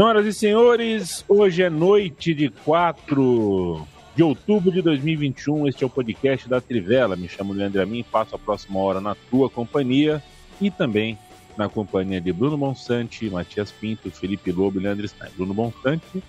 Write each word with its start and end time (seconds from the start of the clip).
Senhoras 0.00 0.24
e 0.24 0.32
senhores, 0.32 1.24
hoje 1.28 1.62
é 1.62 1.68
noite 1.68 2.32
de 2.32 2.48
4 2.48 3.86
de 4.16 4.22
outubro 4.22 4.72
de 4.72 4.80
2021. 4.80 5.68
Este 5.68 5.84
é 5.84 5.86
o 5.86 5.90
podcast 5.90 6.48
da 6.48 6.58
Trivela. 6.58 7.16
Me 7.16 7.28
chamo 7.28 7.52
Leandro 7.52 7.82
Amin, 7.82 8.02
passo 8.02 8.34
a 8.34 8.38
próxima 8.38 8.78
hora 8.78 8.98
na 8.98 9.14
tua 9.14 9.50
companhia 9.50 10.22
e 10.58 10.70
também 10.70 11.18
na 11.54 11.68
companhia 11.68 12.18
de 12.18 12.32
Bruno 12.32 12.56
Monsante, 12.56 13.28
Matias 13.28 13.70
Pinto, 13.70 14.10
Felipe 14.10 14.50
Lobo 14.50 14.80
e 14.80 14.82
Leandro 14.84 15.06
Stein. 15.06 15.32
Bruno 15.36 15.52
Monsante 15.52 16.22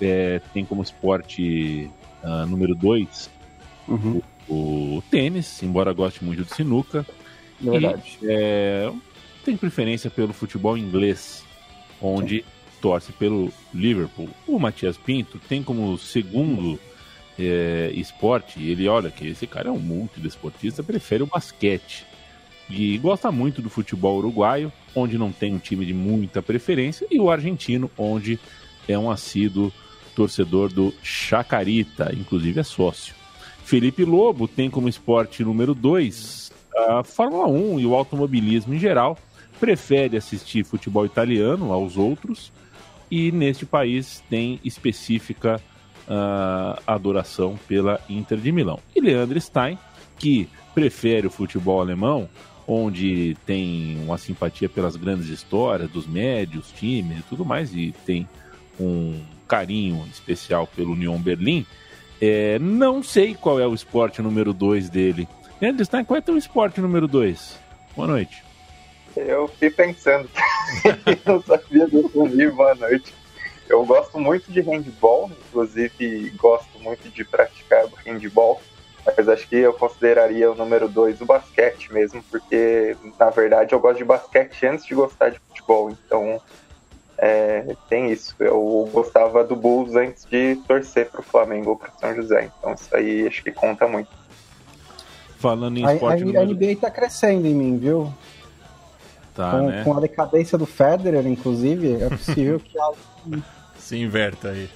é, 0.00 0.40
tem 0.52 0.64
como 0.64 0.82
esporte 0.82 1.88
uh, 2.24 2.44
número 2.46 2.74
2 2.74 3.30
uhum. 3.86 4.20
o, 4.48 4.96
o, 4.96 5.02
tênis, 5.12 5.62
embora 5.62 5.92
goste 5.92 6.24
muito 6.24 6.42
de 6.42 6.52
sinuca. 6.52 7.06
Verdade. 7.60 8.18
E, 8.20 8.26
é, 8.28 8.92
tem 9.44 9.56
preferência 9.56 10.10
pelo 10.10 10.32
futebol 10.32 10.76
inglês, 10.76 11.44
onde 12.00 12.40
Sim 12.40 12.61
torce 12.82 13.12
pelo 13.12 13.50
Liverpool. 13.72 14.28
O 14.46 14.58
Matias 14.58 14.98
Pinto 14.98 15.38
tem 15.48 15.62
como 15.62 15.96
segundo 15.96 16.78
é, 17.38 17.92
esporte, 17.94 18.60
ele 18.62 18.88
olha 18.88 19.10
que 19.10 19.28
esse 19.28 19.46
cara 19.46 19.68
é 19.68 19.72
um 19.72 19.78
multidesportista, 19.78 20.82
prefere 20.82 21.22
o 21.22 21.26
basquete. 21.26 22.04
E 22.68 22.98
gosta 22.98 23.30
muito 23.30 23.62
do 23.62 23.70
futebol 23.70 24.18
uruguaio, 24.18 24.72
onde 24.94 25.16
não 25.16 25.30
tem 25.30 25.54
um 25.54 25.58
time 25.58 25.86
de 25.86 25.94
muita 25.94 26.42
preferência, 26.42 27.06
e 27.10 27.20
o 27.20 27.30
argentino, 27.30 27.90
onde 27.96 28.38
é 28.88 28.98
um 28.98 29.10
assíduo 29.10 29.72
torcedor 30.14 30.72
do 30.72 30.92
Chacarita, 31.02 32.12
inclusive 32.14 32.60
é 32.60 32.64
sócio. 32.64 33.14
Felipe 33.64 34.04
Lobo 34.04 34.48
tem 34.48 34.68
como 34.68 34.88
esporte 34.88 35.44
número 35.44 35.74
2 35.74 36.50
a 36.74 37.04
Fórmula 37.04 37.46
1 37.46 37.80
e 37.80 37.86
o 37.86 37.94
automobilismo 37.94 38.74
em 38.74 38.78
geral. 38.78 39.16
Prefere 39.60 40.16
assistir 40.16 40.64
futebol 40.64 41.06
italiano 41.06 41.72
aos 41.72 41.96
outros 41.96 42.52
e 43.12 43.30
neste 43.30 43.66
país 43.66 44.24
tem 44.30 44.58
específica 44.64 45.60
uh, 46.08 46.82
adoração 46.86 47.58
pela 47.68 48.00
Inter 48.08 48.38
de 48.38 48.50
Milão. 48.50 48.80
E 48.96 49.02
Leandro 49.02 49.38
Stein, 49.38 49.78
que 50.18 50.48
prefere 50.74 51.26
o 51.26 51.30
futebol 51.30 51.78
alemão, 51.78 52.26
onde 52.66 53.36
tem 53.44 54.02
uma 54.02 54.16
simpatia 54.16 54.66
pelas 54.66 54.96
grandes 54.96 55.28
histórias 55.28 55.90
dos 55.90 56.06
médios, 56.06 56.72
times 56.72 57.18
e 57.18 57.22
tudo 57.24 57.44
mais, 57.44 57.74
e 57.74 57.94
tem 58.06 58.26
um 58.80 59.20
carinho 59.46 60.06
especial 60.10 60.66
pelo 60.66 60.92
Union 60.92 61.18
Berlim. 61.18 61.66
É, 62.18 62.58
não 62.58 63.02
sei 63.02 63.34
qual 63.34 63.60
é 63.60 63.66
o 63.66 63.74
esporte 63.74 64.22
número 64.22 64.54
2 64.54 64.88
dele. 64.88 65.28
Leandro 65.60 65.84
Stein, 65.84 66.02
qual 66.02 66.16
é 66.16 66.20
o 66.20 66.24
teu 66.24 66.38
esporte 66.38 66.80
número 66.80 67.06
2? 67.06 67.58
Boa 67.94 68.08
noite. 68.08 68.51
Eu 69.16 69.48
fiquei 69.48 69.70
pensando, 69.70 70.28
não 71.26 71.42
sabia 71.42 71.86
do 71.86 72.26
livro 72.26 72.56
boa 72.56 72.74
noite. 72.74 73.14
Eu 73.68 73.84
gosto 73.84 74.18
muito 74.18 74.50
de 74.50 74.60
handball, 74.60 75.30
inclusive 75.48 76.30
gosto 76.36 76.78
muito 76.80 77.08
de 77.08 77.24
praticar 77.24 77.86
handball, 78.04 78.60
mas 79.04 79.28
acho 79.28 79.48
que 79.48 79.56
eu 79.56 79.72
consideraria 79.72 80.50
o 80.50 80.54
número 80.54 80.88
dois 80.88 81.20
o 81.20 81.26
basquete 81.26 81.92
mesmo, 81.92 82.22
porque 82.24 82.96
na 83.18 83.30
verdade 83.30 83.74
eu 83.74 83.80
gosto 83.80 83.98
de 83.98 84.04
basquete 84.04 84.66
antes 84.66 84.84
de 84.84 84.94
gostar 84.94 85.30
de 85.30 85.38
futebol, 85.38 85.90
então 85.90 86.40
é, 87.18 87.74
tem 87.88 88.10
isso. 88.10 88.34
Eu 88.40 88.88
gostava 88.92 89.44
do 89.44 89.56
Bulls 89.56 89.94
antes 89.94 90.24
de 90.24 90.56
torcer 90.66 91.08
para 91.08 91.20
o 91.20 91.24
Flamengo 91.24 91.70
ou 91.70 91.76
para 91.76 91.92
São 91.92 92.14
José, 92.14 92.50
então 92.58 92.74
isso 92.74 92.94
aí 92.94 93.26
acho 93.26 93.42
que 93.42 93.52
conta 93.52 93.86
muito. 93.86 94.10
Falando 95.38 95.78
em 95.78 95.84
esporte. 95.84 96.22
A, 96.36 96.40
a, 96.40 96.42
a 96.42 96.46
NBA 96.46 96.72
está 96.72 96.90
crescendo 96.90 97.46
em 97.46 97.54
mim, 97.54 97.78
viu? 97.78 98.12
Tá, 99.34 99.50
com, 99.52 99.66
né? 99.68 99.84
com 99.84 99.96
a 99.96 100.00
decadência 100.00 100.58
do 100.58 100.66
Federer, 100.66 101.26
inclusive, 101.26 102.02
é 102.02 102.08
possível 102.08 102.60
que 102.60 102.76
algo 102.78 102.98
se 103.78 103.96
inverta 103.96 104.48
aí. 104.50 104.68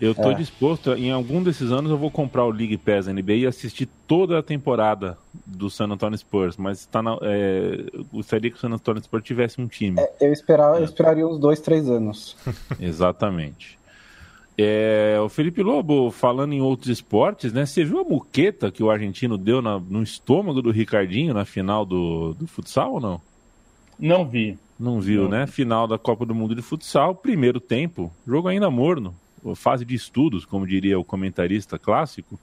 Eu 0.00 0.14
tô 0.14 0.32
é. 0.32 0.34
disposto, 0.34 0.92
em 0.92 1.10
algum 1.10 1.42
desses 1.42 1.70
anos 1.70 1.90
eu 1.90 1.96
vou 1.96 2.10
comprar 2.10 2.44
o 2.44 2.50
League 2.50 2.76
Pass 2.76 3.06
NBA 3.06 3.32
e 3.34 3.46
assistir 3.46 3.88
toda 4.06 4.38
a 4.38 4.42
temporada 4.42 5.16
do 5.46 5.70
San 5.70 5.86
Antonio 5.86 6.18
Spurs, 6.18 6.56
mas 6.56 6.84
tá 6.84 7.00
na, 7.00 7.16
é, 7.22 7.84
gostaria 8.12 8.50
que 8.50 8.56
o 8.56 8.60
San 8.60 8.70
Antonio 8.70 9.02
Spurs 9.02 9.24
tivesse 9.24 9.60
um 9.60 9.68
time. 9.68 9.98
É, 10.00 10.12
eu, 10.20 10.32
esperar, 10.32 10.78
eu 10.78 10.84
esperaria 10.84 11.26
uns 11.26 11.38
dois, 11.38 11.60
três 11.60 11.88
anos. 11.88 12.36
Exatamente. 12.78 13.78
É, 14.58 15.18
o 15.24 15.28
Felipe 15.28 15.62
Lobo, 15.62 16.10
falando 16.10 16.52
em 16.52 16.60
outros 16.60 16.88
esportes, 16.88 17.52
né? 17.52 17.66
Você 17.66 17.84
viu 17.84 18.00
a 18.00 18.04
muqueta 18.04 18.70
que 18.70 18.82
o 18.82 18.90
argentino 18.90 19.36
deu 19.36 19.62
na, 19.62 19.78
no 19.78 20.02
estômago 20.02 20.60
do 20.60 20.70
Ricardinho 20.70 21.34
na 21.34 21.44
final 21.44 21.84
do, 21.84 22.34
do 22.34 22.46
futsal 22.46 22.94
ou 22.94 23.00
não? 23.00 23.20
Não 23.98 24.26
vi. 24.26 24.58
Não 24.78 25.00
viu, 25.00 25.24
não. 25.24 25.30
né? 25.30 25.46
Final 25.46 25.86
da 25.86 25.98
Copa 25.98 26.26
do 26.26 26.34
Mundo 26.34 26.54
de 26.54 26.62
Futsal, 26.62 27.14
primeiro 27.14 27.60
tempo, 27.60 28.12
jogo 28.26 28.48
ainda 28.48 28.70
morno, 28.70 29.14
fase 29.54 29.84
de 29.84 29.94
estudos, 29.94 30.44
como 30.44 30.66
diria 30.66 30.98
o 30.98 31.04
comentarista 31.04 31.78
clássico. 31.78 32.38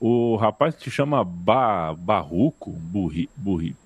O 0.00 0.36
rapaz 0.36 0.74
que 0.74 0.84
se 0.84 0.90
chama 0.90 1.22
ba, 1.22 1.94
Barruco, 1.94 2.70
Burri, 2.70 3.28
Burri, 3.36 3.76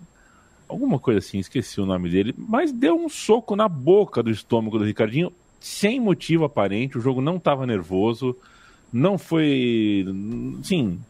alguma 0.69 0.99
coisa 0.99 1.19
assim, 1.19 1.39
esqueci 1.39 1.81
o 1.81 1.87
nome 1.87 2.09
dele, 2.09 2.35
mas 2.37 2.73
deu 2.73 2.97
um 2.97 3.09
soco 3.09 3.55
na 3.57 3.69
boca 3.69 4.23
do 4.23 4.31
estômago 4.31 4.79
do 4.79 4.85
Ricardinho, 4.85 5.33
sem 5.61 6.01
motivo 6.01 6.45
aparente. 6.45 6.97
O 6.97 7.01
jogo 7.01 7.21
não 7.21 7.37
estava 7.37 7.67
nervoso, 7.67 8.37
não 8.93 9.19
foi. 9.19 10.07
Sim, 10.63 11.01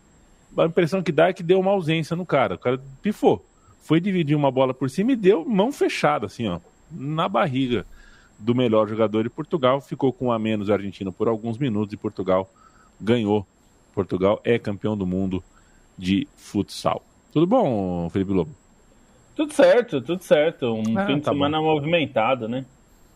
a 0.56 0.64
impressão 0.64 1.02
que 1.02 1.12
dá 1.12 1.28
é 1.28 1.32
que 1.32 1.42
deu 1.42 1.60
uma 1.60 1.70
ausência 1.70 2.16
no 2.16 2.24
cara. 2.26 2.54
O 2.54 2.58
cara 2.58 2.80
pifou 3.02 3.44
foi 3.86 4.00
dividir 4.00 4.36
uma 4.36 4.50
bola 4.50 4.74
por 4.74 4.90
cima 4.90 5.12
e 5.12 5.16
deu 5.16 5.44
mão 5.44 5.70
fechada, 5.70 6.26
assim, 6.26 6.48
ó, 6.48 6.58
na 6.90 7.28
barriga 7.28 7.86
do 8.36 8.52
melhor 8.52 8.88
jogador 8.88 9.22
de 9.22 9.30
Portugal. 9.30 9.80
Ficou 9.80 10.12
com 10.12 10.26
um 10.26 10.32
a 10.32 10.38
menos 10.38 10.68
argentino 10.68 11.12
por 11.12 11.28
alguns 11.28 11.56
minutos 11.56 11.92
e 11.92 11.96
Portugal 11.96 12.50
ganhou. 13.00 13.46
Portugal 13.94 14.40
é 14.44 14.58
campeão 14.58 14.96
do 14.96 15.06
mundo 15.06 15.42
de 15.96 16.26
futsal. 16.34 17.02
Tudo 17.32 17.46
bom, 17.46 18.10
Felipe 18.10 18.32
Lobo? 18.32 18.50
Tudo 19.36 19.52
certo, 19.52 20.00
tudo 20.00 20.22
certo. 20.22 20.66
Um 20.66 20.98
ah, 20.98 21.06
fim 21.06 21.16
de 21.16 21.20
tá 21.20 21.30
semana 21.30 21.58
bom. 21.58 21.74
movimentado, 21.74 22.48
né? 22.48 22.66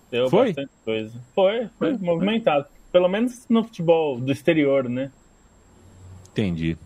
Deu 0.08 0.30
foi? 0.30 0.48
bastante 0.48 0.70
coisa. 0.84 1.20
Foi, 1.34 1.68
foi, 1.78 1.98
foi 1.98 2.06
movimentado. 2.06 2.66
Pelo 2.92 3.08
menos 3.08 3.44
no 3.48 3.64
futebol 3.64 4.20
do 4.20 4.30
exterior, 4.30 4.88
né? 4.88 5.10
Entendi. 6.30 6.78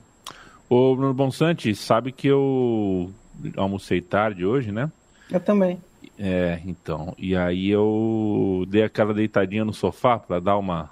O 0.71 0.97
Bruno 0.97 1.13
Bonsante 1.13 1.75
sabe 1.75 2.13
que 2.13 2.29
eu 2.29 3.13
almocei 3.57 4.01
tarde 4.01 4.45
hoje, 4.45 4.73
né? 4.73 4.91
Eu 5.31 5.41
também. 5.41 5.79
É, 6.19 6.61
então. 6.65 7.15
E 7.19 7.35
aí 7.35 7.69
eu 7.71 8.65
dei 8.69 8.83
aquela 8.83 9.15
deitadinha 9.15 9.65
no 9.65 9.73
sofá 9.73 10.19
para 10.19 10.41
dar 10.41 10.57
uma 10.57 10.91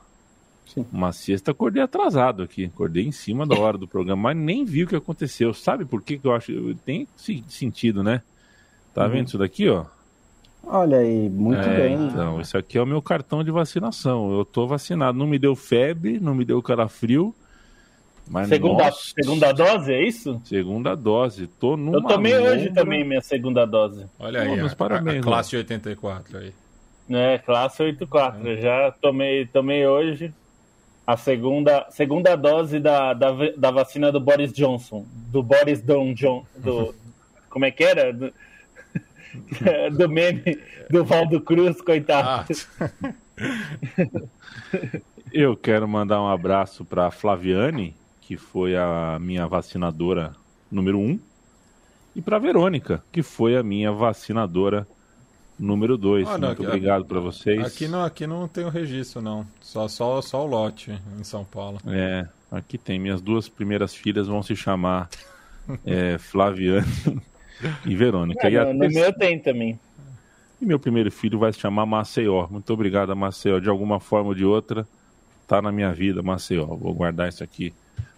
Sim. 0.67 0.87
uma 0.91 1.13
siesta, 1.13 1.51
acordei 1.51 1.83
atrasado 1.83 2.43
aqui, 2.43 2.65
acordei 2.65 3.05
em 3.05 3.13
cima 3.13 3.47
da 3.47 3.59
hora 3.59 3.77
do 3.77 3.87
programa, 3.87 4.23
mas 4.23 4.37
nem 4.37 4.65
vi 4.65 4.85
o 4.85 4.87
que 4.87 4.97
aconteceu. 4.97 5.53
Sabe 5.53 5.85
por 5.85 6.03
que, 6.03 6.19
eu 6.23 6.33
acho? 6.33 6.75
Tem 6.85 7.07
sentido, 7.17 8.03
né? 8.03 8.23
Tá 8.95 9.05
uhum. 9.05 9.11
vendo 9.11 9.29
isso 9.29 9.39
daqui, 9.39 9.69
ó? 9.69 9.85
Olha 10.65 10.99
aí, 10.99 11.29
muito 11.29 11.61
é, 11.61 11.77
bem. 11.77 12.07
Então, 12.07 12.41
isso 12.41 12.57
aqui 12.57 12.79
é 12.79 12.83
o 12.83 12.87
meu 12.87 13.03
cartão 13.03 13.43
de 13.43 13.51
vacinação. 13.51 14.33
Eu 14.33 14.45
tô 14.45 14.67
vacinado. 14.67 15.19
Não 15.19 15.27
me 15.27 15.39
deu 15.39 15.57
febre, 15.57 16.21
não 16.21 16.35
me 16.35 16.45
deu 16.45 16.63
calafrio 16.63 17.35
mas 18.33 18.49
segunda, 18.49 18.87
nossa, 18.87 19.13
segunda 19.15 19.53
dose, 19.53 19.93
é 19.93 20.03
isso? 20.03 20.41
Segunda 20.47 20.97
dose. 20.97 21.47
Tô 21.47 21.77
numa 21.77 21.99
Eu 21.99 22.03
tomei 22.03 22.35
hoje 22.39 22.73
também 22.73 23.05
minha 23.05 23.21
segunda 23.21 23.67
dose. 23.67 24.07
Olha 24.19 24.41
aí, 24.41 24.59
a, 24.59 24.75
parabéns, 24.75 25.19
a, 25.19 25.23
classe 25.23 25.55
84 25.55 26.39
aí. 26.39 26.55
É, 27.11 27.37
classe 27.37 27.83
84. 27.83 28.49
É. 28.49 28.57
Já 28.57 28.91
tomei, 28.91 29.45
tomei 29.45 29.87
hoje 29.87 30.33
a 31.07 31.15
segunda, 31.15 31.87
segunda 31.91 32.35
dose 32.35 32.81
da, 32.81 33.13
da, 33.13 33.33
da 33.55 33.71
vacina 33.71 34.11
do 34.11 34.19
Boris 34.19 34.51
Johnson. 34.51 35.05
Do 35.31 35.43
Boris 35.43 35.83
Don 35.83 36.15
John. 36.15 36.47
Do, 36.57 36.95
como 37.51 37.67
é 37.67 37.71
que 37.71 37.85
era? 37.85 38.15
Do, 38.15 38.33
do 39.95 40.09
meme 40.09 40.59
do 40.89 41.05
Valdo 41.05 41.39
Cruz, 41.39 41.83
coitado. 41.83 42.47
Ah. 42.81 42.91
Eu 45.31 45.55
quero 45.55 45.87
mandar 45.87 46.23
um 46.23 46.29
abraço 46.29 46.83
para 46.83 47.11
Flaviane, 47.11 47.95
que 48.23 48.37
foi 48.37 48.77
a 48.77 49.19
minha 49.21 49.47
vacinadora 49.47 50.35
número 50.71 50.99
um, 50.99 51.19
e 52.15 52.21
para 52.21 52.39
Verônica, 52.39 53.03
que 53.11 53.23
foi 53.23 53.57
a 53.57 53.63
minha 53.63 53.91
vacinadora 53.91 54.87
número 55.59 55.97
2. 55.97 56.29
Ah, 56.29 56.31
Muito 56.33 56.47
aqui, 56.47 56.67
obrigado 56.67 57.05
para 57.05 57.21
vocês. 57.21 57.65
Aqui 57.65 57.89
não, 57.89 58.05
aqui 58.05 58.27
não 58.27 58.47
tem 58.47 58.65
o 58.65 58.69
registro, 58.69 59.23
não. 59.23 59.47
Só, 59.61 59.89
só, 59.89 60.21
só 60.21 60.45
o 60.45 60.47
lote 60.47 60.93
em 61.19 61.25
São 61.25 61.45
Paulo. 61.45 61.79
É, 61.87 62.27
aqui 62.51 62.77
tem. 62.77 62.99
Minhas 62.99 63.21
duas 63.21 63.49
primeiras 63.49 63.95
filhas 63.95 64.27
vão 64.27 64.43
se 64.43 64.55
chamar 64.55 65.09
é, 65.87 66.19
Flaviane 66.19 66.87
e 67.87 67.97
Verônica. 67.97 68.47
É, 68.47 68.53
e 68.53 68.59
no, 68.59 68.75
no 68.75 68.89
meu 68.89 69.13
tem 69.13 69.39
também. 69.39 69.79
E 70.61 70.67
meu 70.67 70.79
primeiro 70.79 71.11
filho 71.11 71.39
vai 71.39 71.53
se 71.53 71.59
chamar 71.59 71.87
Maceió. 71.87 72.47
Muito 72.51 72.71
obrigado, 72.73 73.17
Maceió. 73.17 73.59
De 73.59 73.69
alguma 73.71 73.99
forma 73.99 74.29
ou 74.29 74.35
de 74.35 74.45
outra, 74.45 74.87
tá 75.47 75.63
na 75.63 75.73
minha 75.73 75.93
vida, 75.93 76.23
Maceió. 76.23 76.67
Vou 76.67 76.95
guardar 76.95 77.29
isso 77.29 77.43
aqui 77.43 77.73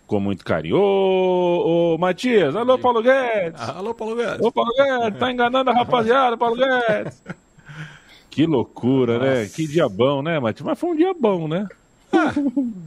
com 0.06 0.20
muito 0.20 0.44
carinho. 0.44 0.76
Ô, 0.76 1.94
ô 1.94 1.98
Matias, 1.98 2.54
alô, 2.54 2.78
Paulo 2.78 3.02
Guedes. 3.02 3.60
Ah, 3.60 3.78
alô, 3.78 3.94
Paulo 3.94 4.16
Guedes. 4.16 4.40
Ô, 4.40 4.52
Paulo 4.52 4.72
Guedes, 4.76 5.18
tá 5.18 5.30
enganando 5.30 5.70
a 5.70 5.74
rapaziada, 5.74 6.36
Paulo 6.36 6.56
Guedes. 6.56 7.22
Que 8.30 8.46
loucura, 8.46 9.16
né? 9.16 9.28
Nossa. 9.28 9.40
né? 9.42 9.48
Que 9.54 9.64
dia 9.64 9.88
bom, 9.88 10.20
né, 10.20 10.40
Matias? 10.40 10.66
Mas 10.66 10.76
foi 10.76 10.90
um 10.90 10.96
dia 10.96 11.14
bom, 11.14 11.46
né? 11.46 11.68
Ah, 12.12 12.32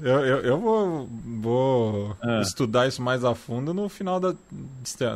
eu, 0.01 0.25
eu, 0.25 0.37
eu, 0.39 0.59
vou, 0.59 1.09
vou 1.39 2.17
ah. 2.21 2.41
estudar 2.41 2.85
isso 2.85 3.01
mais 3.01 3.23
a 3.23 3.33
fundo 3.33 3.73
no 3.73 3.87
final 3.87 4.19
da, 4.19 4.35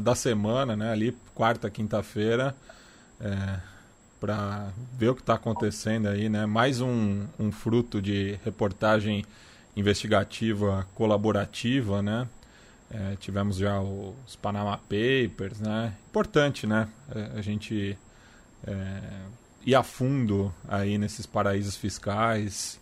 da 0.02 0.16
semana, 0.16 0.74
né? 0.74 0.90
Ali, 0.90 1.18
quarta, 1.36 1.70
quinta-feira, 1.70 2.56
é, 3.20 3.60
para 4.22 4.70
ver 4.98 5.10
o 5.10 5.16
que 5.16 5.22
está 5.22 5.34
acontecendo 5.34 6.08
aí, 6.08 6.30
né? 6.30 6.46
Mais 6.46 6.80
um, 6.80 7.26
um 7.38 7.52
fruto 7.52 8.02
de 8.02 8.40
reportagem 8.46 9.26
investigativa 9.76 10.88
colaborativa, 10.96 12.02
né? 12.02 12.28
É, 12.94 13.16
tivemos 13.20 13.58
já 13.58 13.80
os 13.80 14.36
Panama 14.36 14.78
Papers, 14.78 15.60
né? 15.60 15.94
Importante, 16.10 16.68
né? 16.68 16.90
É, 17.16 17.40
a 17.40 17.42
gente 17.42 17.98
é, 18.68 19.00
ir 19.66 19.76
a 19.76 19.84
fundo 19.84 20.54
aí 20.68 20.98
nesses 20.98 21.26
paraísos 21.26 21.78
fiscais. 21.78 22.80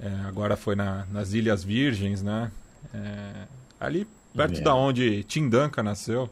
É, 0.00 0.08
agora 0.26 0.56
foi 0.56 0.74
na, 0.74 1.06
nas 1.12 1.34
Ilhas 1.34 1.62
Virgens, 1.62 2.22
né? 2.22 2.50
É, 2.94 3.46
ali 3.78 4.06
perto 4.34 4.60
da 4.62 4.74
onde 4.74 5.22
Tim 5.24 5.48
Duncan 5.48 5.82
nasceu. 5.82 6.28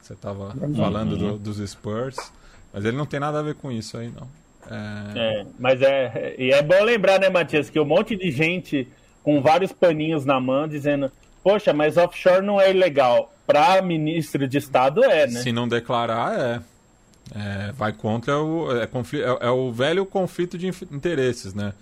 Você 0.00 0.14
estava 0.14 0.54
uhum. 0.56 0.74
falando 0.74 1.16
do, 1.16 1.38
dos 1.38 1.70
Spurs. 1.70 2.16
Mas 2.72 2.84
ele 2.84 2.96
não 2.96 3.06
tem 3.06 3.20
nada 3.20 3.40
a 3.40 3.42
ver 3.42 3.54
com 3.54 3.70
isso 3.70 3.96
aí, 3.98 4.10
não. 4.10 4.28
É... 4.70 5.40
é, 5.40 5.46
mas 5.58 5.82
é. 5.82 6.34
E 6.38 6.52
é 6.52 6.62
bom 6.62 6.82
lembrar, 6.82 7.20
né, 7.20 7.28
Matias, 7.28 7.68
que 7.68 7.78
um 7.78 7.84
monte 7.84 8.16
de 8.16 8.30
gente 8.30 8.88
com 9.22 9.40
vários 9.40 9.72
paninhos 9.72 10.24
na 10.24 10.40
mão 10.40 10.68
dizendo: 10.68 11.10
Poxa, 11.42 11.72
mas 11.72 11.96
offshore 11.96 12.44
não 12.44 12.60
é 12.60 12.70
ilegal. 12.70 13.32
Para 13.46 13.82
ministro 13.82 14.46
de 14.46 14.58
Estado 14.58 15.02
é, 15.04 15.26
né? 15.26 15.40
Se 15.40 15.52
não 15.52 15.66
declarar, 15.66 16.38
é. 16.38 16.60
é 17.34 17.72
vai 17.72 17.92
contra 17.92 18.38
o. 18.38 18.70
É, 18.76 18.84
é, 18.84 19.46
é, 19.46 19.50
o 19.50 19.72
velho 19.72 20.06
conflito 20.06 20.56
de 20.56 20.68
interesses, 20.90 21.52
né? 21.52 21.72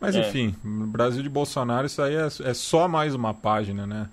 Mas 0.00 0.14
é. 0.14 0.20
enfim, 0.20 0.54
no 0.62 0.86
Brasil 0.86 1.22
de 1.22 1.28
Bolsonaro, 1.28 1.86
isso 1.86 2.02
aí 2.02 2.14
é, 2.14 2.28
é 2.44 2.54
só 2.54 2.86
mais 2.86 3.14
uma 3.14 3.34
página, 3.34 3.86
né? 3.86 4.08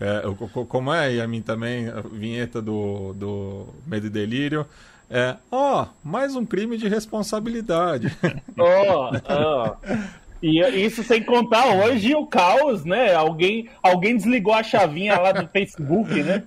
É, 0.00 0.22
como 0.68 0.92
é, 0.92 1.14
e 1.14 1.20
a 1.20 1.26
mim 1.26 1.42
também, 1.42 1.88
a 1.88 2.00
vinheta 2.00 2.62
do, 2.62 3.12
do 3.14 3.66
Medo 3.86 4.06
e 4.06 4.10
Delírio. 4.10 4.66
É, 5.10 5.36
ó, 5.50 5.84
oh, 5.84 5.86
mais 6.04 6.36
um 6.36 6.44
crime 6.44 6.76
de 6.76 6.86
responsabilidade. 6.86 8.14
Ó, 8.58 9.10
oh, 9.10 9.32
ó. 9.32 9.76
Oh. 9.80 9.96
E 10.42 10.60
isso 10.84 11.02
sem 11.02 11.22
contar 11.22 11.66
hoje 11.74 12.14
o 12.14 12.26
caos, 12.26 12.84
né? 12.84 13.14
Alguém, 13.14 13.68
alguém 13.82 14.16
desligou 14.16 14.54
a 14.54 14.62
chavinha 14.62 15.18
lá 15.18 15.32
do 15.32 15.48
Facebook, 15.48 16.22
né? 16.22 16.44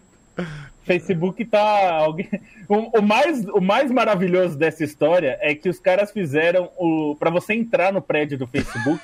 Facebook 0.85 1.45
tá. 1.45 1.95
Alguém... 1.97 2.27
O, 2.67 2.99
o, 2.99 3.01
mais, 3.01 3.45
o 3.47 3.59
mais 3.59 3.91
maravilhoso 3.91 4.57
dessa 4.57 4.81
história 4.81 5.37
é 5.41 5.53
que 5.53 5.67
os 5.67 5.77
caras 5.77 6.09
fizeram 6.09 6.69
o. 6.77 7.17
para 7.19 7.29
você 7.29 7.53
entrar 7.53 7.91
no 7.91 8.01
prédio 8.01 8.37
do 8.37 8.47
Facebook, 8.47 9.01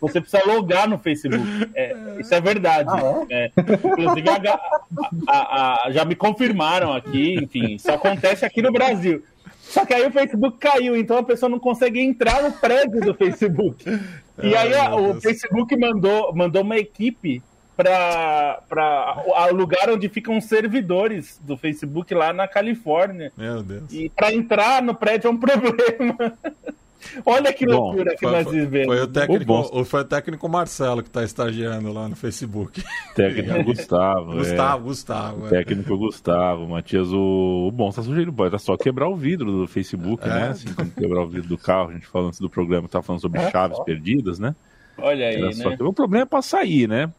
você 0.00 0.20
precisa 0.20 0.44
logar 0.44 0.88
no 0.88 0.98
Facebook. 0.98 1.70
É, 1.76 1.94
isso 2.18 2.34
é 2.34 2.40
verdade. 2.40 2.88
Ah, 2.90 3.24
é? 3.30 3.44
É. 3.44 3.50
Inclusive, 3.86 4.28
a, 4.28 4.60
a, 5.28 5.86
a, 5.86 5.90
já 5.92 6.04
me 6.04 6.16
confirmaram 6.16 6.92
aqui, 6.92 7.36
enfim, 7.36 7.76
isso 7.76 7.90
acontece 7.90 8.44
aqui 8.44 8.60
no 8.60 8.72
Brasil. 8.72 9.22
Só 9.60 9.84
que 9.86 9.94
aí 9.94 10.06
o 10.06 10.10
Facebook 10.10 10.58
caiu, 10.58 10.96
então 10.96 11.18
a 11.18 11.22
pessoa 11.22 11.48
não 11.48 11.58
consegue 11.58 12.00
entrar 12.00 12.42
no 12.42 12.52
prédio 12.52 13.00
do 13.00 13.14
Facebook. 13.14 13.84
E 14.42 14.54
aí 14.54 14.72
o 14.92 15.20
Facebook 15.20 15.76
mandou, 15.76 16.34
mandou 16.34 16.62
uma 16.62 16.76
equipe 16.76 17.42
para 17.76 19.22
o 19.50 19.54
lugar 19.54 19.90
onde 19.90 20.08
ficam 20.08 20.38
os 20.38 20.44
servidores 20.44 21.40
do 21.42 21.56
Facebook 21.56 22.14
lá 22.14 22.32
na 22.32 22.46
Califórnia. 22.46 23.32
Meu 23.36 23.62
Deus. 23.62 23.92
E 23.92 24.08
para 24.08 24.32
entrar 24.32 24.82
no 24.82 24.94
prédio 24.94 25.28
é 25.28 25.30
um 25.30 25.36
problema. 25.38 26.38
Olha 27.24 27.52
que 27.52 27.66
loucura 27.66 28.10
Bom, 28.12 28.16
que 28.16 28.26
foi, 28.26 28.32
nós 28.32 28.50
vivemos. 28.50 28.86
Foi 28.86 29.00
o 29.02 29.06
técnico, 29.06 29.52
o 29.52 29.84
foi 29.84 30.00
o 30.00 30.04
técnico 30.04 30.48
Marcelo 30.48 31.02
que 31.02 31.08
está 31.08 31.24
estagiando 31.24 31.92
lá 31.92 32.08
no 32.08 32.16
Facebook. 32.16 32.82
Técnico 33.14 33.64
Gustavo. 33.64 34.32
Gustavo, 34.32 34.84
é. 34.84 34.88
Gustavo. 34.88 35.46
É. 35.46 35.50
Técnico 35.50 35.96
Gustavo. 35.96 36.68
Matias, 36.68 37.08
o, 37.12 37.68
o 37.68 37.70
bom 37.70 37.88
está 37.88 38.02
sugerindo, 38.02 38.44
era 38.44 38.58
só 38.58 38.76
quebrar 38.76 39.08
o 39.08 39.16
vidro 39.16 39.50
do 39.50 39.66
Facebook, 39.66 40.24
é. 40.24 40.28
né? 40.28 40.48
Assim 40.48 40.72
como 40.72 40.90
quebrar 40.90 41.22
o 41.22 41.28
vidro 41.28 41.48
do 41.48 41.58
carro. 41.58 41.90
A 41.90 41.92
gente 41.92 42.06
falando 42.06 42.28
antes 42.28 42.40
do 42.40 42.50
programa, 42.50 42.86
estava 42.86 43.02
falando 43.02 43.20
sobre 43.20 43.40
é, 43.40 43.50
chaves 43.50 43.78
perdidas, 43.80 44.38
né? 44.38 44.54
Olha 44.98 45.28
aí, 45.28 45.40
né? 45.40 45.76
O 45.80 45.92
problema 45.92 46.22
é 46.22 46.26
para 46.26 46.42
sair, 46.42 46.88
né? 46.88 47.12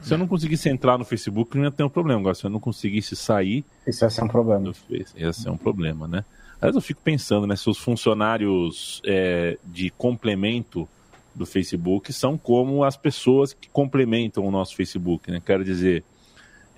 Se 0.00 0.14
eu 0.14 0.18
não 0.18 0.26
conseguisse 0.26 0.68
entrar 0.68 0.98
no 0.98 1.04
Facebook, 1.04 1.56
não 1.56 1.64
ia 1.64 1.70
ter 1.70 1.84
um 1.84 1.88
problema. 1.88 2.20
Agora, 2.20 2.34
se 2.34 2.44
eu 2.44 2.50
não 2.50 2.60
conseguisse 2.60 3.14
sair. 3.14 3.64
Isso 3.86 4.04
ia 4.04 4.10
ser 4.10 4.24
um 4.24 4.28
problema. 4.28 4.72
Ia 5.16 5.32
ser 5.32 5.50
um 5.50 5.56
problema, 5.56 6.08
né? 6.08 6.24
Aliás, 6.60 6.76
eu 6.76 6.82
fico 6.82 7.00
pensando, 7.02 7.46
né, 7.46 7.56
se 7.56 7.70
os 7.70 7.78
funcionários 7.78 9.00
é, 9.06 9.56
de 9.64 9.88
complemento 9.90 10.86
do 11.34 11.46
Facebook 11.46 12.12
são 12.12 12.36
como 12.36 12.84
as 12.84 12.96
pessoas 12.96 13.54
que 13.54 13.68
complementam 13.68 14.44
o 14.44 14.50
nosso 14.50 14.76
Facebook, 14.76 15.30
né? 15.30 15.40
Quero 15.44 15.64
dizer, 15.64 16.04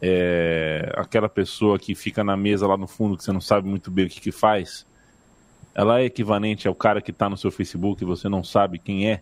é, 0.00 0.92
aquela 0.94 1.28
pessoa 1.28 1.78
que 1.78 1.94
fica 1.96 2.22
na 2.22 2.36
mesa 2.36 2.66
lá 2.66 2.76
no 2.76 2.86
fundo 2.86 3.16
que 3.16 3.24
você 3.24 3.32
não 3.32 3.40
sabe 3.40 3.68
muito 3.68 3.90
bem 3.90 4.06
o 4.06 4.08
que, 4.08 4.20
que 4.20 4.30
faz, 4.30 4.86
ela 5.74 6.00
é 6.00 6.04
equivalente 6.04 6.68
ao 6.68 6.74
cara 6.74 7.00
que 7.00 7.10
está 7.10 7.28
no 7.28 7.36
seu 7.36 7.50
Facebook 7.50 8.02
e 8.02 8.06
você 8.06 8.28
não 8.28 8.44
sabe 8.44 8.78
quem 8.78 9.10
é, 9.10 9.20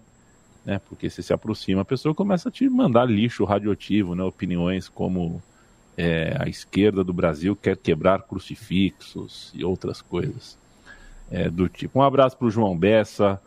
né? 0.65 0.79
Porque 0.89 1.09
você 1.09 1.23
se 1.23 1.33
aproxima, 1.33 1.83
a 1.83 1.87
pessoa 1.87 2.15
começa 2.15 2.51
a 2.51 2.53
te 2.53 2.69
mandar 2.69 3.05
lixo 3.05 3.45
radioativo, 3.45 4.15
né? 4.15 4.25
Opiniões 4.25 4.91
como 4.91 5.43
é, 6.01 6.35
a 6.39 6.49
esquerda 6.49 7.05
do 7.05 7.13
Brasil 7.13 7.55
quer 7.55 7.77
quebrar 7.77 8.23
crucifixos 8.23 9.53
e 9.55 9.63
outras 9.63 10.01
coisas 10.01 10.59
é, 11.31 11.51
do 11.51 11.69
tipo. 11.69 11.99
Um 11.99 12.03
abraço 12.03 12.39
para 12.39 12.47
o 12.47 12.51
João 12.51 12.77
Bessa, 12.77 13.39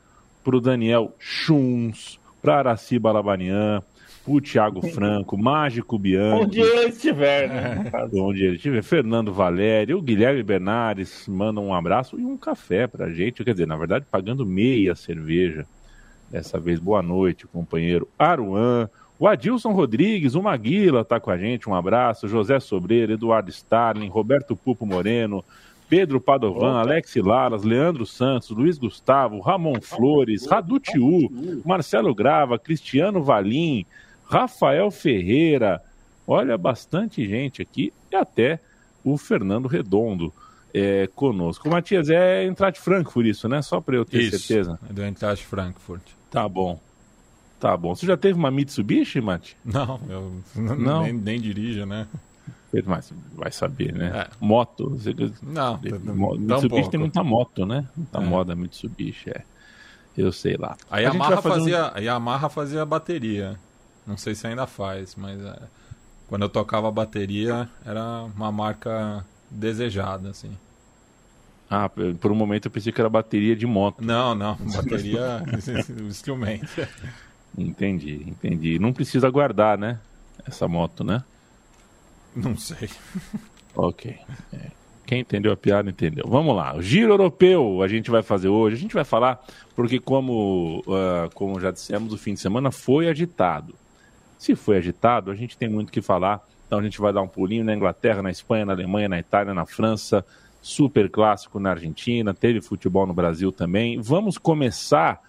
para 0.43 0.55
o 0.55 0.61
Daniel 0.61 1.15
Chuns, 1.17 2.19
para 2.43 2.59
Araci 2.59 2.99
Balabanian, 2.99 3.81
para 4.23 4.33
o 4.33 4.39
Thiago 4.39 4.87
Franco, 4.87 5.35
Mágico 5.35 5.97
Bianchi. 5.97 6.43
Onde 6.43 6.59
ele 6.59 6.89
estiver, 6.89 7.49
né? 7.49 7.91
Onde 8.13 8.45
ele 8.45 8.55
estiver. 8.57 8.83
Fernando 8.83 9.33
Valério, 9.33 9.97
o 9.97 10.01
Guilherme 10.01 10.43
Bernardes 10.43 11.27
manda 11.27 11.59
um 11.59 11.73
abraço 11.73 12.19
e 12.19 12.23
um 12.23 12.37
café 12.37 12.85
para 12.85 13.07
a 13.07 13.11
gente. 13.11 13.43
Quer 13.43 13.53
dizer, 13.53 13.65
na 13.65 13.75
verdade, 13.75 14.05
pagando 14.11 14.45
meia 14.45 14.93
cerveja. 14.93 15.65
Dessa 16.29 16.59
vez, 16.59 16.79
boa 16.79 17.01
noite, 17.01 17.47
companheiro 17.47 18.07
Aruan. 18.17 18.89
O 19.19 19.27
Adilson 19.27 19.71
Rodrigues, 19.71 20.35
o 20.35 20.41
Maguila 20.41 21.01
está 21.01 21.19
com 21.19 21.31
a 21.31 21.37
gente, 21.37 21.69
um 21.69 21.75
abraço. 21.75 22.27
José 22.27 22.59
Sobreiro, 22.59 23.13
Eduardo 23.13 23.49
Starling, 23.49 24.09
Roberto 24.09 24.55
Pupo 24.55 24.85
Moreno, 24.85 25.43
Pedro 25.87 26.19
Padovan. 26.19 26.79
Alex 26.79 27.15
Laras, 27.15 27.63
Leandro 27.63 28.05
Santos, 28.05 28.49
Luiz 28.49 28.77
Gustavo, 28.77 29.39
Ramon 29.39 29.79
Flores, 29.81 30.45
Radu 30.47 30.79
Tiu, 30.79 31.61
Marcelo 31.63 32.13
Grava, 32.15 32.57
Cristiano 32.57 33.23
Valim, 33.23 33.85
Rafael 34.25 34.89
Ferreira. 34.89 35.81
Olha, 36.25 36.57
bastante 36.57 37.27
gente 37.27 37.61
aqui 37.61 37.93
e 38.11 38.15
até 38.15 38.59
o 39.03 39.17
Fernando 39.17 39.67
Redondo 39.67 40.33
é, 40.73 41.07
conosco. 41.15 41.69
Matias, 41.69 42.09
é 42.09 42.43
entrar 42.45 42.71
de 42.71 42.79
Frankfurt 42.79 43.27
isso, 43.27 43.47
né? 43.47 43.61
Só 43.61 43.79
para 43.79 43.95
eu 43.95 44.03
ter 44.03 44.21
isso, 44.21 44.39
certeza. 44.39 44.79
É 44.89 44.93
do 44.93 45.03
entrar 45.03 45.35
de 45.35 45.45
Frankfurt. 45.45 46.01
Tá 46.31 46.49
bom. 46.49 46.79
Tá 47.63 47.77
bom. 47.77 47.95
Você 47.95 48.05
já 48.05 48.17
teve 48.17 48.37
uma 48.37 48.51
Mitsubishi, 48.51 49.21
Mati? 49.21 49.55
Não, 49.63 49.97
eu 50.09 50.33
não. 50.53 51.03
Nem, 51.03 51.13
nem 51.13 51.39
dirijo, 51.39 51.85
né? 51.85 52.09
Mas 52.85 53.13
vai 53.33 53.53
saber, 53.53 53.93
né? 53.93 54.11
É. 54.13 54.29
Moto. 54.37 54.89
Você... 54.89 55.15
Não, 55.41 55.79
Mitsubishi 56.37 56.89
tem 56.89 56.99
muita 56.99 57.23
moto, 57.23 57.65
né? 57.65 57.87
Muita 57.95 58.17
é. 58.17 58.25
moda 58.25 58.53
Mitsubishi, 58.53 59.29
é. 59.29 59.43
Eu 60.17 60.33
sei 60.33 60.57
lá. 60.57 60.75
A 60.91 60.99
Yamaha, 60.99 61.35
a 61.35 61.41
fazia, 61.41 61.85
um... 61.85 61.91
a 61.93 61.99
Yamaha 61.99 62.49
fazia 62.49 62.85
bateria. 62.85 63.57
Não 64.05 64.17
sei 64.17 64.35
se 64.35 64.45
ainda 64.45 64.67
faz, 64.67 65.15
mas 65.15 65.39
é... 65.39 65.57
quando 66.27 66.41
eu 66.41 66.49
tocava 66.49 66.91
bateria 66.91 67.69
era 67.85 68.25
uma 68.35 68.51
marca 68.51 69.25
desejada, 69.49 70.31
assim. 70.31 70.51
Ah, 71.69 71.89
por 72.19 72.29
um 72.29 72.35
momento 72.35 72.65
eu 72.65 72.71
pensei 72.71 72.91
que 72.91 72.99
era 72.99 73.09
bateria 73.09 73.55
de 73.55 73.65
moto. 73.65 74.03
Não, 74.03 74.35
não, 74.35 74.57
bateria 74.75 75.41
instrumento. 76.05 76.85
Entendi, 77.57 78.23
entendi. 78.27 78.79
Não 78.79 78.91
precisa 78.91 79.29
guardar, 79.29 79.77
né? 79.77 79.99
Essa 80.45 80.67
moto, 80.67 81.03
né? 81.03 81.23
Não 82.35 82.57
sei. 82.57 82.89
ok. 83.75 84.17
É. 84.51 84.71
Quem 85.05 85.19
entendeu 85.19 85.51
a 85.51 85.57
piada 85.57 85.89
entendeu. 85.89 86.25
Vamos 86.27 86.55
lá. 86.55 86.75
O 86.75 86.81
Giro 86.81 87.13
Europeu 87.13 87.81
a 87.81 87.87
gente 87.87 88.09
vai 88.09 88.23
fazer 88.23 88.47
hoje. 88.47 88.75
A 88.75 88.79
gente 88.79 88.93
vai 88.93 89.03
falar 89.03 89.43
porque, 89.75 89.99
como, 89.99 90.79
uh, 90.87 91.29
como 91.33 91.59
já 91.59 91.71
dissemos, 91.71 92.13
o 92.13 92.17
fim 92.17 92.33
de 92.33 92.39
semana 92.39 92.71
foi 92.71 93.09
agitado. 93.09 93.75
Se 94.39 94.55
foi 94.55 94.77
agitado, 94.77 95.29
a 95.29 95.35
gente 95.35 95.57
tem 95.57 95.69
muito 95.69 95.89
o 95.89 95.91
que 95.91 96.01
falar. 96.01 96.41
Então 96.65 96.79
a 96.79 96.83
gente 96.83 96.99
vai 96.99 97.13
dar 97.13 97.21
um 97.21 97.27
pulinho 97.27 97.63
na 97.63 97.75
Inglaterra, 97.75 98.21
na 98.21 98.31
Espanha, 98.31 98.65
na 98.65 98.73
Alemanha, 98.73 99.09
na 99.09 99.19
Itália, 99.19 99.53
na 99.53 99.65
França. 99.65 100.25
Super 100.61 101.09
clássico 101.09 101.59
na 101.59 101.71
Argentina. 101.71 102.33
Teve 102.33 102.61
futebol 102.61 103.05
no 103.05 103.13
Brasil 103.13 103.51
também. 103.51 103.99
Vamos 103.99 104.37
começar 104.37 105.21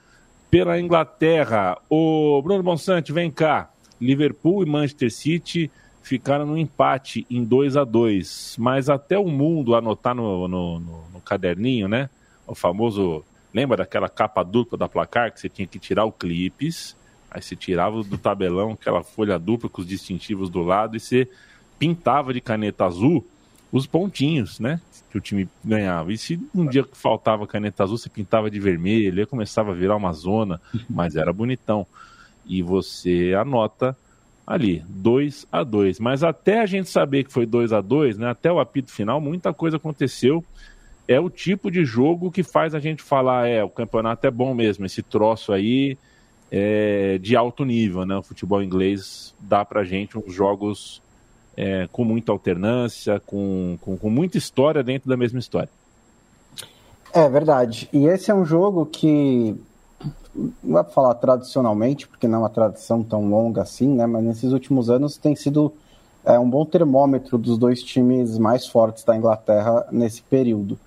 pela 0.55 0.79
Inglaterra. 0.79 1.77
O 1.91 2.41
Bruno 2.41 2.63
Bonsante, 2.63 3.13
vem 3.13 3.29
cá. 3.29 3.69
Liverpool 4.01 4.63
e 4.63 4.67
Manchester 4.67 5.13
City 5.13 5.69
ficaram 6.01 6.47
no 6.47 6.57
empate 6.57 7.27
em 7.29 7.43
2 7.43 7.77
a 7.77 7.83
2 7.83 8.55
Mas 8.61 8.89
até 8.89 9.19
o 9.19 9.27
mundo 9.27 9.75
anotar 9.75 10.15
no, 10.15 10.47
no, 10.47 10.79
no, 10.79 11.05
no, 11.13 11.21
caderninho, 11.21 11.89
né? 11.89 12.09
O 12.47 12.55
famoso. 12.55 13.25
Lembra 13.53 13.79
daquela 13.79 14.09
capa 14.09 14.45
dupla 14.45 14.79
da 14.79 14.89
placar 14.89 15.33
que 15.33 15.41
você 15.41 15.49
tinha 15.49 15.67
que 15.67 15.81
tirar 15.81 16.05
o 16.05 16.13
clipes? 16.13 16.97
Aí 17.29 17.43
você 17.43 17.57
tirava 17.57 18.05
do 18.05 18.17
tabelão 18.17 18.75
aquela 18.75 19.03
folha 19.03 19.41
dupla 19.41 19.69
com 19.69 19.81
os 19.81 19.89
distintivos 19.89 20.49
do 20.49 20.63
lado 20.63 20.97
e 20.97 21.01
você 21.01 21.29
pintava 21.81 22.33
de 22.33 22.41
caneta 22.41 22.85
azul 22.85 23.27
os 23.75 23.89
pontinhos, 23.89 24.61
né? 24.61 24.81
Que 25.11 25.19
o 25.19 25.21
time 25.21 25.49
ganhava. 25.65 26.13
E 26.13 26.17
se 26.17 26.41
um 26.55 26.65
dia 26.65 26.87
faltava 26.93 27.45
caneta 27.45 27.83
azul, 27.83 27.99
você 27.99 28.09
pintava 28.09 28.49
de 28.49 28.61
vermelho, 28.61 29.19
aí 29.19 29.27
começava 29.27 29.73
a 29.73 29.75
virar 29.75 29.97
uma 29.97 30.13
zona, 30.13 30.61
mas 30.89 31.17
era 31.17 31.33
bonitão. 31.33 31.85
E 32.47 32.63
você 32.63 33.35
anota 33.37 33.97
ali, 34.47 34.85
2 34.87 35.47
a 35.51 35.65
2 35.65 35.99
Mas 35.99 36.23
até 36.23 36.61
a 36.61 36.67
gente 36.67 36.89
saber 36.89 37.25
que 37.25 37.33
foi 37.33 37.47
2 37.47 37.73
a 37.73 37.81
2 37.81 38.19
né, 38.19 38.29
até 38.29 38.53
o 38.53 38.61
apito 38.61 38.93
final, 38.93 39.21
muita 39.21 39.53
coisa 39.53 39.77
aconteceu. 39.77 40.45
É 41.09 41.19
o 41.19 41.29
tipo 41.29 41.69
de 41.69 41.85
jogo 41.85 42.31
que 42.31 42.45
faz 42.45 42.77
a 42.77 42.79
gente 42.79 43.03
falar, 43.03 43.49
é, 43.49 43.65
o 43.65 43.69
campeonato 43.69 44.25
é 44.25 44.31
bom 44.31 44.55
mesmo, 44.55 44.87
esse 44.87 45.03
troço 45.03 45.53
aí 45.53 45.99
é 46.49 47.19
de 47.19 47.35
alto 47.35 47.65
nível, 47.65 48.07
né? 48.07 48.17
O 48.17 48.23
futebol 48.23 48.63
inglês 48.63 49.35
dá 49.41 49.65
pra 49.65 49.83
gente 49.83 50.17
uns 50.17 50.33
jogos 50.33 51.03
é, 51.57 51.89
com 51.91 52.05
muita 52.05 52.33
alternância, 52.33 53.21
com, 53.27 53.79
com, 53.81 53.97
com 53.97 54.11
muita 54.11 54.39
história 54.39 54.83
dentro 54.83 55.09
da 55.09 55.17
mesma 55.17 55.39
história. 55.39 55.69
É 57.13 57.29
verdade. 57.29 57.89
E 57.93 58.07
esse 58.07 58.31
é 58.31 58.35
um 58.35 58.45
jogo 58.45 58.87
que 58.87 59.55
não 60.63 60.83
para 60.83 60.93
falar 60.93 61.15
tradicionalmente, 61.15 62.09
porque 62.09 62.27
não 62.27 62.39
é 62.39 62.43
uma 62.43 62.51
tradição 62.51 63.03
tão 63.03 63.29
longa 63.29 63.63
assim, 63.63 63.89
né? 63.89 64.07
Mas 64.07 64.25
nesses 64.25 64.53
últimos 64.53 64.91
anos 64.91 65.17
tem 65.17 65.37
sido 65.37 65.73
é, 66.25 66.39
um 66.39 66.49
bom 66.49 66.65
termômetro 66.65 67.39
dos 67.39 67.57
dois 67.57 67.83
times 67.83 68.37
mais 68.39 68.67
fortes 68.67 69.05
da 69.05 69.17
Inglaterra 69.17 69.87
nesse 69.93 70.23
período. 70.23 70.79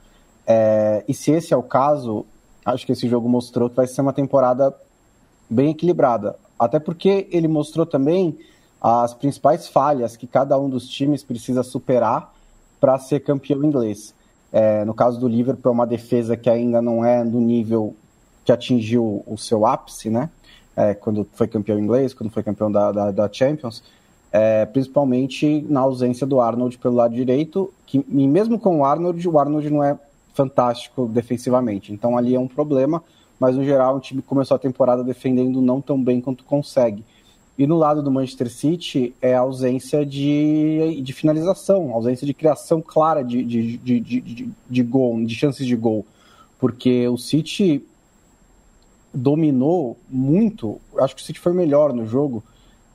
É, 0.46 1.04
e 1.08 1.14
se 1.14 1.32
esse 1.32 1.54
é 1.54 1.58
o 1.58 1.64
caso, 1.64 2.26
acho 2.66 2.86
que 2.86 2.92
esse 2.92 3.08
jogo 3.08 3.30
mostrou 3.30 3.70
que 3.70 3.76
vai 3.76 3.88
ser 3.88 4.02
uma 4.02 4.14
temporada 4.14 4.76
bem 5.50 5.72
equilibrada. 5.72 6.36
Até 6.60 6.80
porque 6.80 7.28
ele 7.32 7.48
mostrou 7.48 7.86
também 7.86 8.38
as 8.82 9.14
principais 9.14 9.68
falhas 9.68 10.16
que 10.16 10.28
cada 10.28 10.58
um 10.60 10.70
dos 10.70 10.88
times 10.88 11.24
precisa 11.24 11.64
superar 11.64 12.34
para 12.80 12.98
ser 13.00 13.22
campeão 13.22 13.64
inglês. 13.64 14.14
É, 14.52 14.86
no 14.86 14.94
caso 14.94 15.20
do 15.20 15.28
Liverpool, 15.28 15.72
é 15.72 15.74
uma 15.74 15.88
defesa 15.88 16.38
que 16.38 16.50
ainda 16.50 16.82
não 16.82 17.04
é 17.04 17.24
do 17.24 17.40
nível 17.40 17.96
que 18.46 18.52
atingiu 18.52 19.24
o 19.28 19.38
seu 19.38 19.66
ápice, 19.66 20.10
né? 20.10 20.30
É, 20.76 20.94
quando 20.94 21.28
foi 21.34 21.48
campeão 21.48 21.80
inglês, 21.80 22.14
quando 22.14 22.30
foi 22.30 22.44
campeão 22.44 22.72
da, 22.72 22.92
da, 22.92 23.12
da 23.12 23.30
Champions, 23.32 23.84
é, 24.32 24.66
principalmente 24.66 25.66
na 25.68 25.82
ausência 25.82 26.26
do 26.26 26.40
Arnold 26.40 26.78
pelo 26.78 26.96
lado 26.96 27.16
direito, 27.16 27.74
que 27.86 28.06
e 28.08 28.28
mesmo 28.28 28.60
com 28.60 28.80
o 28.80 28.86
Arnold, 28.86 29.28
o 29.28 29.40
Arnold 29.40 29.70
não 29.70 29.84
é 29.84 29.98
fantástico 30.34 31.08
defensivamente. 31.08 31.92
Então 31.92 32.16
ali 32.16 32.36
é 32.36 32.40
um 32.40 32.48
problema, 32.48 33.04
mas 33.40 33.56
no 33.56 33.64
geral 33.64 33.98
o 33.98 34.00
time 34.00 34.22
começou 34.22 34.56
a 34.56 34.60
temporada 34.60 35.04
defendendo 35.04 35.62
não 35.62 35.82
tão 35.82 36.02
bem 36.02 36.22
quanto 36.22 36.44
consegue. 36.44 37.04
E 37.58 37.66
no 37.66 37.76
lado 37.76 38.04
do 38.04 38.12
Manchester 38.12 38.52
City 38.52 39.16
é 39.20 39.34
a 39.34 39.40
ausência 39.40 40.06
de, 40.06 41.02
de 41.02 41.12
finalização, 41.12 41.92
ausência 41.92 42.28
de 42.28 42.34
criação 42.34 42.82
clara 42.82 43.24
de, 43.24 43.44
de, 43.44 43.78
de, 43.78 44.00
de, 44.00 44.50
de, 44.70 44.84
gol, 44.84 45.26
de 45.26 45.34
chances 45.34 45.66
de 45.66 45.76
gol. 45.76 46.06
Porque 46.60 47.08
o 47.08 47.18
City 47.18 47.84
dominou 49.12 49.98
muito. 50.08 50.80
Acho 51.00 51.16
que 51.16 51.22
o 51.22 51.26
City 51.26 51.40
foi 51.40 51.52
melhor 51.52 51.94
no 51.94 52.06
jogo, 52.06 52.44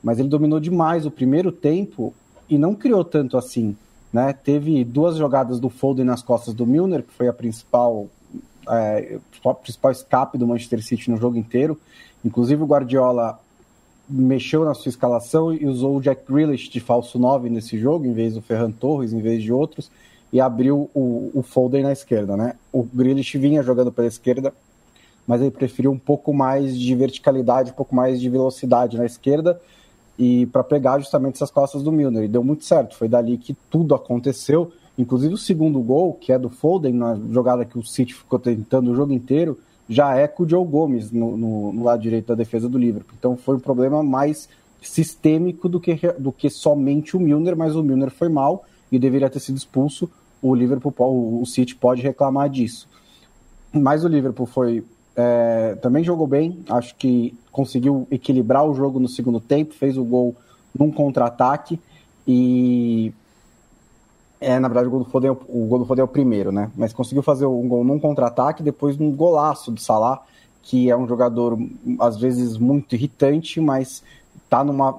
mas 0.01 0.21
ele 0.21 0.29
dominou 0.29 0.61
demais 0.61 1.05
o 1.05 1.11
primeiro 1.11 1.51
tempo 1.51 2.15
e 2.49 2.57
não 2.57 2.75
criou 2.75 3.05
tanto 3.05 3.37
assim. 3.37 3.77
Né? 4.13 4.33
Teve 4.33 4.85
duas 4.85 5.17
jogadas 5.17 5.59
do 5.59 5.69
Foden 5.69 6.05
nas 6.05 6.23
costas 6.23 6.55
do 6.55 6.67
Milner, 6.67 7.03
que 7.03 7.13
foi 7.13 7.27
a 7.27 7.33
principal, 7.33 8.07
é, 8.69 9.19
a 9.45 9.55
principal 9.55 9.91
escape 9.91 10.39
do 10.39 10.47
Manchester 10.47 10.85
City 10.85 11.11
no 11.11 11.17
jogo 11.17 11.37
inteiro. 11.37 11.81
Inclusive 12.25 12.63
o 12.63 12.67
Guardiola 12.67 13.41
mexeu 14.09 14.65
na 14.65 14.75
sua 14.75 14.91
escalação 14.91 15.53
e 15.53 15.67
usou 15.67 15.97
o 15.97 16.01
Jack 16.01 16.23
Grealish 16.31 16.69
de 16.69 16.81
falso 16.81 17.19
9 17.19 17.49
nesse 17.49 17.79
jogo, 17.79 18.05
em 18.07 18.13
vez 18.13 18.35
do 18.35 18.43
Ferran 18.43 18.71
Torres, 18.71 19.13
em 19.13 19.21
vez 19.21 19.43
de 19.43 19.53
outros, 19.53 19.91
e 20.33 20.41
abriu 20.41 20.91
o, 20.95 21.31
o 21.35 21.43
Foden 21.43 21.83
na 21.83 21.93
esquerda. 21.93 22.37
Né? 22.37 22.55
O 22.73 22.83
Grealish 22.83 23.37
vinha 23.39 23.63
jogando 23.63 23.93
pela 23.93 24.09
esquerda, 24.09 24.53
mas 25.27 25.41
ele 25.41 25.51
preferiu 25.51 25.93
um 25.93 25.99
pouco 25.99 26.33
mais 26.33 26.79
de 26.79 26.95
verticalidade, 26.95 27.71
um 27.71 27.75
pouco 27.75 27.95
mais 27.95 28.21
de 28.21 28.29
velocidade 28.29 28.97
na 28.97 29.07
esquerda 29.07 29.61
e 30.19 30.47
para 30.47 30.63
pegar 30.63 30.99
justamente 30.99 31.37
essas 31.37 31.51
costas 31.51 31.83
do 31.83 31.93
Milner. 31.93 32.25
E 32.25 32.29
deu 32.29 32.45
muito 32.45 32.65
certo. 32.65 32.97
Foi 32.97 33.09
dali 33.09 33.39
que 33.39 33.57
tudo 33.71 33.95
aconteceu. 33.95 34.73
Inclusive 34.99 35.35
o 35.35 35.39
segundo 35.39 35.81
gol, 35.81 36.15
que 36.15 36.33
é 36.33 36.39
do 36.39 36.51
Foden, 36.51 36.93
na 36.93 37.19
jogada 37.31 37.65
que 37.65 37.79
o 37.79 37.83
City 37.83 38.15
ficou 38.15 38.39
tentando 38.39 38.91
o 38.91 38.95
jogo 38.95 39.13
inteiro, 39.13 39.59
já 39.89 40.17
é 40.17 40.27
com 40.27 40.43
o 40.45 40.49
Joe 40.49 40.67
Gomes 40.67 41.11
no, 41.11 41.37
no, 41.37 41.73
no 41.73 41.85
lado 41.85 42.01
direito 42.01 42.27
da 42.27 42.35
defesa 42.35 42.69
do 42.69 42.79
Liverpool. 42.79 43.15
Então 43.19 43.37
foi 43.37 43.57
um 43.57 43.61
problema 43.61 44.03
mais 44.03 44.49
sistêmico 44.81 45.69
do 45.69 45.81
que, 45.81 45.95
do 46.19 46.33
que 46.33 46.51
somente 46.51 47.17
o 47.17 47.21
Milner, 47.21 47.57
mas 47.57 47.77
o 47.77 47.83
Milner 47.83 48.11
foi 48.11 48.29
mal 48.29 48.65
e 48.91 48.99
deveria 48.99 49.31
ter 49.31 49.41
sido 49.41 49.57
expulso. 49.57 50.11
O 50.41 50.55
Liverpool, 50.55 50.95
o 50.99 51.47
City 51.47 51.75
pode 51.75 52.03
reclamar 52.03 52.49
disso. 52.49 52.89
Mas 53.73 54.05
o 54.05 54.09
Liverpool 54.09 54.47
foi 54.47 54.85
é, 55.15 55.77
também 55.81 56.03
jogou 56.03 56.27
bem, 56.27 56.61
acho 56.69 56.95
que 56.97 57.35
conseguiu 57.51 58.07
equilibrar 58.11 58.67
o 58.67 58.75
jogo 58.75 58.99
no 58.99 59.09
segundo 59.09 59.41
tempo, 59.41 59.75
fez 59.75 59.99
o 59.99 60.05
gol 60.05 60.35
num 60.79 60.91
contra-ataque 60.91 61.79
e 62.27 63.13
é, 64.43 64.59
na 64.59 64.69
verdade, 64.69 64.89
o 64.89 64.91
gol 64.91 65.01
do 65.01 65.11
Foden, 65.11 65.31
é 65.31 65.33
o 65.33 65.67
gol 65.67 65.79
do 65.79 65.85
Foden 65.85 66.03
é 66.03 66.05
o 66.05 66.09
primeiro, 66.09 66.51
né? 66.51 66.71
Mas 66.77 66.93
conseguiu 66.93 67.23
fazer 67.23 67.47
um 67.47 67.69
gol 67.69 67.85
num 67.85 67.99
contra-ataque, 67.99 68.63
depois 68.63 68.97
num 68.97 69.11
golaço 69.11 69.71
do 69.71 69.81
Salah, 69.81 70.23
que 70.63 70.91
é 70.91 70.97
um 70.97 71.07
jogador, 71.07 71.59
às 71.99 72.17
vezes, 72.17 72.59
muito 72.59 72.95
irritante, 72.95 73.61
mas 73.61 74.03
tá 74.49 74.63
numa 74.63 74.99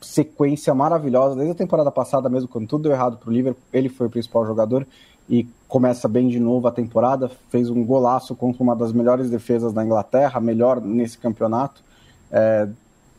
sequência 0.00 0.74
maravilhosa. 0.74 1.36
Desde 1.36 1.52
a 1.52 1.56
temporada 1.56 1.90
passada, 1.90 2.28
mesmo 2.28 2.48
quando 2.48 2.66
tudo 2.66 2.84
deu 2.84 2.92
errado 2.92 3.16
pro 3.16 3.32
Liverpool, 3.32 3.62
ele 3.72 3.88
foi 3.88 4.06
o 4.06 4.10
principal 4.10 4.46
jogador 4.46 4.86
e 5.28 5.46
começa 5.68 6.08
bem 6.08 6.28
de 6.28 6.40
novo 6.40 6.66
a 6.66 6.72
temporada. 6.72 7.30
Fez 7.50 7.70
um 7.70 7.84
golaço 7.84 8.34
contra 8.34 8.62
uma 8.62 8.76
das 8.76 8.92
melhores 8.92 9.30
defesas 9.30 9.72
da 9.72 9.84
Inglaterra, 9.84 10.40
melhor 10.40 10.80
nesse 10.80 11.18
campeonato, 11.18 11.82
é, 12.30 12.68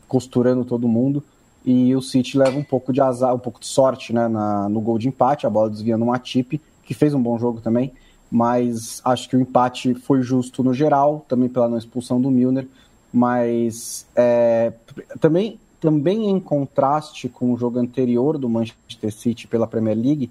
costurando 0.06 0.64
todo 0.64 0.86
mundo. 0.86 1.22
E 1.64 1.94
o 1.94 2.02
City 2.02 2.36
leva 2.36 2.58
um 2.58 2.62
pouco 2.62 2.92
de 2.92 3.00
azar, 3.00 3.34
um 3.34 3.38
pouco 3.38 3.58
de 3.58 3.66
sorte 3.66 4.12
né, 4.12 4.28
na, 4.28 4.68
no 4.68 4.80
gol 4.80 4.98
de 4.98 5.08
empate, 5.08 5.46
a 5.46 5.50
bola 5.50 5.70
desviando 5.70 6.04
uma 6.04 6.18
tip, 6.18 6.60
que 6.82 6.94
fez 6.94 7.14
um 7.14 7.22
bom 7.22 7.38
jogo 7.38 7.60
também, 7.60 7.92
mas 8.30 9.00
acho 9.04 9.28
que 9.28 9.36
o 9.36 9.40
empate 9.40 9.94
foi 9.94 10.22
justo 10.22 10.62
no 10.62 10.74
geral, 10.74 11.24
também 11.26 11.48
pela 11.48 11.68
não 11.68 11.78
expulsão 11.78 12.20
do 12.20 12.30
Milner, 12.30 12.68
mas 13.12 14.06
é, 14.14 14.72
também, 15.20 15.58
também 15.80 16.28
em 16.28 16.38
contraste 16.38 17.28
com 17.28 17.52
o 17.52 17.56
jogo 17.56 17.78
anterior 17.78 18.36
do 18.36 18.48
Manchester 18.48 19.12
City 19.12 19.46
pela 19.46 19.66
Premier 19.66 19.96
League, 19.96 20.30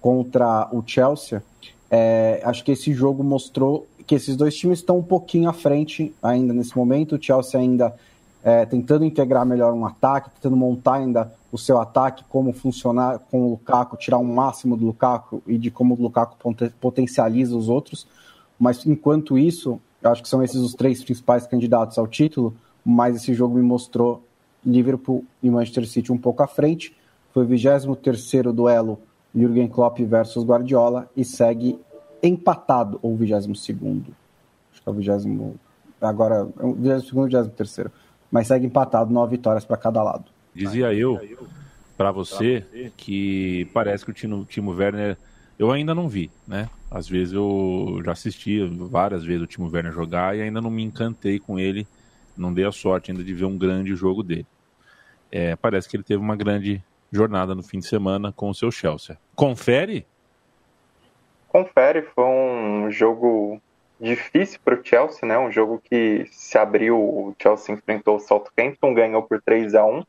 contra 0.00 0.68
o 0.72 0.82
Chelsea, 0.86 1.42
é, 1.90 2.40
acho 2.44 2.64
que 2.64 2.70
esse 2.72 2.92
jogo 2.94 3.24
mostrou 3.24 3.86
que 4.06 4.14
esses 4.14 4.36
dois 4.36 4.56
times 4.56 4.78
estão 4.78 4.98
um 4.98 5.02
pouquinho 5.02 5.48
à 5.48 5.52
frente 5.52 6.14
ainda 6.22 6.54
nesse 6.54 6.76
momento. 6.76 7.16
O 7.16 7.22
Chelsea 7.22 7.58
ainda 7.58 7.94
é, 8.42 8.64
tentando 8.64 9.04
integrar 9.04 9.44
melhor 9.44 9.72
um 9.74 9.84
ataque, 9.84 10.30
tentando 10.30 10.56
montar 10.56 10.94
ainda 10.94 11.32
o 11.52 11.58
seu 11.58 11.78
ataque, 11.78 12.24
como 12.28 12.52
funcionar 12.52 13.18
com 13.30 13.42
o 13.42 13.50
Lukaku, 13.50 13.96
tirar 13.96 14.18
o 14.18 14.22
um 14.22 14.34
máximo 14.34 14.76
do 14.76 14.86
Lukaku 14.86 15.42
e 15.46 15.58
de 15.58 15.70
como 15.70 15.94
o 15.94 16.02
Lukaku 16.02 16.36
potencializa 16.80 17.56
os 17.56 17.68
outros. 17.68 18.06
Mas 18.58 18.84
enquanto 18.86 19.38
isso, 19.38 19.80
eu 20.02 20.10
acho 20.10 20.22
que 20.22 20.28
são 20.28 20.42
esses 20.42 20.60
os 20.60 20.74
três 20.74 21.02
principais 21.02 21.46
candidatos 21.46 21.98
ao 21.98 22.06
título, 22.06 22.54
mas 22.84 23.16
esse 23.16 23.34
jogo 23.34 23.54
me 23.54 23.62
mostrou 23.62 24.22
Liverpool 24.64 25.24
e 25.42 25.50
Manchester 25.50 25.86
City 25.86 26.12
um 26.12 26.18
pouco 26.18 26.42
à 26.42 26.46
frente. 26.46 26.96
Foi 27.32 27.44
o 27.44 27.48
23º 27.48 28.52
duelo 28.52 28.98
Jürgen 29.34 29.68
Klopp 29.68 29.98
versus 30.00 30.44
Guardiola 30.44 31.08
e 31.16 31.24
segue 31.24 31.78
empatado, 32.22 32.98
ou 33.02 33.16
22º. 33.16 34.12
Acho 34.72 34.82
que 34.82 34.88
é 34.88 34.90
o 34.90 34.94
20 34.94 35.56
agora, 36.00 36.48
é 36.58 36.62
22º, 36.62 37.50
23º 37.56 37.90
mas 38.30 38.46
segue 38.46 38.66
empatado, 38.66 39.12
nove 39.12 39.36
vitórias 39.36 39.64
para 39.64 39.76
cada 39.76 40.02
lado. 40.02 40.24
Dizia 40.54 40.92
eu 40.94 41.20
para 41.96 42.10
você 42.10 42.64
que 42.96 43.68
parece 43.74 44.04
que 44.04 44.10
o 44.10 44.14
Timo, 44.14 44.44
Timo 44.44 44.72
Werner 44.72 45.18
eu 45.58 45.70
ainda 45.70 45.94
não 45.94 46.08
vi, 46.08 46.30
né? 46.48 46.70
Às 46.90 47.06
vezes 47.06 47.34
eu 47.34 48.00
já 48.02 48.12
assisti 48.12 48.64
várias 48.64 49.22
vezes 49.22 49.42
o 49.42 49.46
Timo 49.46 49.70
Werner 49.70 49.92
jogar 49.92 50.34
e 50.34 50.40
ainda 50.40 50.60
não 50.60 50.70
me 50.70 50.82
encantei 50.82 51.38
com 51.38 51.58
ele, 51.58 51.86
não 52.36 52.54
dei 52.54 52.64
a 52.64 52.72
sorte 52.72 53.10
ainda 53.10 53.22
de 53.22 53.34
ver 53.34 53.44
um 53.44 53.58
grande 53.58 53.94
jogo 53.94 54.22
dele. 54.22 54.46
É, 55.30 55.54
parece 55.56 55.88
que 55.88 55.96
ele 55.96 56.02
teve 56.02 56.22
uma 56.22 56.34
grande 56.34 56.82
jornada 57.12 57.54
no 57.54 57.62
fim 57.62 57.78
de 57.78 57.86
semana 57.86 58.32
com 58.32 58.48
o 58.48 58.54
seu 58.54 58.70
Chelsea. 58.70 59.18
Confere? 59.34 60.06
Confere, 61.48 62.02
foi 62.14 62.24
um 62.24 62.90
jogo 62.90 63.60
difícil 64.00 64.58
para 64.64 64.80
o 64.80 64.84
Chelsea, 64.84 65.28
né? 65.28 65.38
Um 65.38 65.50
jogo 65.50 65.80
que 65.82 66.26
se 66.30 66.56
abriu, 66.56 66.96
o 66.98 67.34
Chelsea 67.40 67.74
enfrentou 67.74 68.16
o 68.16 68.20
Southampton, 68.20 68.94
ganhou 68.94 69.22
por 69.22 69.40
3 69.42 69.74
a 69.74 69.84
1 69.84 70.02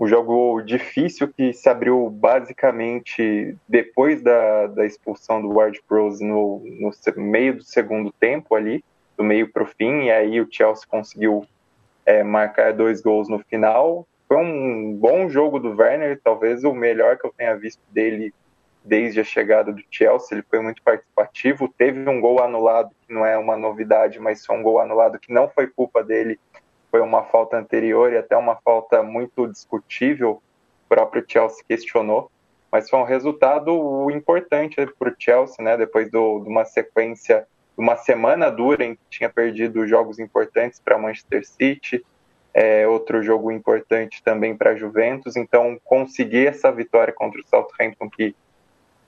um 0.00 0.06
jogo 0.08 0.62
difícil 0.62 1.28
que 1.28 1.52
se 1.52 1.68
abriu 1.68 2.08
basicamente 2.08 3.54
depois 3.68 4.22
da, 4.22 4.66
da 4.68 4.86
expulsão 4.86 5.42
do 5.42 5.52
Ward 5.52 5.78
Prowse 5.86 6.24
no, 6.24 6.62
no 6.64 6.90
meio 7.22 7.58
do 7.58 7.62
segundo 7.62 8.10
tempo 8.10 8.54
ali, 8.54 8.82
do 9.14 9.22
meio 9.22 9.52
para 9.52 9.62
o 9.62 9.66
fim, 9.66 10.04
e 10.04 10.10
aí 10.10 10.40
o 10.40 10.48
Chelsea 10.50 10.86
conseguiu 10.88 11.44
é, 12.06 12.22
marcar 12.24 12.72
dois 12.72 13.02
gols 13.02 13.28
no 13.28 13.40
final. 13.40 14.06
Foi 14.26 14.38
um 14.38 14.94
bom 14.94 15.28
jogo 15.28 15.58
do 15.58 15.76
Werner, 15.76 16.18
talvez 16.24 16.64
o 16.64 16.72
melhor 16.72 17.18
que 17.18 17.26
eu 17.26 17.34
tenha 17.36 17.54
visto 17.54 17.82
dele 17.90 18.32
desde 18.84 19.20
a 19.20 19.24
chegada 19.24 19.72
do 19.72 19.82
Chelsea. 19.90 20.28
Ele 20.32 20.44
foi 20.48 20.60
muito 20.60 20.82
participativo. 20.82 21.68
Teve 21.68 22.08
um 22.08 22.20
gol 22.20 22.42
anulado, 22.42 22.90
que 23.06 23.12
não 23.12 23.24
é 23.24 23.36
uma 23.36 23.56
novidade, 23.56 24.18
mas 24.18 24.44
foi 24.44 24.56
um 24.56 24.62
gol 24.62 24.80
anulado 24.80 25.18
que 25.18 25.32
não 25.32 25.48
foi 25.48 25.66
culpa 25.66 26.02
dele 26.02 26.38
foi 26.90 27.00
uma 27.00 27.22
falta 27.22 27.56
anterior 27.56 28.12
e 28.12 28.18
até 28.18 28.36
uma 28.36 28.56
falta 28.56 29.02
muito 29.02 29.46
discutível, 29.46 30.42
o 30.84 30.88
próprio 30.88 31.24
Chelsea 31.26 31.64
questionou, 31.66 32.30
mas 32.70 32.90
foi 32.90 32.98
um 32.98 33.04
resultado 33.04 34.10
importante 34.10 34.74
para 34.98 35.10
o 35.10 35.14
Chelsea, 35.18 35.64
né? 35.64 35.76
Depois 35.76 36.10
do, 36.10 36.40
de 36.40 36.48
uma 36.48 36.64
sequência, 36.64 37.46
de 37.76 37.82
uma 37.82 37.96
semana 37.96 38.50
dura 38.50 38.84
em 38.84 38.94
que 38.94 39.00
tinha 39.08 39.30
perdido 39.30 39.86
jogos 39.86 40.18
importantes 40.18 40.80
para 40.80 40.98
Manchester 40.98 41.46
City, 41.46 42.04
é, 42.52 42.86
outro 42.86 43.22
jogo 43.22 43.52
importante 43.52 44.22
também 44.24 44.56
para 44.56 44.74
Juventus, 44.74 45.36
então 45.36 45.78
conseguir 45.84 46.48
essa 46.48 46.72
vitória 46.72 47.12
contra 47.12 47.40
o 47.40 47.46
Southampton 47.46 48.10
que 48.10 48.34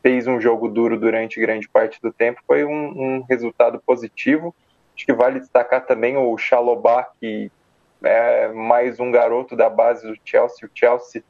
fez 0.03 0.27
um 0.27 0.41
jogo 0.41 0.69
duro 0.69 0.99
durante 0.99 1.41
grande 1.41 1.69
parte 1.69 2.01
do 2.03 2.13
tempo 2.13 2.41
foi 2.47 2.65
um, 2.65 2.71
um 2.71 3.25
resultado 3.29 3.81
positivo. 3.87 4.55
Acho 4.95 5.07
que 5.07 5.13
vale 5.13 5.41
destacar 5.41 5.87
também 5.87 6.17
o 6.17 6.37
Chalobah, 6.37 7.09
que 7.21 7.51
é 8.03 8.49
mais 8.49 8.99
um 8.99 9.11
garoto 9.11 9.57
da 9.57 9.71
base 9.71 10.07
do 10.07 10.19
Chelsea. 10.25 10.69
O 10.69 10.71
Chelsea 10.75 11.23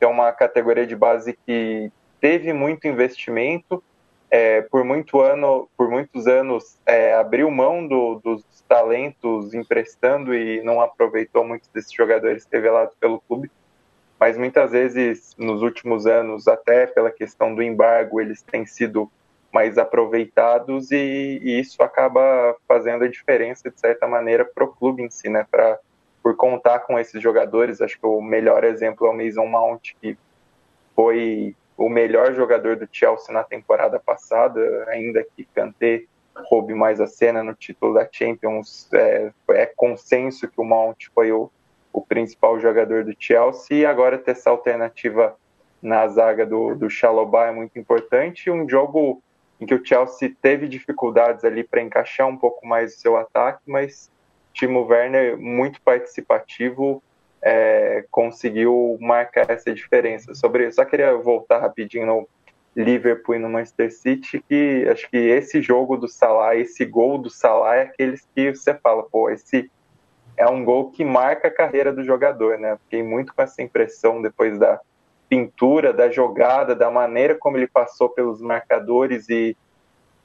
é 0.00 0.06
uma 0.06 0.32
categoria 0.32 0.86
de 0.86 0.96
base 0.96 1.36
que 1.46 1.90
teve 2.20 2.52
muito 2.52 2.86
investimento, 2.86 3.82
é, 4.30 4.62
por, 4.62 4.84
muito 4.84 5.20
ano, 5.20 5.68
por 5.76 5.90
muitos 5.90 6.28
anos 6.28 6.78
é, 6.86 7.14
abriu 7.14 7.50
mão 7.50 7.86
do, 7.86 8.20
dos 8.22 8.44
talentos 8.68 9.52
emprestando 9.52 10.32
e 10.32 10.62
não 10.62 10.80
aproveitou 10.80 11.44
muitos 11.44 11.68
desses 11.70 11.92
jogadores 11.92 12.46
revelados 12.50 12.94
pelo 12.94 13.20
clube. 13.20 13.50
Mas 14.20 14.36
muitas 14.36 14.72
vezes, 14.72 15.34
nos 15.38 15.62
últimos 15.62 16.06
anos, 16.06 16.46
até 16.46 16.86
pela 16.86 17.10
questão 17.10 17.54
do 17.54 17.62
embargo, 17.62 18.20
eles 18.20 18.42
têm 18.42 18.66
sido 18.66 19.10
mais 19.50 19.78
aproveitados 19.78 20.90
e, 20.90 21.40
e 21.42 21.58
isso 21.58 21.82
acaba 21.82 22.54
fazendo 22.68 23.04
a 23.04 23.08
diferença, 23.08 23.70
de 23.70 23.80
certa 23.80 24.06
maneira, 24.06 24.44
para 24.44 24.62
o 24.62 24.68
clube 24.68 25.02
em 25.02 25.08
si, 25.08 25.30
né? 25.30 25.46
Para 25.50 25.78
por 26.22 26.36
contar 26.36 26.80
com 26.80 26.98
esses 26.98 27.20
jogadores. 27.22 27.80
Acho 27.80 27.98
que 27.98 28.06
o 28.06 28.20
melhor 28.20 28.62
exemplo 28.62 29.06
é 29.06 29.10
o 29.10 29.16
Mason 29.16 29.46
Mount, 29.46 29.92
que 30.00 30.18
foi 30.94 31.56
o 31.74 31.88
melhor 31.88 32.34
jogador 32.34 32.76
do 32.76 32.86
Chelsea 32.92 33.32
na 33.32 33.42
temporada 33.42 33.98
passada, 33.98 34.84
ainda 34.88 35.24
que 35.34 35.46
Kanté 35.54 36.04
roube 36.34 36.74
mais 36.74 37.00
a 37.00 37.06
cena 37.06 37.42
no 37.42 37.54
título 37.54 37.94
da 37.94 38.06
Champions. 38.10 38.86
É, 38.92 39.32
é 39.52 39.66
consenso 39.66 40.46
que 40.46 40.60
o 40.60 40.64
Mount 40.64 41.06
foi 41.14 41.32
o, 41.32 41.50
o 41.92 42.00
principal 42.00 42.58
jogador 42.60 43.04
do 43.04 43.14
Chelsea 43.18 43.78
e 43.78 43.86
agora 43.86 44.18
ter 44.18 44.32
essa 44.32 44.50
alternativa 44.50 45.36
na 45.82 46.06
zaga 46.08 46.44
do, 46.44 46.74
do 46.74 46.90
Chalobah 46.90 47.48
é 47.48 47.52
muito 47.52 47.78
importante. 47.78 48.50
Um 48.50 48.68
jogo 48.68 49.22
em 49.60 49.66
que 49.66 49.74
o 49.74 49.84
Chelsea 49.84 50.34
teve 50.40 50.68
dificuldades 50.68 51.44
ali 51.44 51.64
para 51.64 51.82
encaixar 51.82 52.26
um 52.26 52.36
pouco 52.36 52.66
mais 52.66 52.94
o 52.94 52.98
seu 52.98 53.16
ataque, 53.16 53.60
mas 53.66 54.10
Timo 54.52 54.86
Werner, 54.86 55.38
muito 55.38 55.80
participativo, 55.82 57.02
é, 57.42 58.04
conseguiu 58.10 58.96
marcar 59.00 59.50
essa 59.50 59.72
diferença. 59.72 60.34
Sobre, 60.34 60.70
só 60.72 60.84
queria 60.84 61.14
voltar 61.16 61.60
rapidinho 61.60 62.06
no 62.06 62.28
Liverpool 62.76 63.34
e 63.34 63.38
no 63.38 63.48
Manchester 63.48 63.92
City, 63.92 64.42
que 64.48 64.86
acho 64.90 65.08
que 65.10 65.16
esse 65.16 65.60
jogo 65.60 65.96
do 65.96 66.08
Salah, 66.08 66.56
esse 66.56 66.84
gol 66.84 67.18
do 67.18 67.30
Salah 67.30 67.76
é 67.76 67.82
aqueles 67.82 68.26
que 68.34 68.54
você 68.54 68.74
fala, 68.74 69.02
pô, 69.02 69.30
esse 69.30 69.70
é 70.40 70.48
um 70.48 70.64
gol 70.64 70.90
que 70.90 71.04
marca 71.04 71.48
a 71.48 71.50
carreira 71.50 71.92
do 71.92 72.02
jogador, 72.02 72.58
né? 72.58 72.78
Fiquei 72.84 73.02
muito 73.02 73.34
com 73.34 73.42
essa 73.42 73.60
impressão 73.60 74.22
depois 74.22 74.58
da 74.58 74.80
pintura, 75.28 75.92
da 75.92 76.10
jogada, 76.10 76.74
da 76.74 76.90
maneira 76.90 77.34
como 77.34 77.58
ele 77.58 77.66
passou 77.66 78.08
pelos 78.08 78.40
marcadores 78.40 79.28
e 79.28 79.54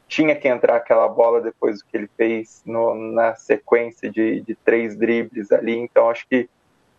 tinha 0.08 0.34
que 0.34 0.48
entrar 0.48 0.78
aquela 0.78 1.06
bola 1.10 1.42
depois 1.42 1.80
do 1.80 1.86
que 1.86 1.98
ele 1.98 2.10
fez 2.16 2.64
no, 2.66 2.96
na 2.96 3.36
sequência 3.36 4.10
de, 4.10 4.40
de 4.40 4.56
três 4.56 4.96
dribles 4.96 5.52
ali. 5.52 5.78
Então, 5.78 6.10
acho 6.10 6.26
que 6.30 6.50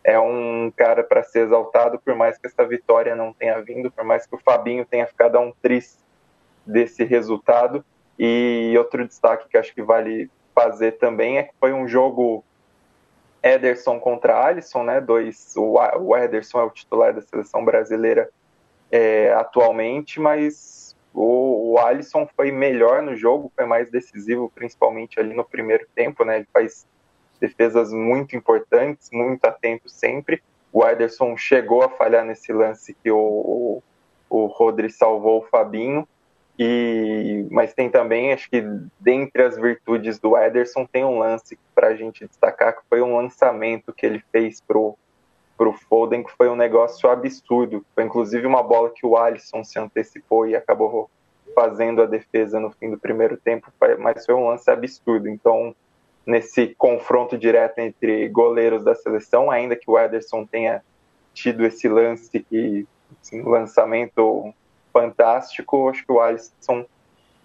é 0.03 0.19
um 0.19 0.71
cara 0.77 1.03
para 1.03 1.23
ser 1.23 1.39
exaltado, 1.39 1.97
por 1.97 2.13
mais 2.13 2.37
que 2.37 2.45
essa 2.45 2.63
vitória 2.67 3.15
não 3.15 3.33
tenha 3.33 3.59
vindo, 3.63 3.89
por 3.89 4.03
mais 4.03 4.27
que 4.27 4.35
o 4.35 4.39
Fabinho 4.39 4.85
tenha 4.85 5.07
ficado 5.07 5.39
um 5.39 5.51
triste 5.59 5.97
desse 6.63 7.03
resultado. 7.03 7.83
E 8.19 8.75
outro 8.77 9.07
destaque 9.07 9.49
que 9.49 9.57
acho 9.57 9.73
que 9.73 9.81
vale 9.81 10.29
fazer 10.53 10.99
também 10.99 11.39
é 11.39 11.43
que 11.43 11.53
foi 11.59 11.73
um 11.73 11.87
jogo 11.87 12.43
Ederson 13.47 13.99
contra 13.99 14.45
Alisson, 14.45 14.83
né? 14.83 15.01
Dois, 15.01 15.53
o 15.55 16.15
Ederson 16.15 16.59
é 16.59 16.63
o 16.63 16.69
titular 16.69 17.13
da 17.13 17.21
seleção 17.21 17.63
brasileira 17.63 18.29
é, 18.91 19.33
atualmente, 19.33 20.19
mas 20.19 20.95
o, 21.13 21.73
o 21.73 21.79
Alisson 21.79 22.27
foi 22.35 22.51
melhor 22.51 23.01
no 23.01 23.15
jogo, 23.15 23.51
foi 23.55 23.65
mais 23.65 23.89
decisivo, 23.89 24.51
principalmente 24.53 25.19
ali 25.19 25.33
no 25.33 25.43
primeiro 25.43 25.87
tempo, 25.95 26.23
né? 26.23 26.37
Ele 26.37 26.47
faz 26.53 26.85
defesas 27.39 27.91
muito 27.91 28.35
importantes, 28.35 29.09
muito 29.11 29.45
atento 29.45 29.89
sempre. 29.89 30.41
O 30.71 30.85
Ederson 30.85 31.35
chegou 31.37 31.83
a 31.83 31.89
falhar 31.89 32.25
nesse 32.25 32.51
lance 32.51 32.93
que 32.93 33.11
o, 33.11 33.17
o, 33.17 33.83
o 34.29 34.45
Rodri 34.47 34.89
salvou 34.89 35.39
o 35.39 35.47
Fabinho. 35.47 36.07
E, 36.59 37.45
mas 37.51 37.73
tem 37.73 37.89
também, 37.89 38.33
acho 38.33 38.49
que 38.49 38.63
dentre 38.99 39.43
as 39.43 39.57
virtudes 39.57 40.17
do 40.17 40.35
Ederson, 40.35 40.85
tem 40.85 41.05
um 41.05 41.19
lance 41.19 41.57
para 41.75 41.89
a 41.89 41.95
gente 41.95 42.25
destacar, 42.25 42.75
que 42.75 42.81
foi 42.89 43.01
um 43.01 43.15
lançamento 43.15 43.93
que 43.93 44.05
ele 44.05 44.23
fez 44.31 44.59
pro, 44.59 44.97
pro 45.55 45.71
Foden, 45.71 46.23
que 46.23 46.31
foi 46.31 46.49
um 46.49 46.55
negócio 46.55 47.09
absurdo. 47.09 47.85
Foi 47.93 48.03
inclusive 48.03 48.47
uma 48.47 48.63
bola 48.63 48.89
que 48.89 49.05
o 49.05 49.15
Alisson 49.15 49.63
se 49.63 49.77
antecipou 49.77 50.47
e 50.47 50.55
acabou 50.55 51.09
fazendo 51.53 52.01
a 52.01 52.05
defesa 52.05 52.59
no 52.59 52.71
fim 52.71 52.89
do 52.89 52.97
primeiro 52.97 53.37
tempo, 53.37 53.71
mas 53.99 54.25
foi 54.25 54.33
um 54.35 54.47
lance 54.47 54.69
absurdo. 54.69 55.29
Então, 55.29 55.75
nesse 56.25 56.75
confronto 56.75 57.37
direto 57.37 57.79
entre 57.79 58.27
goleiros 58.29 58.83
da 58.83 58.95
seleção, 58.95 59.49
ainda 59.49 59.75
que 59.75 59.89
o 59.89 59.97
Ederson 59.97 60.45
tenha 60.45 60.83
tido 61.33 61.65
esse 61.65 61.87
lance 61.87 62.39
que 62.39 62.87
assim, 63.21 63.41
lançamento 63.41 64.53
fantástico, 64.91 65.89
acho 65.89 66.05
que 66.05 66.11
o 66.11 66.19
Alisson 66.19 66.85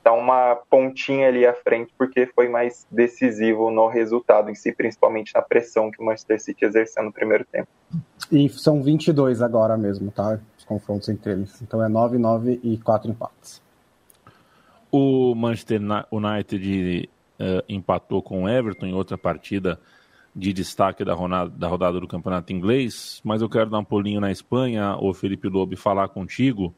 dá 0.03 0.13
uma 0.13 0.57
pontinha 0.69 1.29
ali 1.29 1.47
à 1.47 1.55
frente 1.55 1.93
porque 1.97 2.27
foi 2.27 2.49
mais 2.49 2.87
decisivo 2.91 3.71
no 3.71 3.87
resultado 3.89 4.51
em 4.51 4.55
si, 4.55 4.73
principalmente 4.73 5.33
na 5.35 5.43
pressão 5.43 5.91
que 5.91 6.03
o 6.03 6.05
Manchester 6.05 6.41
City 6.41 6.65
exerceu 6.65 7.03
no 7.05 7.13
primeiro 7.13 7.45
tempo. 7.45 7.69
E 8.31 8.49
são 8.49 8.83
22 8.83 9.43
agora 9.43 9.77
mesmo, 9.77 10.11
tá? 10.11 10.41
Os 10.59 10.65
confrontos 10.65 11.09
entre 11.09 11.33
eles. 11.33 11.61
Então 11.63 11.85
é 11.85 11.89
9, 11.89 12.19
9 12.19 12.61
e 12.63 12.79
4 12.79 13.11
empates. 13.11 13.63
O 14.91 15.35
Manchester 15.35 15.81
United 16.11 17.09
uh, 17.39 17.65
empatou 17.69 18.23
com 18.23 18.45
o 18.45 18.49
Everton 18.49 18.87
em 18.87 18.95
outra 18.95 19.17
partida 19.17 19.79
de 20.35 20.53
destaque 20.53 21.05
da 21.05 21.15
rodada, 21.15 21.51
da 21.51 21.69
rodada 21.69 22.01
do 22.01 22.09
campeonato 22.09 22.53
inglês, 22.53 23.21
mas 23.23 23.43
eu 23.43 23.49
quero 23.49 23.69
dar 23.69 23.79
um 23.79 23.85
pulinho 23.85 24.21
na 24.21 24.31
Espanha, 24.31 24.97
o 24.99 25.13
Felipe 25.13 25.49
Lobo, 25.49 25.77
falar 25.77 26.09
contigo. 26.09 26.75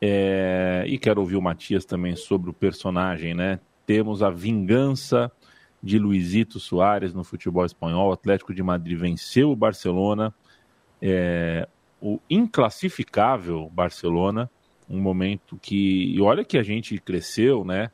É, 0.00 0.84
e 0.86 0.98
quero 0.98 1.20
ouvir 1.20 1.36
o 1.36 1.42
Matias 1.42 1.84
também 1.84 2.14
sobre 2.16 2.50
o 2.50 2.52
personagem, 2.52 3.34
né? 3.34 3.60
Temos 3.86 4.22
a 4.22 4.30
vingança 4.30 5.30
de 5.82 5.98
Luizito 5.98 6.58
Soares 6.58 7.14
no 7.14 7.24
futebol 7.24 7.64
espanhol. 7.64 8.10
O 8.10 8.12
Atlético 8.12 8.52
de 8.52 8.62
Madrid 8.62 8.98
venceu 8.98 9.50
o 9.50 9.56
Barcelona. 9.56 10.34
É, 11.00 11.68
o 12.00 12.20
inclassificável 12.28 13.70
Barcelona 13.72 14.50
um 14.88 15.00
momento 15.00 15.58
que. 15.60 16.14
E 16.14 16.20
olha 16.20 16.44
que 16.44 16.58
a 16.58 16.62
gente 16.62 16.98
cresceu, 16.98 17.64
né? 17.64 17.90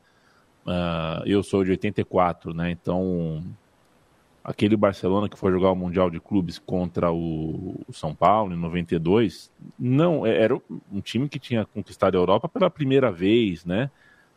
Uh, 0.65 1.25
eu 1.25 1.43
sou 1.43 1.63
de 1.63 1.71
84, 1.71 2.53
né? 2.53 2.71
Então 2.71 3.43
aquele 4.43 4.75
Barcelona 4.75 5.29
que 5.29 5.37
foi 5.37 5.51
jogar 5.51 5.71
o 5.71 5.75
Mundial 5.75 6.09
de 6.09 6.19
Clubes 6.19 6.59
contra 6.59 7.11
o, 7.11 7.79
São 7.91 8.13
Paulo 8.13 8.53
em 8.53 8.57
92, 8.57 9.49
não 9.79 10.25
é, 10.25 10.37
era 10.37 10.55
um 10.91 10.99
time 10.99 11.29
que 11.29 11.39
tinha 11.39 11.65
conquistado 11.65 12.15
a 12.15 12.19
Europa 12.19 12.49
pela 12.49 12.69
primeira 12.69 13.11
vez, 13.11 13.63
né? 13.63 13.89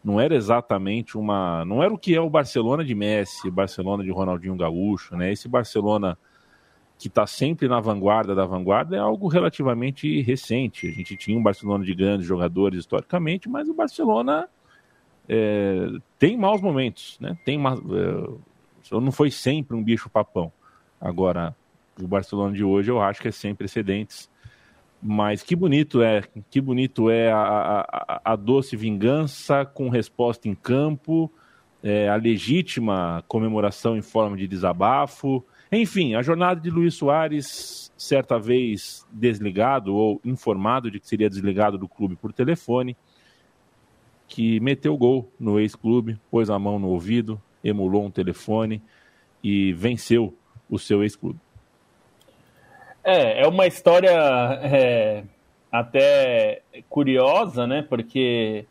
Não 0.04 0.20
era 0.20 0.36
exatamente 0.36 1.18
uma, 1.18 1.64
não 1.64 1.82
era 1.82 1.92
o 1.92 1.98
que 1.98 2.14
é 2.14 2.20
o 2.20 2.30
Barcelona 2.30 2.84
de 2.84 2.94
Messi, 2.94 3.48
o 3.48 3.52
Barcelona 3.52 4.04
de 4.04 4.10
Ronaldinho 4.10 4.54
Gaúcho, 4.54 5.16
né? 5.16 5.32
Esse 5.32 5.48
Barcelona 5.48 6.16
que 6.98 7.08
está 7.08 7.26
sempre 7.26 7.68
na 7.68 7.80
vanguarda 7.80 8.34
da 8.34 8.46
vanguarda 8.46 8.96
é 8.96 9.00
algo 9.00 9.26
relativamente 9.26 10.22
recente. 10.22 10.86
A 10.86 10.92
gente 10.92 11.16
tinha 11.16 11.36
um 11.36 11.42
Barcelona 11.42 11.84
de 11.84 11.94
grandes 11.94 12.26
jogadores 12.26 12.78
historicamente, 12.78 13.48
mas 13.48 13.68
o 13.68 13.74
Barcelona 13.74 14.48
é, 15.28 15.88
tem 16.18 16.36
maus 16.38 16.60
momentos, 16.60 17.18
né? 17.20 17.36
Tem 17.44 17.58
uma, 17.58 17.74
é, 17.74 18.30
não 18.90 19.12
foi 19.12 19.30
sempre 19.30 19.76
um 19.76 19.82
bicho 19.82 20.08
papão. 20.08 20.52
Agora, 21.00 21.54
o 22.00 22.06
Barcelona 22.06 22.54
de 22.54 22.64
hoje 22.64 22.90
eu 22.90 23.00
acho 23.00 23.20
que 23.20 23.28
é 23.28 23.32
sem 23.32 23.54
precedentes. 23.54 24.30
Mas 25.02 25.42
que 25.42 25.54
bonito 25.54 26.02
é, 26.02 26.22
que 26.50 26.60
bonito 26.60 27.10
é 27.10 27.30
a, 27.30 27.84
a, 27.86 28.20
a 28.24 28.36
doce 28.36 28.76
vingança 28.76 29.64
com 29.64 29.88
resposta 29.88 30.48
em 30.48 30.54
campo, 30.54 31.30
é, 31.82 32.08
a 32.08 32.16
legítima 32.16 33.22
comemoração 33.28 33.96
em 33.96 34.02
forma 34.02 34.36
de 34.36 34.48
desabafo, 34.48 35.44
enfim, 35.70 36.14
a 36.14 36.22
jornada 36.22 36.60
de 36.60 36.70
Luiz 36.70 36.94
Soares, 36.94 37.92
certa 37.96 38.38
vez 38.38 39.06
desligado 39.10 39.94
ou 39.94 40.20
informado 40.24 40.90
de 40.90 40.98
que 40.98 41.06
seria 41.06 41.28
desligado 41.28 41.76
do 41.76 41.88
clube 41.88 42.16
por 42.16 42.32
telefone, 42.32 42.96
que 44.28 44.58
meteu 44.60 44.96
gol 44.96 45.30
no 45.38 45.58
ex-clube, 45.60 46.18
pôs 46.30 46.50
a 46.50 46.58
mão 46.58 46.78
no 46.78 46.88
ouvido, 46.88 47.40
emulou 47.68 48.04
um 48.04 48.10
telefone 48.10 48.82
e 49.42 49.72
venceu 49.72 50.34
o 50.68 50.78
seu 50.78 51.02
ex-clube. 51.02 51.38
É, 53.04 53.42
é 53.42 53.46
uma 53.46 53.66
história 53.66 54.10
é, 54.10 55.24
até 55.70 56.62
curiosa, 56.88 57.66
né? 57.66 57.82
Porque 57.82 58.66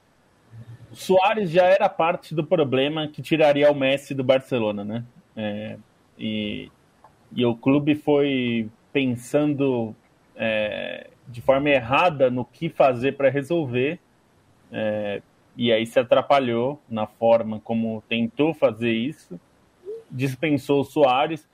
Soares 0.92 1.50
já 1.50 1.66
era 1.66 1.88
parte 1.88 2.36
do 2.36 2.44
problema 2.44 3.08
que 3.08 3.22
tiraria 3.22 3.72
o 3.72 3.76
Messi 3.76 4.14
do 4.14 4.24
Barcelona, 4.24 4.84
né? 4.84 5.04
É, 5.36 5.78
e 6.18 6.70
e 7.36 7.46
o 7.46 7.54
clube 7.54 7.96
foi 7.96 8.70
pensando 8.94 9.94
é, 10.36 11.10
de 11.28 11.42
forma 11.42 11.70
errada 11.70 12.32
no 12.32 12.46
que 12.46 12.70
fazer 12.70 13.18
para 13.18 13.30
resolver, 13.30 14.00
é, 14.72 15.22
e 15.58 15.72
aí 15.72 15.86
se 15.86 16.00
atrapalhou 16.00 16.82
na 16.90 17.08
forma 17.08 17.60
como 17.60 18.04
tentou 18.10 18.54
fazer 18.54 18.92
isso, 18.92 19.40
dispensou 20.12 20.82
o 20.82 20.86
Soares. 20.86 21.48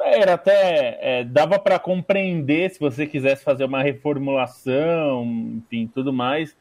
Era 0.00 0.34
até. 0.34 0.98
É, 1.00 1.24
dava 1.24 1.58
para 1.58 1.78
compreender 1.78 2.70
se 2.70 2.80
você 2.80 3.06
quisesse 3.06 3.44
fazer 3.44 3.64
uma 3.64 3.82
reformulação, 3.82 5.24
enfim, 5.56 5.90
tudo 5.92 6.12
mais, 6.12 6.56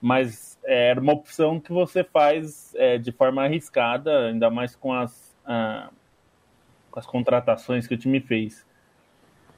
mas 0.00 0.58
é, 0.64 0.90
era 0.90 1.00
uma 1.00 1.14
opção 1.14 1.58
que 1.58 1.72
você 1.72 2.04
faz 2.04 2.74
é, 2.76 2.98
de 2.98 3.12
forma 3.12 3.42
arriscada, 3.42 4.26
ainda 4.26 4.50
mais 4.50 4.76
com 4.76 4.92
as. 4.92 5.34
Com 6.90 6.98
as 6.98 7.06
contratações 7.06 7.86
que 7.86 7.94
o 7.94 7.98
time 7.98 8.20
fez. 8.20 8.66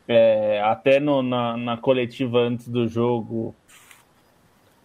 É, 0.07 0.63
até 0.63 0.99
no, 0.99 1.23
na, 1.23 1.57
na, 1.57 1.77
coletiva 1.77 2.39
antes 2.39 2.67
do 2.67 2.89
jogo, 2.89 3.55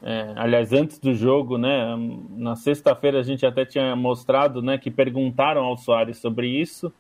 é, 0.06 0.34
aliás, 0.36 0.74
antes 0.74 1.00
do 1.00 1.14
jogo, 1.14 1.58
né? 1.58 1.96
Na 2.32 2.58
sexta-feira 2.58 3.20
a 3.20 3.24
gente 3.24 3.46
até 3.46 3.66
tinha 3.66 3.96
mostrado, 3.96 4.62
né, 4.62 4.78
que 4.78 4.92
perguntaram 4.92 5.64
ao 5.64 5.78
Soares 5.78 6.18
sobre 6.18 6.48
isso, 6.48 6.94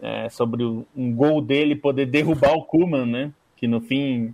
é, 0.00 0.28
sobre 0.28 0.62
um 0.62 1.14
gol 1.14 1.42
dele 1.42 1.74
poder 1.74 2.06
derrubar 2.10 2.54
o 2.54 2.62
Kuman, 2.62 3.06
né? 3.06 3.32
Que 3.56 3.66
no 3.66 3.80
fim 3.80 4.32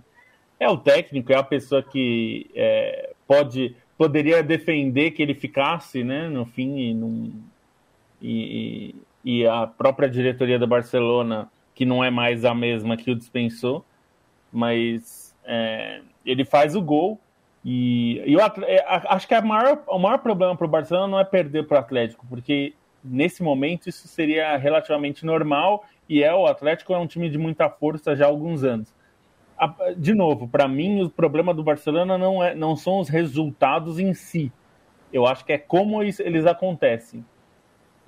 é 0.59 0.69
o 0.69 0.77
técnico, 0.77 1.33
é 1.33 1.35
a 1.35 1.43
pessoa 1.43 1.81
que 1.81 2.49
é, 2.53 3.13
pode 3.27 3.75
poderia 3.97 4.41
defender 4.41 5.11
que 5.11 5.21
ele 5.21 5.33
ficasse, 5.33 6.03
né? 6.03 6.29
No 6.29 6.45
fim 6.45 6.77
e, 6.79 7.35
e, 8.21 8.95
e 9.25 9.47
a 9.47 9.67
própria 9.67 10.07
diretoria 10.07 10.59
do 10.59 10.67
Barcelona, 10.67 11.51
que 11.73 11.85
não 11.85 12.03
é 12.03 12.11
mais 12.11 12.45
a 12.45 12.53
mesma 12.53 12.95
que 12.95 13.11
o 13.11 13.15
dispensou, 13.15 13.83
mas 14.53 15.35
é, 15.43 16.01
ele 16.25 16.45
faz 16.45 16.75
o 16.75 16.81
gol. 16.81 17.19
E, 17.63 18.21
eu, 18.25 18.39
é, 18.39 18.85
acho 18.87 19.27
que 19.27 19.33
a 19.33 19.41
maior, 19.41 19.83
o 19.87 19.99
maior 19.99 20.19
problema 20.19 20.55
para 20.55 20.65
o 20.65 20.69
Barcelona 20.69 21.07
não 21.07 21.19
é 21.19 21.25
perder 21.25 21.67
para 21.67 21.77
o 21.77 21.79
Atlético, 21.79 22.25
porque 22.29 22.73
nesse 23.03 23.43
momento 23.43 23.89
isso 23.89 24.07
seria 24.07 24.55
relativamente 24.57 25.25
normal 25.25 25.83
e 26.07 26.23
é 26.23 26.33
o 26.33 26.47
Atlético 26.47 26.93
é 26.93 26.97
um 26.97 27.07
time 27.07 27.29
de 27.29 27.37
muita 27.37 27.69
força 27.69 28.15
já 28.15 28.25
há 28.25 28.27
alguns 28.27 28.63
anos. 28.63 28.93
De 29.97 30.13
novo, 30.13 30.47
para 30.47 30.67
mim 30.67 31.03
o 31.03 31.09
problema 31.09 31.53
do 31.53 31.63
Barcelona 31.63 32.17
não, 32.17 32.41
é, 32.41 32.55
não 32.55 32.77
são 32.77 32.99
os 32.99 33.09
resultados 33.09 33.99
em 33.99 34.13
si. 34.13 34.51
Eu 35.11 35.25
acho 35.25 35.43
que 35.43 35.51
é 35.51 35.57
como 35.57 36.01
eles 36.01 36.45
acontecem 36.45 37.25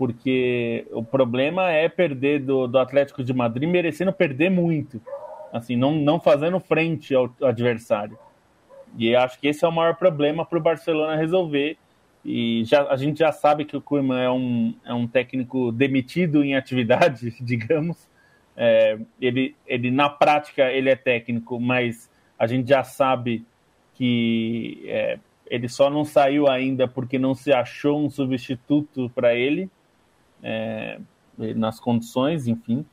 porque 0.02 0.88
o 0.90 1.04
problema 1.04 1.70
é 1.70 1.88
perder 1.88 2.40
do, 2.40 2.66
do 2.66 2.80
Atlético 2.80 3.24
de 3.24 3.32
Madrid 3.36 3.70
merecendo 3.70 4.12
perder 4.12 4.50
muito, 4.50 5.00
assim, 5.54 5.76
não, 5.76 5.92
não 5.92 6.20
fazendo 6.20 6.60
frente 6.60 7.14
ao 7.14 7.32
adversário. 7.44 8.18
E 8.98 9.16
acho 9.16 9.40
que 9.40 9.48
esse 9.48 9.64
é 9.64 9.68
o 9.68 9.72
maior 9.72 9.96
problema 9.96 10.46
para 10.46 10.58
o 10.58 10.62
Barcelona 10.62 11.16
resolver. 11.16 11.78
E 12.24 12.64
já, 12.66 12.88
a 12.88 12.96
gente 12.96 13.20
já 13.20 13.32
sabe 13.32 13.66
que 13.66 13.76
o 13.76 13.82
Koeman 13.82 14.20
é 14.22 14.30
um, 14.30 14.76
é 14.86 14.94
um 14.94 15.08
técnico 15.08 15.72
demitido 15.72 16.44
em 16.44 16.56
atividade, 16.56 17.36
digamos. 17.42 18.08
É, 18.56 19.00
ele, 19.20 19.56
ele, 19.66 19.90
na 19.90 20.10
prática, 20.10 20.72
ele 20.72 20.90
é 20.90 20.96
técnico, 20.96 21.60
mas 21.60 22.10
a 22.38 22.46
gente 22.46 22.70
já 22.70 22.84
sabe 22.84 23.46
que 23.96 24.84
é, 24.86 25.20
ele 25.48 25.68
só 25.68 25.90
não 25.90 26.06
saiu 26.06 26.48
ainda 26.48 26.88
porque 26.88 27.18
não 27.18 27.34
se 27.34 27.52
achou 27.52 28.04
um 28.04 28.10
substituto 28.10 29.10
para 29.16 29.34
ele 29.34 29.70
é, 30.44 31.00
nas 31.38 31.80
condições, 31.80 32.48
enfim. 32.48 32.86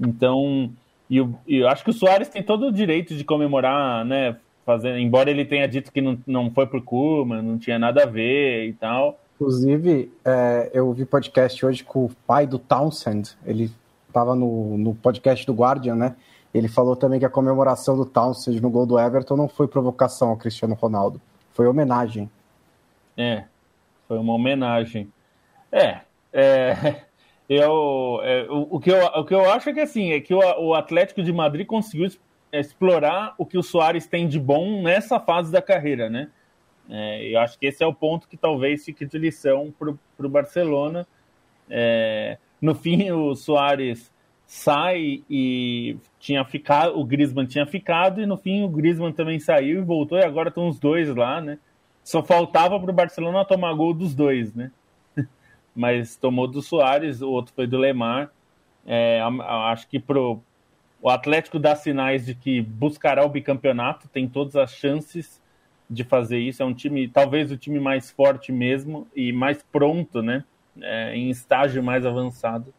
Então, 0.00 0.72
e 1.08 1.18
eu, 1.18 1.38
eu, 1.46 1.68
acho 1.68 1.84
que 1.84 1.90
o 1.90 1.92
Soares 1.94 2.28
tem 2.28 2.42
todo 2.42 2.66
o 2.66 2.72
direito 2.72 3.14
de 3.14 3.24
comemorar, 3.24 4.04
né? 4.04 4.36
Fazendo, 4.64 4.98
embora 4.98 5.30
ele 5.30 5.44
tenha 5.44 5.68
dito 5.68 5.92
que 5.92 6.00
não, 6.00 6.18
não 6.26 6.50
foi 6.50 6.66
por 6.66 6.82
Kuma, 6.82 7.42
não 7.42 7.58
tinha 7.58 7.78
nada 7.78 8.04
a 8.04 8.06
ver 8.06 8.66
e 8.66 8.72
tal. 8.72 9.20
Inclusive, 9.34 10.10
é, 10.24 10.70
eu 10.72 10.92
vi 10.92 11.04
podcast 11.04 11.66
hoje 11.66 11.84
com 11.84 12.06
o 12.06 12.10
pai 12.26 12.46
do 12.46 12.58
Townsend. 12.58 13.36
Ele 13.44 13.70
estava 14.08 14.34
no, 14.34 14.78
no 14.78 14.94
podcast 14.94 15.44
do 15.44 15.52
Guardian, 15.52 15.96
né? 15.96 16.16
Ele 16.54 16.68
falou 16.68 16.94
também 16.94 17.18
que 17.18 17.26
a 17.26 17.30
comemoração 17.30 17.96
do 17.96 18.06
Townsend 18.06 18.62
no 18.62 18.70
gol 18.70 18.86
do 18.86 18.98
Everton 18.98 19.36
não 19.36 19.48
foi 19.48 19.66
provocação 19.66 20.28
ao 20.28 20.36
Cristiano 20.36 20.74
Ronaldo, 20.74 21.20
foi 21.52 21.66
homenagem. 21.66 22.30
É, 23.16 23.44
foi 24.06 24.18
uma 24.18 24.32
homenagem. 24.32 25.12
É, 25.72 26.00
é, 26.32 27.02
eu, 27.48 28.20
é, 28.22 28.46
o, 28.48 28.68
o, 28.76 28.80
que 28.80 28.90
eu, 28.90 29.04
o 29.04 29.24
que 29.24 29.34
eu 29.34 29.50
acho 29.50 29.70
é 29.70 29.72
que 29.72 29.80
assim, 29.80 30.12
é 30.12 30.20
que 30.20 30.32
o, 30.32 30.38
o 30.38 30.74
Atlético 30.74 31.24
de 31.24 31.32
Madrid 31.32 31.66
conseguiu 31.66 32.08
explorar 32.60 33.34
o 33.38 33.46
que 33.46 33.58
o 33.58 33.62
Soares 33.62 34.06
tem 34.06 34.28
de 34.28 34.38
bom 34.38 34.82
nessa 34.82 35.18
fase 35.20 35.50
da 35.50 35.62
carreira, 35.62 36.08
né? 36.08 36.28
É, 36.88 37.32
eu 37.32 37.40
acho 37.40 37.58
que 37.58 37.66
esse 37.66 37.82
é 37.82 37.86
o 37.86 37.94
ponto 37.94 38.28
que 38.28 38.36
talvez 38.36 38.84
fique 38.84 39.06
de 39.06 39.18
lição 39.18 39.72
para 39.78 40.26
o 40.26 40.28
Barcelona. 40.28 41.06
É, 41.68 42.38
no 42.60 42.74
fim, 42.74 43.10
o 43.10 43.34
Soares 43.34 44.12
sai 44.46 45.22
e 45.28 45.96
tinha 46.18 46.44
ficado, 46.44 46.98
o 46.98 47.04
Griezmann 47.04 47.46
tinha 47.46 47.66
ficado, 47.66 48.20
e 48.20 48.26
no 48.26 48.36
fim 48.36 48.62
o 48.62 48.68
Griezmann 48.68 49.12
também 49.12 49.38
saiu 49.40 49.80
e 49.80 49.84
voltou, 49.84 50.18
e 50.18 50.24
agora 50.24 50.48
estão 50.48 50.68
os 50.68 50.78
dois 50.78 51.14
lá, 51.14 51.40
né? 51.40 51.58
Só 52.02 52.22
faltava 52.22 52.78
para 52.78 52.90
o 52.90 52.94
Barcelona 52.94 53.44
tomar 53.44 53.72
gol 53.74 53.94
dos 53.94 54.14
dois, 54.14 54.54
né? 54.54 54.70
mas 55.74 56.16
tomou 56.16 56.46
do 56.46 56.60
Soares, 56.60 57.22
o 57.22 57.30
outro 57.30 57.54
foi 57.54 57.66
do 57.66 57.78
Lemar. 57.78 58.30
É, 58.86 59.20
acho 59.70 59.88
que 59.88 59.98
pro, 59.98 60.42
o 61.04 61.10
Atlético 61.10 61.58
dá 61.58 61.76
sinais 61.76 62.24
de 62.24 62.34
que 62.34 62.62
buscará 62.62 63.24
o 63.24 63.28
bicampeonato, 63.28 64.08
tem 64.08 64.26
todas 64.26 64.56
as 64.56 64.72
chances 64.74 65.40
de 65.88 66.02
fazer 66.02 66.38
isso. 66.38 66.62
É 66.62 66.66
um 66.66 66.72
time, 66.72 67.06
talvez 67.06 67.52
o 67.52 67.56
time 67.56 67.78
mais 67.78 68.10
forte 68.10 68.50
mesmo 68.50 69.06
e 69.14 69.30
mais 69.30 69.62
pronto, 69.70 70.22
né? 70.22 70.42
É, 70.80 71.14
em 71.14 71.28
estágio 71.28 71.82
mais 71.82 72.06
avançado. 72.06 72.72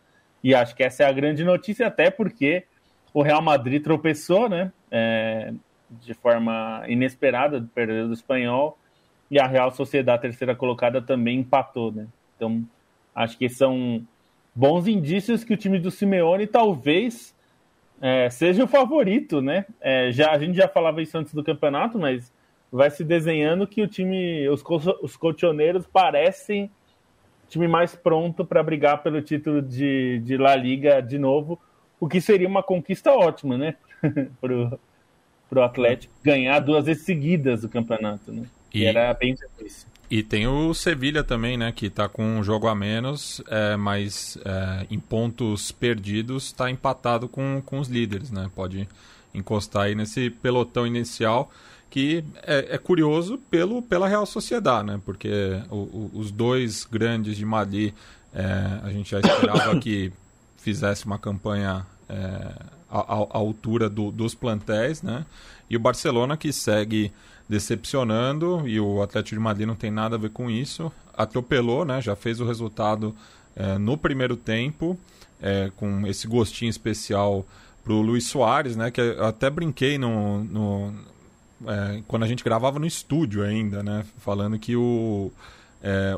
E 0.43 0.55
acho 0.55 0.75
que 0.75 0.83
essa 0.83 1.03
é 1.03 1.05
a 1.05 1.11
grande 1.11 1.43
notícia, 1.43 1.85
até 1.85 2.09
porque 2.09 2.65
o 3.13 3.21
Real 3.21 3.41
Madrid 3.41 3.83
tropeçou, 3.83 4.49
né? 4.49 4.71
É, 4.89 5.53
de 5.89 6.15
forma 6.15 6.83
inesperada, 6.87 7.63
perdeu 7.75 8.07
do 8.07 8.13
espanhol, 8.13 8.77
e 9.29 9.39
a 9.39 9.45
Real 9.45 9.69
Sociedade, 9.69 10.23
terceira 10.23 10.55
colocada, 10.55 10.99
também 10.99 11.39
empatou, 11.39 11.91
né? 11.91 12.07
Então 12.35 12.65
Acho 13.15 13.37
que 13.37 13.47
são 13.47 14.05
bons 14.53 14.87
indícios 14.87 15.43
que 15.43 15.53
o 15.53 15.57
time 15.57 15.79
do 15.79 15.89
Simeone 15.89 16.45
talvez 16.45 17.33
é, 18.01 18.29
seja 18.29 18.63
o 18.63 18.67
favorito, 18.67 19.41
né? 19.41 19.65
É, 19.79 20.11
já, 20.11 20.31
a 20.31 20.39
gente 20.39 20.55
já 20.55 20.67
falava 20.67 21.01
isso 21.01 21.17
antes 21.17 21.33
do 21.33 21.43
campeonato, 21.43 21.97
mas 21.97 22.31
vai 22.71 22.89
se 22.89 23.03
desenhando 23.03 23.67
que 23.67 23.81
o 23.81 23.87
time, 23.87 24.47
os, 24.49 24.63
os 25.01 25.15
colchoneiros 25.15 25.85
parecem 25.87 26.69
time 27.47 27.67
mais 27.67 27.95
pronto 27.95 28.43
para 28.43 28.63
brigar 28.63 29.01
pelo 29.01 29.21
título 29.21 29.61
de, 29.61 30.19
de 30.19 30.37
La 30.37 30.55
Liga 30.55 31.01
de 31.01 31.17
novo, 31.17 31.59
o 31.99 32.07
que 32.07 32.19
seria 32.19 32.47
uma 32.47 32.63
conquista 32.63 33.11
ótima, 33.11 33.57
né? 33.57 33.75
pro, 34.41 34.79
pro 35.49 35.63
Atlético 35.63 36.13
ganhar 36.23 36.59
duas 36.59 36.85
vezes 36.85 37.03
seguidas 37.03 37.63
o 37.63 37.69
campeonato, 37.69 38.31
né? 38.31 38.45
E, 38.73 38.79
e 38.81 38.85
era 38.85 39.13
bem 39.13 39.35
difícil. 39.35 39.87
E 40.09 40.21
tem 40.21 40.47
o 40.47 40.73
Sevilha 40.73 41.23
também, 41.23 41.57
né? 41.57 41.71
Que 41.71 41.87
está 41.87 42.07
com 42.07 42.23
um 42.23 42.43
jogo 42.43 42.67
a 42.67 42.75
menos, 42.75 43.41
é, 43.47 43.75
mas 43.75 44.37
é, 44.45 44.85
em 44.89 44.99
pontos 44.99 45.71
perdidos 45.71 46.45
está 46.45 46.69
empatado 46.69 47.27
com, 47.27 47.61
com 47.65 47.79
os 47.79 47.87
líderes, 47.87 48.31
né? 48.31 48.49
Pode 48.53 48.87
encostar 49.33 49.83
aí 49.83 49.95
nesse 49.95 50.29
pelotão 50.29 50.85
inicial 50.85 51.51
que 51.89 52.23
é, 52.43 52.75
é 52.75 52.77
curioso 52.77 53.37
pelo, 53.49 53.81
pela 53.81 54.07
Real 54.07 54.25
Sociedade, 54.25 54.87
né? 54.87 55.01
Porque 55.05 55.29
o, 55.69 55.75
o, 55.75 56.11
os 56.13 56.29
dois 56.29 56.83
grandes 56.83 57.37
de 57.37 57.45
Madrid, 57.45 57.93
é, 58.33 58.79
a 58.83 58.89
gente 58.91 59.11
já 59.11 59.19
esperava 59.19 59.79
que 59.79 60.11
fizesse 60.57 61.05
uma 61.05 61.17
campanha 61.17 61.85
é, 62.09 62.15
à, 62.89 62.99
à, 62.99 63.37
altura 63.37 63.89
do, 63.89 64.11
dos 64.11 64.35
plantéis, 64.35 65.01
né? 65.01 65.25
E 65.69 65.75
o 65.75 65.79
Barcelona 65.79 66.37
que 66.37 66.51
segue 66.51 67.11
decepcionando 67.47 68.67
e 68.67 68.79
o 68.79 69.01
Atlético 69.01 69.35
de 69.35 69.41
Madrid 69.41 69.67
não 69.67 69.75
tem 69.75 69.91
nada 69.91 70.15
a 70.15 70.19
ver 70.19 70.31
com 70.31 70.49
isso. 70.49 70.91
Atropelou, 71.15 71.85
né? 71.85 72.01
Já 72.01 72.15
fez 72.15 72.39
o 72.39 72.45
resultado 72.45 73.15
é, 73.55 73.77
no 73.77 73.97
primeiro 73.97 74.35
tempo, 74.35 74.97
é, 75.41 75.71
com 75.75 76.05
esse 76.07 76.27
gostinho 76.27 76.69
especial 76.69 77.45
para 77.83 77.93
o 77.93 78.01
Luiz 78.01 78.25
Soares, 78.25 78.75
né? 78.75 78.91
Que 78.91 79.01
eu 79.01 79.25
até 79.25 79.49
brinquei 79.49 79.97
no, 79.97 80.43
no 80.43 80.93
é, 81.67 82.01
quando 82.07 82.23
a 82.23 82.27
gente 82.27 82.43
gravava 82.43 82.79
no 82.79 82.85
estúdio 82.85 83.43
ainda, 83.43 83.83
né? 83.83 84.03
Falando 84.17 84.57
que 84.57 84.75
o, 84.75 85.31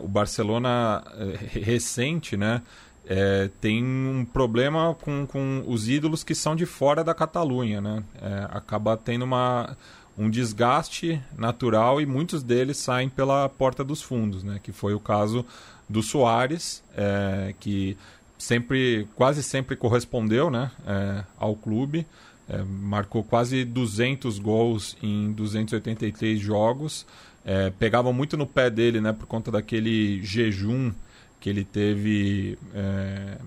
o 0.02 0.08
Barcelona 0.08 1.04
recente, 1.52 2.38
né? 2.38 2.62
É, 3.10 3.50
tem 3.62 3.82
um 3.82 4.26
problema 4.26 4.94
com, 4.96 5.26
com 5.26 5.64
os 5.66 5.88
ídolos 5.88 6.26
que 6.26 6.36
são 6.36 6.58
de 6.58 6.66
fora 6.66 7.06
da 7.06 7.14
Catalunha, 7.14 7.80
né? 7.80 8.04
É, 8.22 8.48
acaba 8.52 8.98
tendo 8.98 9.24
uma, 9.24 9.78
um 10.18 10.30
desgaste 10.30 11.22
natural 11.38 12.02
e 12.02 12.06
muitos 12.06 12.42
deles 12.42 12.78
saem 12.78 13.08
pela 13.08 13.48
porta 13.48 13.84
dos 13.84 14.02
fundos, 14.02 14.44
né? 14.44 14.60
Que 14.62 14.72
foi 14.72 14.94
o 14.94 15.00
caso 15.00 15.46
do 15.88 16.02
Soares, 16.02 16.84
é, 16.96 17.54
que 17.60 17.96
sempre, 18.38 19.08
quase 19.16 19.44
sempre 19.44 19.76
correspondeu, 19.76 20.50
né? 20.50 20.72
É, 20.86 21.24
ao 21.38 21.56
clube, 21.56 22.06
é, 22.50 22.64
marcou 22.64 23.24
quase 23.24 23.64
200 23.64 24.40
gols 24.40 24.98
em 25.04 25.32
283 25.34 26.40
jogos, 26.40 27.06
é, 27.46 27.70
pegavam 27.70 28.12
muito 28.12 28.36
no 28.36 28.48
pé 28.48 28.70
dele, 28.70 29.00
né? 29.00 29.14
Por 29.14 29.28
conta 29.28 29.52
daquele 29.52 30.24
jejum 30.24 30.92
que 31.40 31.50
ele 31.50 31.64
teve 31.64 32.58
é, 32.74 33.38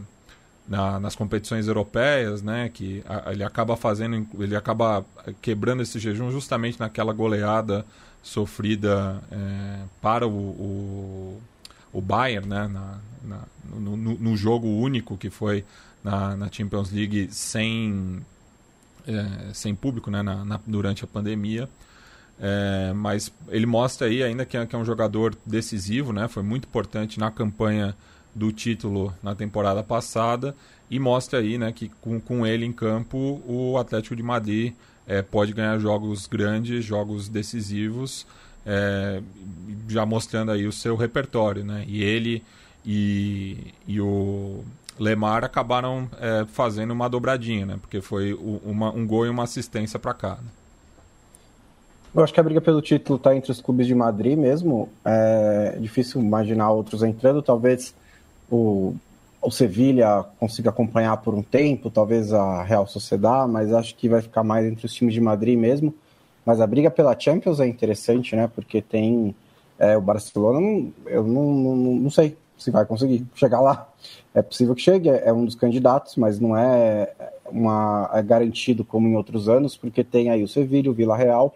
na, 0.69 1.01
nas 1.01 1.17
competições 1.17 1.67
europeias, 1.67 2.43
né? 2.43 2.69
Que 2.69 3.03
a, 3.07 3.33
ele 3.33 3.43
acaba 3.45 3.77
fazendo, 3.77 4.27
ele 4.39 4.57
acaba 4.57 5.05
quebrando 5.41 5.83
esse 5.83 5.99
jejum 5.99 6.31
justamente 6.31 6.79
naquela 6.79 7.13
goleada 7.13 7.85
sofrida 8.23 9.23
é, 9.31 9.81
para 10.01 10.27
o, 10.27 10.31
o, 10.31 11.43
o, 11.93 12.01
Bayern, 12.01 12.49
né? 12.49 12.69
Na, 12.69 12.99
na 13.23 13.41
no, 13.75 13.97
no, 13.97 14.37
jogo 14.37 14.67
único 14.67 15.17
que 15.17 15.31
foi 15.31 15.65
na, 16.03 16.37
na 16.37 16.51
Champions 16.51 16.91
League 16.91 17.29
sem 17.31 18.25
é, 19.07 19.53
sem 19.53 19.75
público, 19.75 20.11
né? 20.11 20.23
Na, 20.23 20.61
durante 20.67 21.05
a 21.05 21.07
pandemia. 21.07 21.69
É, 22.43 22.93
mas 22.95 23.31
ele 23.49 23.67
mostra 23.67 24.07
aí 24.07 24.23
ainda 24.23 24.47
que 24.47 24.57
é, 24.57 24.65
que 24.65 24.75
é 24.75 24.79
um 24.79 24.85
jogador 24.85 25.37
decisivo, 25.45 26.13
né? 26.13 26.27
Foi 26.27 26.43
muito 26.43 26.67
importante 26.67 27.19
na 27.19 27.31
campanha 27.31 27.95
do 28.35 28.53
título 28.53 29.13
na 29.23 29.35
temporada 29.35 29.83
passada 29.83 30.55
e 30.91 30.99
mostra 30.99 31.39
aí 31.39 31.57
né, 31.57 31.73
que 31.73 31.89
com, 32.01 32.21
com 32.21 32.47
ele 32.47 32.65
em 32.65 32.73
campo 32.73 33.41
o 33.47 33.79
Atlético 33.79 34.17
de 34.17 34.23
Madrid 34.23 34.75
é, 35.07 35.23
pode 35.23 35.53
ganhar 35.53 35.79
jogos 35.79 36.27
grandes, 36.27 36.85
jogos 36.85 37.29
decisivos, 37.29 38.27
é, 38.65 39.21
já 39.89 40.07
mostrando 40.07 40.53
aí 40.53 40.67
o 40.67 40.73
seu 40.73 40.97
repertório. 40.97 41.65
Né? 41.65 41.85
E 41.87 42.03
ele 42.03 42.43
e, 42.85 43.73
e 43.87 44.01
o 44.01 44.63
Lemar 44.99 45.45
acabaram 45.45 46.09
é, 46.21 46.45
fazendo 46.47 46.93
uma 46.93 47.09
dobradinha, 47.09 47.67
né? 47.67 47.79
porque 47.81 48.01
foi 48.01 48.35
uma, 48.35 48.93
um 48.93 49.07
gol 49.07 49.27
e 49.27 49.29
uma 49.29 49.45
assistência 49.45 49.99
para 49.99 50.15
cá. 50.15 50.39
Né? 50.43 50.51
Eu 52.15 52.25
acho 52.25 52.35
que 52.35 52.41
a 52.41 52.43
briga 52.43 52.61
pelo 52.61 52.83
título 52.83 53.17
está 53.17 53.35
entre 53.35 53.53
os 53.53 53.61
clubes 53.61 53.87
de 53.87 53.95
Madrid 53.95 54.37
mesmo. 54.37 54.89
É 55.05 55.77
difícil 55.81 56.21
imaginar 56.21 56.71
outros 56.71 57.03
entrando. 57.03 57.41
Talvez 57.41 57.95
o, 58.51 58.95
o 59.41 59.51
Sevilha 59.51 60.25
consiga 60.39 60.71
acompanhar 60.71 61.17
por 61.19 61.35
um 61.35 61.43
tempo, 61.43 61.91
talvez 61.91 62.33
a 62.33 62.63
Real 62.63 62.87
Sociedade, 62.87 63.51
mas 63.51 63.73
acho 63.73 63.95
que 63.95 64.09
vai 64.09 64.21
ficar 64.21 64.43
mais 64.43 64.67
entre 64.67 64.85
os 64.87 64.93
times 64.93 65.15
de 65.15 65.21
Madrid 65.21 65.59
mesmo. 65.59 65.95
Mas 66.45 66.61
a 66.61 66.67
briga 66.67 66.91
pela 66.91 67.19
Champions 67.19 67.61
é 67.61 67.67
interessante, 67.67 68.35
né? 68.35 68.51
Porque 68.53 68.83
tem 68.83 69.35
é, 69.79 69.97
o 69.97 70.01
Barcelona, 70.01 70.91
eu 71.07 71.23
não, 71.23 71.53
não, 71.53 71.77
não 71.77 72.11
sei 72.11 72.37
se 72.59 72.71
vai 72.71 72.85
conseguir 72.85 73.27
chegar 73.35 73.61
lá. 73.61 73.89
É 74.35 74.43
possível 74.43 74.75
que 74.75 74.83
chegue, 74.83 75.09
é 75.09 75.33
um 75.33 75.45
dos 75.45 75.55
candidatos, 75.55 76.17
mas 76.17 76.39
não 76.39 76.57
é, 76.57 77.13
uma, 77.51 78.11
é 78.13 78.23
garantido 78.23 78.85
como 78.85 79.09
em 79.09 79.17
outros 79.17 79.49
anos, 79.49 79.77
porque 79.77 80.05
tem 80.05 80.31
aí 80.31 80.43
o 80.43 80.49
Sevilha, 80.49 80.91
o 80.91 80.95
Vila 80.95 81.17
Real 81.17 81.55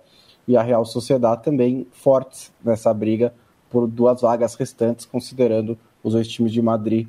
e 0.48 0.56
a 0.56 0.62
Real 0.62 0.84
Sociedade 0.84 1.42
também 1.42 1.86
fortes 1.92 2.50
nessa 2.64 2.92
briga 2.92 3.32
por 3.70 3.86
duas 3.86 4.20
vagas 4.20 4.54
restantes, 4.54 5.04
considerando 5.04 5.78
os 6.04 6.12
dois 6.12 6.28
times 6.28 6.52
de 6.52 6.62
Madrid 6.62 7.08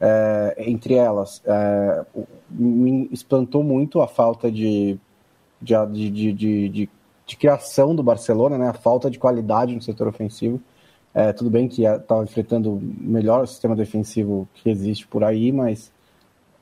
é, 0.00 0.56
entre 0.58 0.94
elas. 0.94 1.40
É, 1.46 2.04
me 2.50 3.08
espantou 3.12 3.62
muito 3.62 4.02
a 4.02 4.08
falta 4.08 4.50
de, 4.50 4.98
de, 5.60 6.10
de, 6.10 6.32
de, 6.32 6.68
de, 7.26 7.36
criação 7.38 7.94
do 7.94 8.02
Barcelona, 8.02 8.58
né? 8.58 8.68
a 8.68 8.74
falta 8.74 9.10
de 9.10 9.18
qualidade 9.18 9.74
no 9.74 9.80
setor 9.80 10.08
ofensivo. 10.08 10.60
É, 11.14 11.32
tudo 11.32 11.50
bem 11.50 11.68
que 11.68 11.84
estava 11.84 12.22
enfrentando 12.24 12.72
o 12.72 12.80
melhor 12.80 13.46
sistema 13.46 13.76
defensivo 13.76 14.48
que 14.54 14.68
existe 14.68 15.06
por 15.06 15.22
aí, 15.22 15.52
mas 15.52 15.92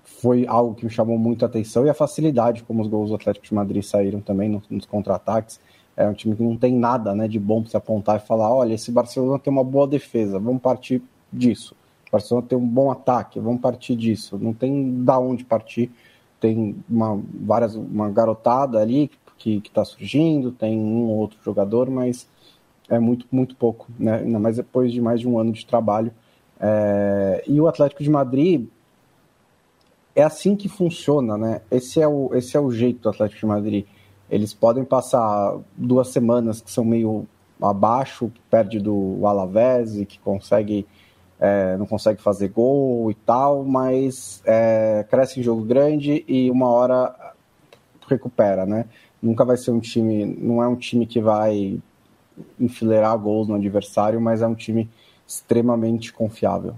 foi 0.04 0.46
algo 0.46 0.74
que 0.74 0.84
me 0.84 0.90
chamou 0.90 1.16
muito 1.18 1.44
a 1.44 1.48
atenção 1.48 1.86
e 1.86 1.90
a 1.90 1.94
facilidade 1.94 2.62
como 2.64 2.82
os 2.82 2.88
gols 2.88 3.10
do 3.10 3.14
Atlético 3.14 3.46
de 3.46 3.54
Madrid 3.54 3.82
saíram 3.82 4.20
também 4.20 4.48
nos, 4.48 4.68
nos 4.68 4.86
contra-ataques. 4.86 5.60
É 5.96 6.06
um 6.06 6.12
time 6.12 6.34
que 6.36 6.42
não 6.42 6.56
tem 6.56 6.74
nada 6.74 7.14
né, 7.14 7.28
de 7.28 7.38
bom 7.38 7.62
para 7.62 7.70
se 7.70 7.76
apontar 7.76 8.16
e 8.16 8.26
falar: 8.26 8.52
olha, 8.52 8.74
esse 8.74 8.90
Barcelona 8.90 9.38
tem 9.38 9.52
uma 9.52 9.64
boa 9.64 9.86
defesa, 9.86 10.38
vamos 10.38 10.60
partir 10.60 11.02
disso. 11.32 11.74
O 12.08 12.12
Barcelona 12.12 12.46
tem 12.46 12.58
um 12.58 12.66
bom 12.66 12.90
ataque, 12.90 13.38
vamos 13.38 13.60
partir 13.60 13.96
disso. 13.96 14.38
Não 14.40 14.52
tem 14.52 15.04
da 15.04 15.18
onde 15.18 15.44
partir. 15.44 15.90
Tem 16.40 16.76
uma, 16.88 17.20
várias, 17.34 17.74
uma 17.74 18.10
garotada 18.10 18.78
ali 18.78 19.10
que 19.38 19.62
está 19.64 19.84
surgindo, 19.84 20.52
tem 20.52 20.78
um 20.78 21.04
ou 21.06 21.16
outro 21.16 21.38
jogador, 21.42 21.88
mas 21.90 22.28
é 22.88 22.98
muito, 22.98 23.26
muito 23.30 23.54
pouco, 23.56 23.86
né? 23.98 24.16
ainda 24.16 24.38
mais 24.38 24.56
depois 24.56 24.92
de 24.92 25.00
mais 25.00 25.20
de 25.20 25.28
um 25.28 25.38
ano 25.38 25.52
de 25.52 25.64
trabalho. 25.64 26.12
É... 26.58 27.42
E 27.46 27.60
o 27.60 27.68
Atlético 27.68 28.02
de 28.02 28.10
Madrid 28.10 28.66
é 30.14 30.22
assim 30.22 30.56
que 30.56 30.68
funciona, 30.68 31.38
né? 31.38 31.62
Esse 31.70 32.00
é 32.00 32.08
o, 32.08 32.30
esse 32.34 32.56
é 32.56 32.60
o 32.60 32.70
jeito 32.70 33.00
do 33.02 33.08
Atlético 33.08 33.40
de 33.40 33.46
Madrid. 33.46 33.86
Eles 34.28 34.52
podem 34.52 34.84
passar 34.84 35.58
duas 35.76 36.08
semanas 36.08 36.60
que 36.60 36.70
são 36.70 36.84
meio 36.84 37.26
abaixo, 37.62 38.30
que 38.34 38.40
perde 38.50 38.78
do 38.78 39.26
Alavés 39.26 39.96
e 39.96 40.04
que 40.04 40.18
consegue 40.18 40.86
é, 41.40 41.74
não 41.78 41.86
consegue 41.86 42.20
fazer 42.20 42.48
gol 42.48 43.10
e 43.10 43.14
tal, 43.14 43.64
mas 43.64 44.42
é, 44.44 45.06
cresce 45.08 45.40
em 45.40 45.42
jogo 45.42 45.62
grande 45.62 46.22
e 46.28 46.50
uma 46.50 46.68
hora 46.68 47.14
recupera, 48.06 48.66
né? 48.66 48.84
Nunca 49.22 49.44
vai 49.44 49.56
ser 49.56 49.70
um 49.70 49.80
time, 49.80 50.26
não 50.26 50.62
é 50.62 50.68
um 50.68 50.76
time 50.76 51.06
que 51.06 51.20
vai 51.20 51.80
enfileirar 52.58 53.16
gols 53.18 53.48
no 53.48 53.54
adversário, 53.54 54.20
mas 54.20 54.42
é 54.42 54.46
um 54.46 54.54
time 54.54 54.88
extremamente 55.26 56.12
confiável. 56.12 56.74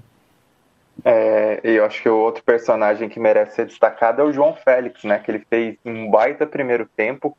É, 1.04 1.60
eu 1.64 1.84
acho 1.84 2.02
que 2.02 2.08
o 2.08 2.16
outro 2.16 2.44
personagem 2.44 3.08
que 3.08 3.18
merece 3.18 3.56
ser 3.56 3.66
destacado 3.66 4.20
é 4.20 4.24
o 4.24 4.32
João 4.32 4.54
Félix, 4.54 5.02
né? 5.04 5.18
Que 5.18 5.30
ele 5.30 5.44
fez 5.48 5.76
um 5.84 6.08
baita 6.08 6.46
primeiro 6.46 6.86
tempo, 6.96 7.36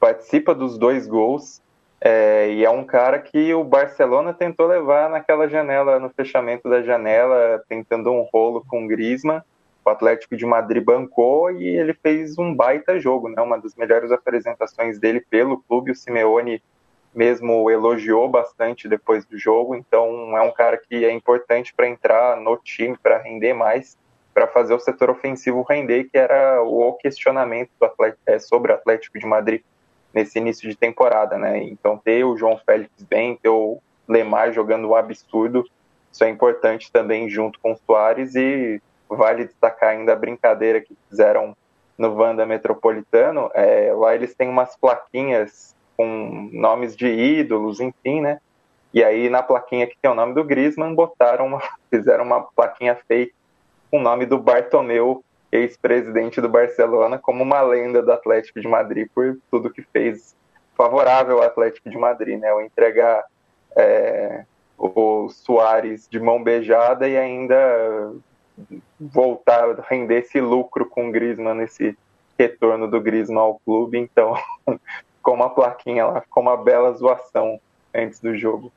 participa 0.00 0.54
dos 0.54 0.78
dois 0.78 1.06
gols 1.06 1.60
é, 2.04 2.50
e 2.50 2.64
é 2.64 2.70
um 2.70 2.82
cara 2.82 3.20
que 3.20 3.54
o 3.54 3.62
Barcelona 3.62 4.34
tentou 4.34 4.66
levar 4.66 5.08
naquela 5.08 5.48
janela, 5.48 6.00
no 6.00 6.10
fechamento 6.10 6.68
da 6.68 6.82
janela, 6.82 7.62
tentando 7.68 8.10
um 8.10 8.22
rolo 8.22 8.64
com 8.66 8.84
o 8.84 8.88
Griezmann. 8.88 9.40
O 9.84 9.90
Atlético 9.90 10.36
de 10.36 10.44
Madrid 10.44 10.82
bancou 10.82 11.52
e 11.52 11.64
ele 11.64 11.94
fez 11.94 12.36
um 12.38 12.52
baita 12.52 12.98
jogo, 12.98 13.28
né? 13.28 13.40
Uma 13.40 13.56
das 13.56 13.76
melhores 13.76 14.10
apresentações 14.10 14.98
dele 14.98 15.24
pelo 15.30 15.62
clube. 15.62 15.92
O 15.92 15.94
Simeone 15.94 16.60
mesmo 17.14 17.70
elogiou 17.70 18.28
bastante 18.28 18.88
depois 18.88 19.24
do 19.24 19.38
jogo. 19.38 19.76
Então 19.76 20.36
é 20.36 20.42
um 20.42 20.52
cara 20.52 20.76
que 20.76 21.04
é 21.04 21.12
importante 21.12 21.72
para 21.72 21.86
entrar 21.86 22.36
no 22.40 22.56
time, 22.56 22.98
para 23.00 23.18
render 23.18 23.52
mais, 23.52 23.96
para 24.34 24.48
fazer 24.48 24.74
o 24.74 24.80
setor 24.80 25.08
ofensivo 25.08 25.62
render, 25.62 26.08
que 26.10 26.18
era 26.18 26.62
o 26.62 26.94
questionamento 26.94 27.70
do 27.78 27.86
Atlético, 27.86 28.22
é, 28.26 28.40
sobre 28.40 28.72
o 28.72 28.74
Atlético 28.74 29.20
de 29.20 29.26
Madrid 29.26 29.62
nesse 30.14 30.38
início 30.38 30.68
de 30.68 30.76
temporada, 30.76 31.38
né? 31.38 31.62
Então 31.64 31.96
ter 31.96 32.24
o 32.24 32.36
João 32.36 32.60
Félix 32.64 32.90
bem, 33.02 33.36
ter 33.36 33.48
o 33.48 33.78
Lemar 34.08 34.52
jogando 34.52 34.88
um 34.88 34.94
absurdo, 34.94 35.64
Isso 36.10 36.24
é 36.24 36.28
importante 36.28 36.90
também 36.92 37.28
junto 37.28 37.58
com 37.60 37.72
o 37.72 37.76
Soares 37.86 38.34
e 38.34 38.80
vale 39.08 39.44
destacar 39.44 39.90
ainda 39.90 40.12
a 40.12 40.16
brincadeira 40.16 40.80
que 40.80 40.96
fizeram 41.08 41.56
no 41.96 42.14
Vanda 42.14 42.44
Metropolitano. 42.44 43.50
É, 43.54 43.92
lá 43.94 44.14
eles 44.14 44.34
têm 44.34 44.48
umas 44.48 44.76
plaquinhas 44.76 45.74
com 45.96 46.50
nomes 46.52 46.96
de 46.96 47.06
ídolos, 47.06 47.80
enfim, 47.80 48.20
né? 48.20 48.40
E 48.92 49.02
aí 49.02 49.30
na 49.30 49.42
plaquinha 49.42 49.86
que 49.86 49.96
tem 50.00 50.10
o 50.10 50.14
nome 50.14 50.34
do 50.34 50.44
Griezmann, 50.44 50.94
botaram 50.94 51.46
uma, 51.46 51.62
fizeram 51.90 52.24
uma 52.24 52.42
plaquinha 52.42 52.98
fake 53.08 53.34
com 53.90 53.98
o 53.98 54.02
nome 54.02 54.26
do 54.26 54.38
Bartomeu, 54.38 55.22
ex-presidente 55.52 56.40
do 56.40 56.48
Barcelona, 56.48 57.18
como 57.18 57.42
uma 57.42 57.60
lenda 57.60 58.02
do 58.02 58.10
Atlético 58.10 58.58
de 58.58 58.66
Madrid 58.66 59.06
por 59.14 59.38
tudo 59.50 59.70
que 59.70 59.82
fez 59.82 60.34
favorável 60.74 61.38
ao 61.38 61.44
Atlético 61.44 61.90
de 61.90 61.98
Madrid, 61.98 62.40
né? 62.40 62.52
O 62.54 62.62
entregar 62.62 63.22
é, 63.76 64.44
o 64.78 65.28
Soares 65.28 66.08
de 66.10 66.18
mão 66.18 66.42
beijada 66.42 67.06
e 67.06 67.16
ainda 67.16 68.12
voltar 68.98 69.78
render 69.88 70.20
esse 70.20 70.40
lucro 70.40 70.86
com 70.86 71.08
o 71.08 71.12
Griezmann 71.12 71.54
nesse 71.54 71.96
retorno 72.38 72.88
do 72.88 73.00
Griezmann 73.00 73.38
ao 73.38 73.60
clube. 73.60 73.98
Então, 73.98 74.34
com 75.22 75.32
uma 75.32 75.50
plaquinha 75.50 76.06
lá, 76.06 76.22
com 76.30 76.40
uma 76.40 76.56
bela 76.56 76.92
zoação 76.94 77.60
antes 77.94 78.20
do 78.20 78.36
jogo. 78.36 78.72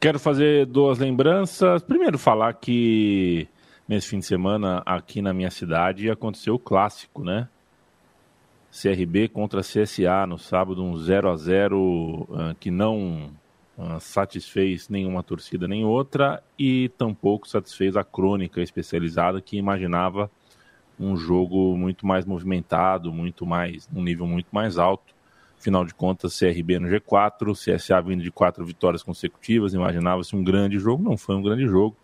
Quero 0.00 0.18
fazer 0.18 0.66
duas 0.66 0.98
lembranças. 0.98 1.82
Primeiro, 1.82 2.18
falar 2.18 2.52
que 2.54 3.48
nesse 3.88 4.08
fim 4.08 4.18
de 4.18 4.26
semana, 4.26 4.82
aqui 4.84 5.22
na 5.22 5.32
minha 5.32 5.50
cidade, 5.50 6.10
aconteceu 6.10 6.54
o 6.54 6.58
clássico, 6.58 7.22
né? 7.22 7.48
CRB 8.70 9.28
contra 9.28 9.60
CSA 9.60 10.26
no 10.26 10.38
sábado, 10.38 10.82
um 10.82 10.96
0 10.96 11.30
a 11.30 11.36
0 11.36 11.78
uh, 11.80 12.54
que 12.60 12.70
não 12.70 13.30
uh, 13.78 13.98
satisfez 14.00 14.88
nenhuma 14.88 15.22
torcida 15.22 15.66
nem 15.66 15.84
outra 15.84 16.42
e 16.58 16.90
tampouco 16.90 17.48
satisfez 17.48 17.96
a 17.96 18.04
crônica 18.04 18.60
especializada 18.60 19.40
que 19.40 19.56
imaginava 19.56 20.30
um 20.98 21.16
jogo 21.16 21.74
muito 21.76 22.06
mais 22.06 22.26
movimentado, 22.26 23.12
muito 23.12 23.46
mais 23.46 23.88
um 23.94 24.02
nível 24.02 24.26
muito 24.26 24.48
mais 24.52 24.76
alto. 24.76 25.14
Afinal 25.58 25.84
de 25.84 25.94
contas, 25.94 26.38
CRB 26.38 26.78
no 26.78 26.88
G4, 26.88 27.52
CSA 27.54 28.00
vindo 28.02 28.22
de 28.22 28.30
quatro 28.30 28.64
vitórias 28.64 29.02
consecutivas, 29.02 29.72
imaginava-se 29.72 30.36
um 30.36 30.44
grande 30.44 30.78
jogo, 30.78 31.02
não 31.02 31.16
foi 31.16 31.34
um 31.34 31.42
grande 31.42 31.66
jogo. 31.66 31.96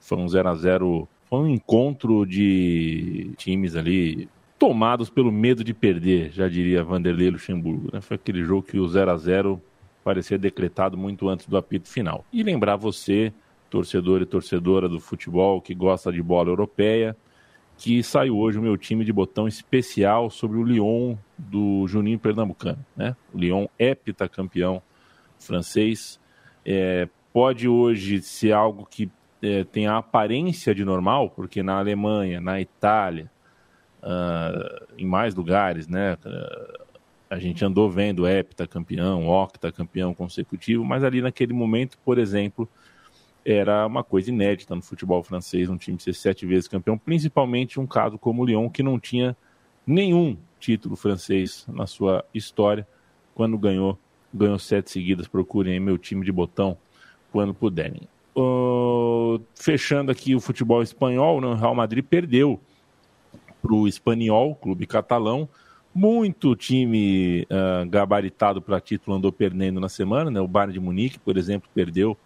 Foi 0.00 0.18
um 0.18 0.28
0 0.28 0.48
a 0.48 0.54
0 0.54 1.08
foi 1.08 1.13
um 1.40 1.48
encontro 1.48 2.26
de 2.26 3.32
times 3.36 3.76
ali 3.76 4.28
tomados 4.58 5.10
pelo 5.10 5.30
medo 5.30 5.62
de 5.62 5.74
perder, 5.74 6.30
já 6.32 6.48
diria 6.48 6.82
Vanderlei 6.84 7.30
Luxemburgo. 7.30 7.90
Né? 7.92 8.00
Foi 8.00 8.14
aquele 8.14 8.42
jogo 8.44 8.62
que 8.62 8.78
o 8.78 8.88
0 8.88 9.10
a 9.10 9.16
0 9.16 9.60
parecia 10.02 10.38
decretado 10.38 10.96
muito 10.96 11.28
antes 11.28 11.46
do 11.46 11.56
apito 11.56 11.88
final. 11.88 12.24
E 12.32 12.42
lembrar 12.42 12.76
você, 12.76 13.32
torcedor 13.68 14.22
e 14.22 14.26
torcedora 14.26 14.88
do 14.88 15.00
futebol 15.00 15.60
que 15.60 15.74
gosta 15.74 16.12
de 16.12 16.22
bola 16.22 16.50
europeia, 16.50 17.16
que 17.76 18.02
saiu 18.02 18.38
hoje 18.38 18.58
o 18.58 18.62
meu 18.62 18.76
time 18.76 19.04
de 19.04 19.12
botão 19.12 19.48
especial 19.48 20.30
sobre 20.30 20.58
o 20.58 20.62
Lyon 20.62 21.16
do 21.36 21.86
Juninho 21.88 22.18
Pernambucano. 22.18 22.84
Né? 22.96 23.16
O 23.32 23.38
Lyon 23.38 23.66
é 23.78 23.96
campeão 24.30 24.80
francês. 25.38 26.20
É, 26.64 27.08
pode 27.32 27.68
hoje 27.68 28.22
ser 28.22 28.52
algo 28.52 28.86
que 28.88 29.10
é, 29.44 29.64
tem 29.64 29.86
a 29.86 29.98
aparência 29.98 30.74
de 30.74 30.84
normal, 30.84 31.28
porque 31.30 31.62
na 31.62 31.78
Alemanha, 31.78 32.40
na 32.40 32.60
Itália, 32.60 33.30
uh, 34.02 34.86
em 34.96 35.06
mais 35.06 35.34
lugares, 35.34 35.86
né? 35.86 36.16
A 37.28 37.38
gente 37.38 37.64
andou 37.64 37.90
vendo 37.90 38.26
hepta 38.26 38.66
campeão, 38.66 39.28
octa 39.28 39.70
campeão 39.70 40.14
consecutivo, 40.14 40.84
mas 40.84 41.04
ali 41.04 41.20
naquele 41.20 41.52
momento, 41.52 41.98
por 42.04 42.18
exemplo, 42.18 42.68
era 43.44 43.86
uma 43.86 44.02
coisa 44.02 44.30
inédita 44.30 44.74
no 44.74 44.80
futebol 44.80 45.22
francês, 45.22 45.68
um 45.68 45.76
time 45.76 46.00
ser 46.00 46.14
sete 46.14 46.46
vezes 46.46 46.68
campeão, 46.68 46.96
principalmente 46.96 47.78
um 47.78 47.86
caso 47.86 48.16
como 48.16 48.42
o 48.42 48.46
Lyon, 48.46 48.70
que 48.70 48.82
não 48.82 48.98
tinha 48.98 49.36
nenhum 49.86 50.36
título 50.58 50.96
francês 50.96 51.66
na 51.68 51.86
sua 51.86 52.24
história, 52.32 52.86
quando 53.34 53.58
ganhou, 53.58 53.98
ganhou 54.32 54.58
sete 54.58 54.90
seguidas. 54.90 55.28
Procurem 55.28 55.78
meu 55.78 55.98
time 55.98 56.24
de 56.24 56.32
botão 56.32 56.78
quando 57.30 57.52
puderem. 57.52 58.08
Fechando 59.54 60.10
aqui 60.10 60.34
o 60.34 60.40
futebol 60.40 60.82
espanhol, 60.82 61.40
né, 61.40 61.46
o 61.46 61.54
Real 61.54 61.74
Madrid 61.74 62.04
perdeu 62.04 62.60
para 63.62 63.74
o 63.74 63.88
Espanhol, 63.88 64.54
clube 64.54 64.86
catalão. 64.86 65.48
Muito 65.94 66.54
time 66.56 67.42
uh, 67.44 67.88
gabaritado 67.88 68.60
para 68.60 68.80
título 68.80 69.16
andou 69.16 69.32
perdendo 69.32 69.80
na 69.80 69.88
semana, 69.88 70.30
né? 70.30 70.40
O 70.40 70.48
Bayern 70.48 70.72
de 70.74 70.80
Munique, 70.80 71.18
por 71.18 71.36
exemplo, 71.36 71.70
perdeu 71.72 72.16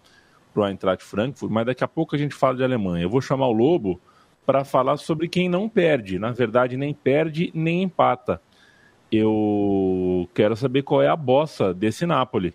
para 0.53 0.63
o 0.63 0.67
Eintracht 0.67 1.03
Frankfurt, 1.03 1.51
mas 1.51 1.65
daqui 1.65 1.83
a 1.83 1.87
pouco 1.87 2.15
a 2.15 2.19
gente 2.19 2.33
fala 2.33 2.57
de 2.57 2.63
Alemanha. 2.63 3.03
Eu 3.03 3.09
vou 3.09 3.21
chamar 3.21 3.47
o 3.47 3.53
Lobo 3.53 4.01
para 4.45 4.65
falar 4.65 4.97
sobre 4.97 5.27
quem 5.27 5.47
não 5.47 5.69
perde. 5.69 6.17
Na 6.17 6.31
verdade, 6.31 6.75
nem 6.75 6.93
perde 6.93 7.51
nem 7.53 7.83
empata. 7.83 8.41
Eu 9.11 10.27
quero 10.33 10.55
saber 10.55 10.81
qual 10.81 11.01
é 11.01 11.07
a 11.07 11.15
bossa 11.15 11.73
desse 11.73 12.05
Napoli. 12.05 12.53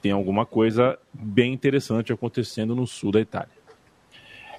Tem 0.00 0.12
alguma 0.12 0.46
coisa 0.46 0.98
bem 1.12 1.52
interessante 1.52 2.12
acontecendo 2.12 2.74
no 2.74 2.86
sul 2.86 3.10
da 3.10 3.20
Itália. 3.20 3.58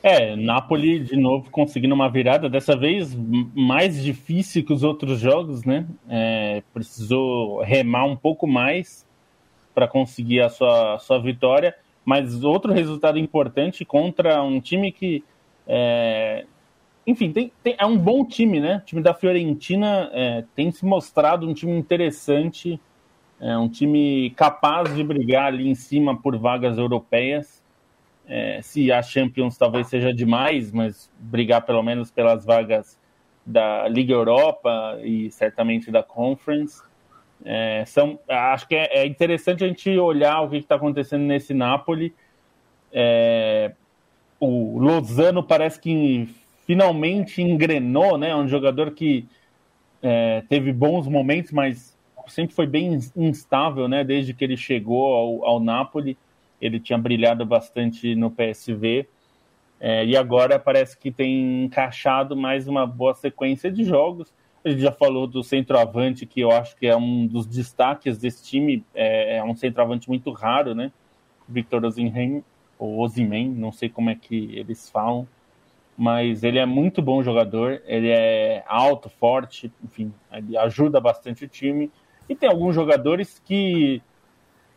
É, 0.02 0.36
Napoli 0.36 1.00
de 1.00 1.18
novo 1.18 1.50
conseguindo 1.52 1.94
uma 1.94 2.10
virada, 2.10 2.50
dessa 2.50 2.76
vez 2.76 3.14
mais 3.54 4.02
difícil 4.02 4.64
que 4.64 4.72
os 4.72 4.82
outros 4.82 5.20
jogos, 5.20 5.66
né? 5.66 5.86
É, 6.08 6.64
precisou 6.74 7.62
remar 7.62 8.06
um 8.06 8.16
pouco 8.16 8.48
mais 8.48 9.06
para 9.76 9.88
conseguir 9.88 10.42
a 10.42 10.50
sua, 10.50 11.00
sua 11.00 11.20
vitória, 11.22 11.76
mas 12.06 12.44
outro 12.44 12.74
resultado 12.74 13.20
importante 13.20 13.84
contra 13.84 14.42
um 14.42 14.62
time 14.62 14.92
que, 14.92 15.24
é, 15.68 16.46
enfim, 17.06 17.32
tem, 17.32 17.52
tem, 17.62 17.76
é 17.78 17.86
um 17.86 17.98
bom 17.98 18.24
time, 18.26 18.60
né? 18.62 18.78
O 18.78 18.86
time 18.86 19.02
da 19.02 19.14
Fiorentina 19.14 20.10
é, 20.14 20.46
tem 20.56 20.72
se 20.72 20.86
mostrado 20.86 21.48
um 21.48 21.54
time 21.54 21.74
interessante, 21.74 22.80
é 23.40 23.58
um 23.58 23.70
time 23.70 24.32
capaz 24.32 24.94
de 24.94 25.04
brigar 25.04 25.46
ali 25.46 25.70
em 25.70 25.76
cima 25.76 26.20
por 26.20 26.38
vagas 26.38 26.78
europeias. 26.78 27.64
É, 28.28 28.62
se 28.62 28.92
a 28.92 29.02
Champions 29.02 29.58
talvez 29.58 29.88
seja 29.88 30.14
demais, 30.14 30.72
mas 30.72 31.10
brigar 31.18 31.66
pelo 31.66 31.82
menos 31.82 32.12
pelas 32.12 32.46
vagas 32.46 33.00
da 33.46 33.88
Liga 33.88 34.14
Europa 34.14 35.00
e 35.04 35.32
certamente 35.32 35.90
da 35.90 36.04
Conference. 36.04 36.82
É, 37.44 37.84
são, 37.88 38.20
acho 38.28 38.68
que 38.68 38.76
é, 38.76 39.00
é, 39.00 39.06
interessante 39.06 39.64
a 39.64 39.68
gente 39.68 39.90
olhar 39.98 40.42
o 40.42 40.50
que 40.50 40.58
está 40.58 40.76
acontecendo 40.76 41.24
nesse 41.24 41.54
Napoli. 41.54 42.14
É, 42.92 43.72
o 44.40 44.78
Lozano 44.78 45.42
parece 45.42 45.80
que 45.80 46.28
finalmente 46.68 47.42
engrenou, 47.42 48.18
né? 48.18 48.30
É 48.30 48.36
um 48.36 48.48
jogador 48.48 48.92
que 48.92 49.28
é, 50.04 50.44
teve 50.48 50.72
bons 50.72 51.08
momentos, 51.08 51.52
mas 51.52 51.98
sempre 52.30 52.56
foi 52.56 52.68
bem 52.68 53.00
instável, 53.16 53.88
né? 53.88 54.04
Desde 54.04 54.34
que 54.34 54.44
ele 54.44 54.58
chegou 54.58 55.14
ao, 55.14 55.46
ao 55.46 55.60
Napoli 55.60 56.18
ele 56.62 56.80
tinha 56.80 56.98
brilhado 56.98 57.46
bastante 57.46 58.16
no 58.16 58.30
PSV. 58.30 59.08
É, 59.80 60.06
e 60.06 60.18
agora 60.18 60.60
parece 60.60 60.98
que 60.98 61.10
tem 61.10 61.64
encaixado 61.64 62.36
mais 62.36 62.68
uma 62.68 62.86
boa 62.86 63.14
sequência 63.14 63.72
de 63.72 63.84
jogos. 63.84 64.34
A 64.64 64.70
gente 64.70 64.82
já 64.82 64.92
falou 64.92 65.26
do 65.26 65.42
centroavante, 65.42 66.26
que 66.26 66.42
eu 66.42 66.52
acho 66.52 66.76
que 66.76 66.86
é 66.86 66.96
um 66.96 67.26
dos 67.26 67.46
destaques 67.46 68.18
desse 68.18 68.44
time. 68.44 68.84
É, 68.94 69.38
é 69.38 69.44
um 69.44 69.56
centroavante 69.56 70.10
muito 70.10 70.32
raro, 70.32 70.76
né? 70.76 70.92
Victor 71.48 71.84
Osimhen, 71.86 72.44
ou 72.78 73.00
Osimhen, 73.00 73.50
não 73.50 73.72
sei 73.72 73.88
como 73.88 74.10
é 74.10 74.16
que 74.16 74.52
eles 74.58 74.90
falam. 74.90 75.28
Mas 75.98 76.44
ele 76.44 76.60
é 76.60 76.66
muito 76.66 77.02
bom 77.02 77.24
jogador, 77.24 77.82
ele 77.86 78.10
é 78.10 78.64
alto, 78.68 79.10
forte, 79.10 79.72
enfim, 79.84 80.14
ele 80.32 80.58
ajuda 80.58 81.00
bastante 81.00 81.44
o 81.44 81.48
time. 81.48 81.92
E 82.30 82.36
tem 82.36 82.48
alguns 82.48 82.76
jogadores 82.76 83.42
que 83.44 84.02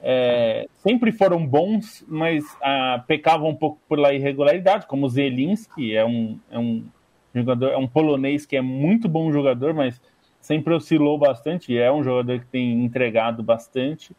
é, 0.02 0.66
sempre 0.76 1.12
foram 1.12 1.46
bons, 1.46 2.04
mas 2.08 2.44
ah, 2.60 3.04
pecavam 3.06 3.50
um 3.50 3.54
pouco 3.54 3.78
pela 3.88 4.12
irregularidade, 4.12 4.86
como 4.86 5.06
o 5.06 5.08
Zelinski, 5.08 5.94
é 5.94 6.04
um, 6.04 6.40
é 6.50 6.58
um 6.58 6.84
jogador, 7.32 7.68
é 7.68 7.76
um 7.76 7.86
polonês 7.86 8.44
que 8.44 8.56
é 8.56 8.60
muito 8.60 9.08
bom 9.08 9.30
jogador, 9.30 9.72
mas 9.72 10.00
sempre 10.40 10.74
oscilou 10.74 11.16
bastante, 11.16 11.78
é 11.78 11.92
um 11.92 12.02
jogador 12.02 12.40
que 12.40 12.46
tem 12.46 12.84
entregado 12.84 13.42
bastante. 13.42 14.16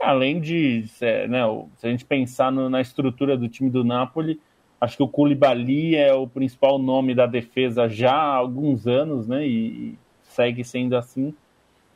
Além 0.00 0.40
de, 0.40 0.86
né, 1.28 1.40
se 1.76 1.86
a 1.86 1.90
gente 1.90 2.06
pensar 2.06 2.50
no, 2.50 2.70
na 2.70 2.80
estrutura 2.80 3.36
do 3.36 3.46
time 3.46 3.68
do 3.68 3.84
Napoli, 3.84 4.40
acho 4.80 4.96
que 4.96 5.02
o 5.02 5.08
Koulibaly 5.08 5.96
é 5.96 6.14
o 6.14 6.26
principal 6.26 6.78
nome 6.78 7.14
da 7.14 7.26
defesa 7.26 7.86
já 7.86 8.14
há 8.14 8.36
alguns 8.36 8.86
anos, 8.86 9.28
né, 9.28 9.46
e, 9.46 9.66
e 9.66 9.98
segue 10.22 10.64
sendo 10.64 10.96
assim. 10.96 11.34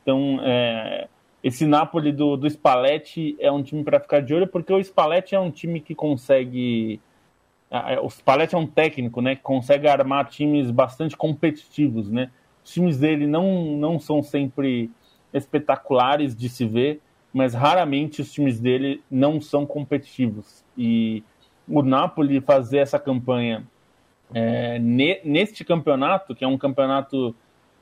Então, 0.05 0.39
é, 0.43 1.07
esse 1.43 1.65
Napoli 1.65 2.11
do, 2.11 2.37
do 2.37 2.47
Spalletti 2.47 3.35
é 3.39 3.51
um 3.51 3.63
time 3.63 3.83
para 3.83 3.99
ficar 3.99 4.21
de 4.21 4.35
olho, 4.35 4.47
porque 4.47 4.71
o 4.71 4.79
Spalletti 4.79 5.33
é 5.33 5.39
um 5.39 5.49
time 5.49 5.81
que 5.81 5.95
consegue. 5.95 7.01
O 8.03 8.07
Spalletti 8.07 8.53
é 8.53 8.57
um 8.57 8.67
técnico, 8.67 9.19
né? 9.19 9.35
Que 9.35 9.41
consegue 9.41 9.87
armar 9.87 10.29
times 10.29 10.69
bastante 10.69 11.17
competitivos, 11.17 12.11
né? 12.11 12.29
Os 12.63 12.71
times 12.71 12.99
dele 12.99 13.25
não, 13.25 13.75
não 13.77 13.99
são 13.99 14.21
sempre 14.21 14.91
espetaculares 15.33 16.35
de 16.35 16.47
se 16.49 16.65
ver, 16.65 17.01
mas 17.33 17.55
raramente 17.55 18.21
os 18.21 18.31
times 18.31 18.59
dele 18.59 19.03
não 19.09 19.41
são 19.41 19.65
competitivos. 19.65 20.63
E 20.77 21.23
o 21.67 21.81
Napoli 21.81 22.39
fazer 22.41 22.77
essa 22.77 22.99
campanha 22.99 23.67
é, 24.31 24.77
ne, 24.77 25.19
neste 25.25 25.65
campeonato, 25.65 26.35
que 26.35 26.45
é 26.45 26.47
um 26.47 26.59
campeonato 26.59 27.35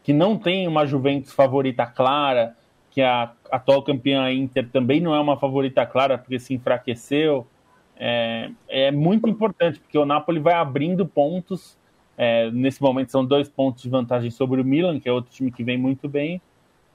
que 0.03 0.13
não 0.13 0.37
tem 0.37 0.67
uma 0.67 0.85
Juventus 0.85 1.31
favorita 1.31 1.85
clara, 1.85 2.55
que 2.91 3.01
a 3.01 3.31
atual 3.51 3.81
campeã 3.81 4.31
Inter 4.31 4.69
também 4.69 4.99
não 4.99 5.15
é 5.15 5.19
uma 5.19 5.37
favorita 5.37 5.85
clara 5.85 6.17
porque 6.17 6.37
se 6.37 6.53
enfraqueceu, 6.53 7.47
é, 7.95 8.51
é 8.67 8.91
muito 8.91 9.27
importante, 9.29 9.79
porque 9.79 9.97
o 9.97 10.05
Napoli 10.05 10.39
vai 10.39 10.53
abrindo 10.53 11.05
pontos. 11.05 11.77
É, 12.15 12.51
nesse 12.51 12.81
momento 12.81 13.11
são 13.11 13.25
dois 13.25 13.49
pontos 13.49 13.81
de 13.81 13.89
vantagem 13.89 14.29
sobre 14.29 14.61
o 14.61 14.65
Milan, 14.65 14.99
que 14.99 15.09
é 15.09 15.11
outro 15.11 15.31
time 15.31 15.51
que 15.51 15.63
vem 15.63 15.77
muito 15.77 16.07
bem, 16.07 16.39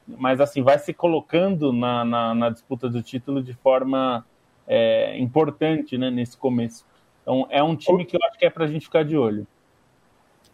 mas 0.06 0.40
assim 0.40 0.62
vai 0.62 0.78
se 0.78 0.92
colocando 0.92 1.72
na, 1.72 2.04
na, 2.04 2.34
na 2.34 2.50
disputa 2.50 2.88
do 2.88 3.02
título 3.02 3.42
de 3.42 3.52
forma 3.54 4.24
é, 4.66 5.18
importante 5.18 5.98
né, 5.98 6.11
nesse 6.11 6.36
começo. 6.36 6.86
Então 7.22 7.46
é 7.50 7.62
um 7.62 7.74
time 7.74 8.04
que 8.04 8.16
eu 8.16 8.20
acho 8.28 8.38
que 8.38 8.46
é 8.46 8.50
para 8.50 8.64
a 8.64 8.68
gente 8.68 8.84
ficar 8.84 9.04
de 9.04 9.16
olho. 9.16 9.46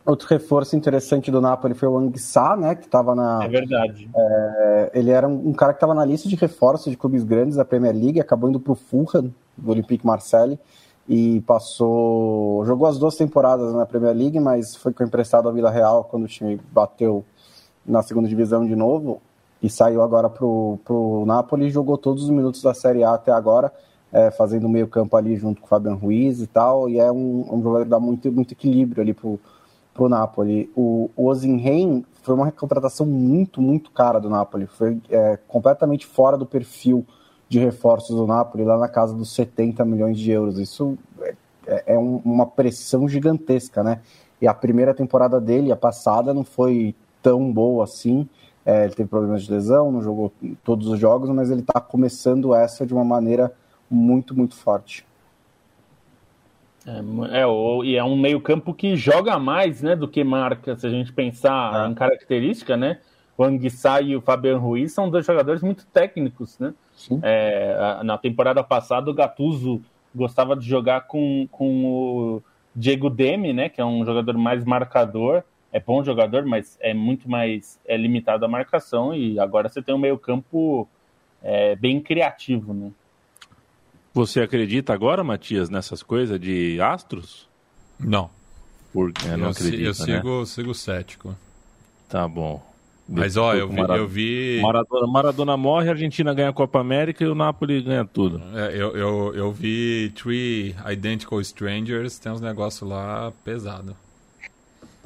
Outro 0.07 0.29
reforço 0.29 0.77
interessante 0.77 1.31
do 1.31 1.41
Napoli 1.41 1.73
foi 1.73 1.89
o 1.89 1.97
Anguissá, 1.97 2.55
né, 2.57 2.75
que 2.75 2.85
estava 2.85 3.15
na... 3.15 3.43
É 3.43 3.49
verdade. 3.49 4.11
É, 4.15 4.91
ele 4.93 5.11
era 5.11 5.27
um, 5.27 5.49
um 5.49 5.53
cara 5.55 5.73
que 5.73 5.79
estava 5.79 5.95
na 5.95 6.05
lista 6.05 6.29
de 6.29 6.37
reforços 6.37 6.91
de 6.91 6.97
clubes 6.97 7.25
grandes 7.25 7.57
da 7.57 7.65
Premier 7.65 7.95
League, 7.95 8.21
acabou 8.21 8.51
indo 8.51 8.61
para 8.61 8.73
o 8.73 8.77
Fulham, 8.77 9.33
do 9.57 9.71
Olympique 9.71 10.05
Marseille, 10.05 10.59
e 11.09 11.41
passou... 11.43 12.63
Jogou 12.67 12.87
as 12.87 12.99
duas 12.99 13.17
temporadas 13.17 13.73
na 13.73 13.87
Premier 13.87 14.15
League, 14.15 14.39
mas 14.39 14.77
foi 14.77 14.93
emprestado 15.01 15.49
ao 15.49 15.55
Vila 15.55 15.71
Real 15.71 16.05
quando 16.05 16.25
o 16.25 16.29
time 16.29 16.61
bateu 16.71 17.25
na 17.87 18.03
segunda 18.03 18.29
divisão 18.29 18.67
de 18.67 18.77
novo, 18.77 19.23
e 19.63 19.71
saiu 19.71 20.03
agora 20.03 20.29
para 20.29 20.45
o 20.45 21.25
Napoli 21.27 21.67
e 21.67 21.71
jogou 21.71 21.97
todos 21.97 22.25
os 22.25 22.31
minutos 22.31 22.61
da 22.61 22.75
Série 22.75 23.03
A 23.03 23.15
até 23.15 23.33
agora, 23.33 23.73
é, 24.13 24.31
fazendo 24.31 24.69
meio 24.69 24.87
campo 24.87 25.17
ali 25.17 25.35
junto 25.37 25.63
com 25.63 25.67
o 25.67 25.69
Fabian 25.71 25.95
Ruiz 25.95 26.43
e 26.43 26.47
tal, 26.47 26.91
e 26.91 27.01
é 27.01 27.11
um, 27.11 27.47
um 27.51 27.63
jogador 27.63 27.85
que 27.85 27.91
dá 27.91 27.99
muito, 27.99 28.31
muito 28.31 28.53
equilíbrio 28.53 29.03
ali 29.03 29.15
pro 29.15 29.41
pro 29.95 30.09
Napoli. 30.09 30.71
O, 30.77 31.09
o 31.17 31.27
Ozinhen 31.27 32.05
foi 32.23 32.35
uma 32.35 32.51
contratação 32.51 33.07
muito, 33.07 33.63
muito 33.63 33.93
cara 33.93 34.19
do 34.19 34.29
Napoli. 34.29 34.67
Foi 34.67 35.01
é, 35.09 35.39
completamente 35.49 36.05
fora 36.05 36.37
do 36.37 36.45
perfil 36.45 37.07
de 37.49 37.59
reforços 37.61 38.17
do 38.17 38.27
Napoli, 38.27 38.65
lá 38.65 38.77
na 38.77 38.89
casa 38.89 39.15
dos 39.15 39.33
70 39.35 39.85
milhões 39.85 40.19
de 40.19 40.31
euros. 40.31 40.59
Isso 40.59 40.99
é, 41.21 41.35
é, 41.67 41.95
é 41.95 41.99
um, 41.99 42.21
uma 42.25 42.47
pressão 42.47 43.09
gigantesca, 43.09 43.83
né? 43.83 44.01
E 44.41 44.49
a 44.49 44.53
primeira 44.53 44.93
temporada 44.93 45.41
dele, 45.41 45.71
a 45.71 45.77
passada, 45.77 46.35
não 46.35 46.45
foi 46.45 46.95
tão 47.23 47.53
boa 47.53 47.85
assim. 47.85 48.29
É, 48.67 48.85
ele 48.85 48.95
teve 48.95 49.09
problemas 49.09 49.45
de 49.45 49.53
lesão, 49.53 49.93
não 49.93 50.03
jogou 50.03 50.33
todos 50.65 50.89
os 50.89 50.99
jogos, 50.99 51.31
mas 51.31 51.51
ele 51.51 51.61
está 51.61 51.81
começando 51.81 52.55
essa 52.55 52.85
de 52.87 52.93
uma 52.93 53.05
maneira 53.05 53.53
muito, 53.91 54.35
muito 54.37 54.57
forte. 54.57 55.07
É, 56.87 57.41
é, 57.41 57.47
o, 57.47 57.83
e 57.83 57.97
é 57.97 58.05
um 58.05 58.17
meio-campo 58.17 58.75
que 58.75 58.97
joga 58.97 59.39
mais 59.39 59.81
né, 59.81 59.97
do 59.97 60.07
que 60.07 60.23
marca, 60.23 60.77
se 60.77 60.87
a 60.87 60.91
gente 60.91 61.13
pensar 61.13 61.87
é. 61.87 61.91
em 61.91 61.95
característica, 61.95 62.77
né? 62.77 62.99
O 63.37 63.43
Anguissá 63.43 64.01
e 64.01 64.15
o 64.15 64.21
Fabian 64.21 64.59
Ruiz 64.59 64.93
são 64.93 65.11
dois 65.11 65.27
jogadores 65.27 65.63
muito 65.63 65.87
técnicos, 65.87 66.59
né? 66.59 66.73
É, 67.23 68.01
na 68.05 68.17
temporada 68.17 68.63
passada, 68.63 69.11
o 69.11 69.15
Gattuso 69.15 69.83
gostava 70.15 70.55
de 70.55 70.67
jogar 70.67 71.03
com, 71.03 71.49
com 71.51 71.85
o 71.85 72.43
Diego 72.75 73.11
Demi, 73.11 73.53
né? 73.53 73.69
Que 73.69 73.81
é 73.81 73.85
um 73.85 74.05
jogador 74.05 74.37
mais 74.39 74.65
marcador. 74.65 75.43
É 75.73 75.81
bom 75.81 76.05
jogador, 76.05 76.47
mas 76.47 76.79
é 76.81 76.95
muito 76.95 77.29
mais 77.29 77.81
é 77.85 77.97
limitado 77.97 78.45
à 78.45 78.49
marcação. 78.49 79.13
E 79.13 79.41
agora 79.41 79.69
você 79.69 79.83
tem 79.83 79.93
um 79.93 79.99
meio-campo 79.99 80.89
é, 81.43 81.75
bem 81.75 82.01
criativo, 82.01 82.73
né? 82.73 82.93
Você 84.15 84.41
acredita 84.41 84.93
agora, 84.93 85.25
Matias, 85.25 85.69
nessas 85.69 86.01
coisas 86.01 86.39
de 86.39 86.81
astros? 86.81 87.49
Não. 87.99 88.31
Porque 88.93 89.27
é, 89.27 89.37
não 89.37 89.47
eu, 89.47 89.51
acredito, 89.51 89.81
eu 89.81 89.87
né? 89.89 89.93
sigo, 89.93 90.47
sigo 90.47 90.75
cético. 90.75 91.37
Tá 92.09 92.29
bom. 92.29 92.63
Mas 93.09 93.37
ó, 93.37 93.55
eu 93.55 93.69
vi, 93.69 93.81
eu 93.81 94.09
vi. 94.09 94.61
Maradona, 94.63 95.07
Maradona 95.07 95.57
morre, 95.57 95.89
a 95.89 95.93
Argentina 95.93 96.33
ganha 96.33 96.49
a 96.49 96.53
Copa 96.53 96.79
América 96.79 97.23
e 97.23 97.27
o 97.27 97.35
Napoli 97.35 97.83
ganha 97.83 98.05
tudo. 98.05 98.41
É, 98.57 98.69
eu, 98.69 98.97
eu, 98.97 99.35
eu 99.35 99.53
vi 99.53 100.11
Three 100.15 100.75
Identical 100.91 101.41
Strangers, 101.41 102.19
tem 102.19 102.33
uns 102.33 102.41
negócios 102.41 102.89
lá 102.89 103.33
pesado. 103.45 103.95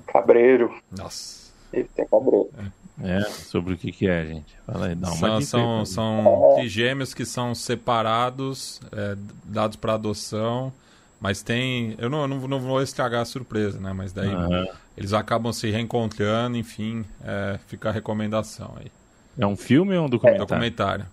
Cabreiro. 0.07 0.73
Nossa. 0.97 1.51
Ele 1.73 1.89
tem 1.95 2.07
cabreiro. 2.07 2.49
É. 2.59 2.78
É, 3.03 3.21
sobre 3.23 3.75
o 3.75 3.79
que, 3.79 3.93
que 3.93 4.09
é, 4.09 4.27
gente? 4.27 4.57
Fala 4.67 4.87
aí, 4.87 4.95
dá 4.95 5.09
uma 5.09 5.41
São, 5.41 5.41
são, 5.41 5.85
são 5.85 6.55
trigêmeos 6.57 7.15
que 7.15 7.25
são 7.25 7.55
separados, 7.55 8.81
é, 8.91 9.17
dados 9.45 9.77
para 9.77 9.95
adoção, 9.95 10.73
mas 11.21 11.43
tem. 11.43 11.95
Eu 11.99 12.11
não, 12.11 12.27
não, 12.27 12.49
não, 12.49 12.61
vou 12.61 12.83
estragar 12.83 13.23
a 13.23 13.25
surpresa, 13.25 13.79
né? 13.81 13.93
Mas 13.93 14.13
daí 14.13 14.35
uhum. 14.35 14.67
eles 14.97 15.13
acabam 15.13 15.53
se 15.53 15.71
reencontrando, 15.71 16.57
enfim, 16.57 17.05
é, 17.25 17.59
fica 17.69 17.89
a 17.89 17.93
recomendação 17.93 18.75
aí. 18.79 18.91
É 19.39 19.47
um 19.47 19.57
filme 19.57 19.97
ou 19.97 20.07
um 20.07 20.09
documentário? 20.09 20.43
É 20.43 20.47
documentário. 20.47 21.07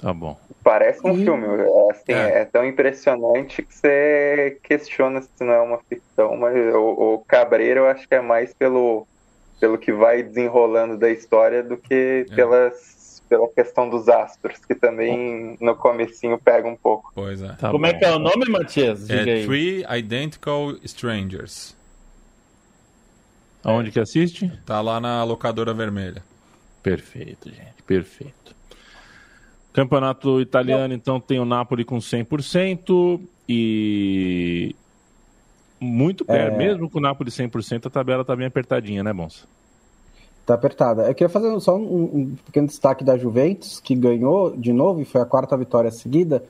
Tá 0.00 0.12
bom. 0.12 0.38
Parece 0.62 1.06
um 1.06 1.14
filme, 1.14 1.46
assim, 1.90 2.12
é. 2.12 2.40
é. 2.40 2.44
tão 2.44 2.64
impressionante 2.64 3.62
que 3.62 3.74
você 3.74 4.58
questiona 4.62 5.22
se 5.22 5.30
não 5.40 5.52
é 5.52 5.60
uma 5.60 5.78
ficção, 5.78 6.36
mas 6.36 6.56
o, 6.74 7.14
o 7.14 7.24
Cabreiro 7.26 7.80
eu 7.80 7.88
acho 7.88 8.06
que 8.06 8.14
é 8.14 8.20
mais 8.20 8.52
pelo 8.52 9.06
pelo 9.58 9.78
que 9.78 9.92
vai 9.92 10.22
desenrolando 10.22 10.96
da 10.98 11.10
história 11.10 11.62
do 11.62 11.76
que 11.76 12.26
é. 12.30 12.34
pelas, 12.34 13.22
pela 13.28 13.48
questão 13.48 13.88
dos 13.88 14.08
astros, 14.08 14.58
que 14.66 14.74
também 14.74 15.56
no 15.60 15.74
comecinho 15.74 16.38
pega 16.38 16.68
um 16.68 16.76
pouco. 16.76 17.10
Pois 17.14 17.42
é. 17.42 17.48
Tá 17.54 17.70
Como 17.70 17.84
bom. 17.84 17.90
é 17.90 17.94
que 17.94 18.04
é 18.04 18.14
o 18.14 18.18
nome, 18.18 18.48
Matias? 18.48 19.06
Diga 19.06 19.30
é 19.30 19.34
aí. 19.34 19.46
Three 19.46 19.84
Identical 19.88 20.72
Strangers. 20.84 21.76
Aonde 23.64 23.90
que 23.90 23.98
assiste? 23.98 24.52
Tá 24.64 24.80
lá 24.80 25.00
na 25.00 25.24
locadora 25.24 25.74
vermelha. 25.74 26.22
Perfeito, 26.82 27.48
gente. 27.48 27.82
Perfeito. 27.84 28.54
Campeonato 29.72 30.40
italiano, 30.40 30.94
então, 30.94 31.20
tem 31.20 31.40
o 31.40 31.44
Napoli 31.44 31.84
com 31.84 31.98
100% 31.98 33.20
e 33.48 34.74
muito 35.80 36.24
perto, 36.24 36.54
é... 36.54 36.58
mesmo 36.58 36.88
com 36.88 36.98
o 36.98 37.02
Napoli 37.02 37.30
100%, 37.30 37.86
a 37.86 37.90
tabela 37.90 38.24
tá 38.24 38.34
bem 38.34 38.46
apertadinha, 38.46 39.02
né, 39.02 39.12
Bonsa? 39.12 39.44
Tá 40.44 40.54
apertada. 40.54 41.08
Eu 41.08 41.14
queria 41.14 41.28
fazer 41.28 41.58
só 41.60 41.76
um, 41.76 42.04
um, 42.04 42.36
pequeno 42.46 42.68
destaque 42.68 43.02
da 43.02 43.18
Juventus, 43.18 43.80
que 43.80 43.94
ganhou 43.96 44.56
de 44.56 44.72
novo 44.72 45.00
e 45.00 45.04
foi 45.04 45.20
a 45.20 45.24
quarta 45.24 45.56
vitória 45.56 45.90
seguida 45.90 46.42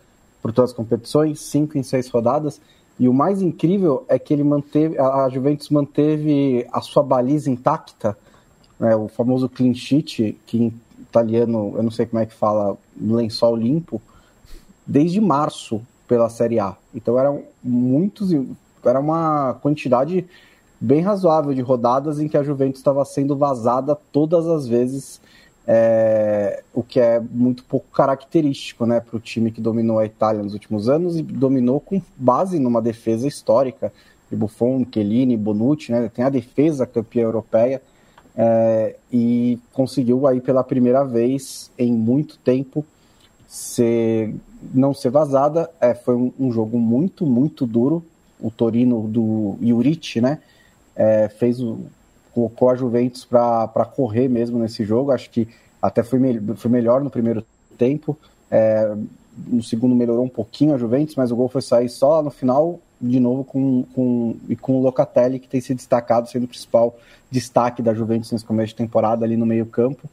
por 0.43 0.53
todas 0.53 0.71
as 0.71 0.77
competições, 0.77 1.41
cinco 1.41 1.79
em 1.79 1.83
seis 1.83 2.09
rodadas. 2.09 2.61
E 2.99 3.09
o 3.09 3.15
mais 3.15 3.41
incrível 3.43 4.05
é 4.09 4.19
que 4.19 4.33
ele 4.33 4.45
manteve, 4.45 4.99
a 4.99 5.29
Juventus 5.29 5.71
manteve 5.71 6.67
a 6.73 6.81
sua 6.81 7.03
baliza 7.03 7.51
intacta, 7.51 8.17
né, 8.79 8.95
o 8.95 9.09
famoso 9.09 9.49
clean 9.49 9.75
sheet, 9.75 10.39
que 10.47 10.59
em 10.59 10.81
italiano, 11.01 11.75
eu 11.77 11.83
não 11.83 11.91
sei 11.91 12.07
como 12.07 12.23
é 12.23 12.27
que 12.27 12.35
fala, 12.35 12.77
lençol 13.01 13.57
limpo, 13.57 14.01
desde 14.87 15.21
março 15.21 15.81
pela 16.07 16.29
Série 16.29 16.61
A. 16.61 16.77
Então 16.95 17.19
eram 17.19 17.43
muitos, 17.63 18.31
era 18.89 19.01
uma 19.01 19.55
quantidade 19.55 20.27
bem 20.81 21.01
razoável 21.01 21.55
de 21.55 21.63
rodadas 21.63 22.21
em 22.21 22.29
que 22.29 22.37
a 22.37 22.43
Juventus 22.43 22.81
estava 22.81 23.05
sendo 23.05 23.37
vazada 23.37 23.97
todas 24.13 24.47
as 24.47 24.67
vezes, 24.67 25.21
é, 25.67 26.63
o 26.73 26.83
que 26.83 27.01
é 27.01 27.19
muito 27.19 27.65
pouco 27.65 27.87
característico 27.91 28.87
né, 28.87 29.01
para 29.01 29.17
o 29.17 29.21
time 29.21 29.51
que 29.51 29.61
dominou 29.61 29.99
a 29.99 30.07
Itália 30.07 30.43
nos 30.43 30.53
últimos 30.53 30.89
anos 30.89 31.17
e 31.17 31.23
dominou 31.23 31.81
com 31.81 32.01
base 32.17 32.59
numa 32.59 32.81
defesa 32.81 33.27
histórica 33.27 33.93
de 34.31 34.37
Buffon, 34.37 34.85
Chiellini, 34.93 35.37
Bonucci, 35.37 35.91
né, 35.91 36.11
tem 36.13 36.25
a 36.25 36.31
defesa 36.31 36.87
campeã 36.87 37.23
europeia 37.23 37.83
é, 38.37 38.97
e 39.11 39.59
conseguiu 39.73 40.27
aí 40.27 40.41
pela 40.41 40.63
primeira 40.63 41.05
vez 41.05 41.71
em 41.79 41.93
muito 41.93 42.39
tempo 42.39 42.85
ser, 43.49 44.35
não 44.75 44.93
ser 44.93 45.11
vazada. 45.11 45.71
É, 45.81 45.95
foi 45.95 46.15
um, 46.15 46.33
um 46.39 46.53
jogo 46.53 46.79
muito, 46.79 47.25
muito 47.25 47.67
duro 47.67 48.05
o 48.41 48.51
Torino 48.51 49.07
do 49.09 49.57
Juric, 49.63 50.21
né? 50.21 50.39
É, 50.95 51.29
fez 51.29 51.61
o, 51.61 51.79
colocou 52.33 52.69
a 52.69 52.75
Juventus 52.75 53.25
para 53.25 53.85
correr 53.85 54.29
mesmo 54.29 54.59
nesse 54.59 54.85
jogo. 54.85 55.11
Acho 55.11 55.31
que 55.31 55.49
até 55.81 56.03
foi, 56.03 56.19
me, 56.19 56.39
foi 56.57 56.71
melhor 56.71 57.03
no 57.03 57.11
primeiro 57.11 57.45
tempo. 57.79 58.17
É, 58.51 58.95
no 59.47 59.63
segundo 59.63 59.95
melhorou 59.95 60.25
um 60.25 60.29
pouquinho 60.29 60.75
a 60.75 60.79
Juventus, 60.79 61.15
mas 61.17 61.31
o 61.31 61.37
gol 61.37 61.49
foi 61.49 61.63
sair 61.63 61.89
só 61.89 62.23
no 62.23 62.31
final, 62.31 62.79
de 63.01 63.21
novo, 63.21 63.45
com, 63.45 63.85
com, 63.95 64.37
e 64.49 64.57
com 64.57 64.79
o 64.79 64.83
Locatelli, 64.83 65.39
que 65.39 65.49
tem 65.49 65.61
se 65.61 65.75
destacado, 65.75 66.29
sendo 66.29 66.45
o 66.45 66.49
principal 66.49 66.97
destaque 67.31 67.83
da 67.83 67.95
Juventus 67.95 68.31
nesse 68.33 68.45
começo 68.45 68.69
de 68.69 68.77
temporada, 68.77 69.25
ali 69.25 69.37
no 69.37 69.47
meio-campo. 69.47 70.09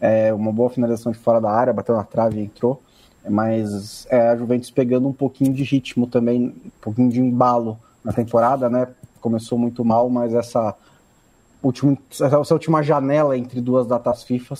É, 0.00 0.32
uma 0.32 0.52
boa 0.52 0.70
finalização 0.70 1.10
de 1.10 1.18
fora 1.18 1.40
da 1.40 1.50
área, 1.50 1.72
bateu 1.72 1.96
na 1.96 2.04
trave 2.04 2.40
e 2.40 2.44
entrou 2.44 2.80
mas 3.28 4.06
é, 4.10 4.28
a 4.28 4.36
Juventus 4.36 4.70
pegando 4.70 5.08
um 5.08 5.12
pouquinho 5.12 5.52
de 5.52 5.62
ritmo 5.62 6.06
também, 6.06 6.54
um 6.64 6.70
pouquinho 6.80 7.10
de 7.10 7.20
embalo 7.20 7.78
na 8.04 8.12
temporada, 8.12 8.68
né? 8.68 8.88
Começou 9.20 9.58
muito 9.58 9.84
mal, 9.84 10.08
mas 10.08 10.34
essa 10.34 10.74
última, 11.62 11.96
essa 12.10 12.54
última 12.54 12.82
janela 12.82 13.36
entre 13.36 13.60
duas 13.60 13.86
datas 13.86 14.22
FIFA 14.22 14.56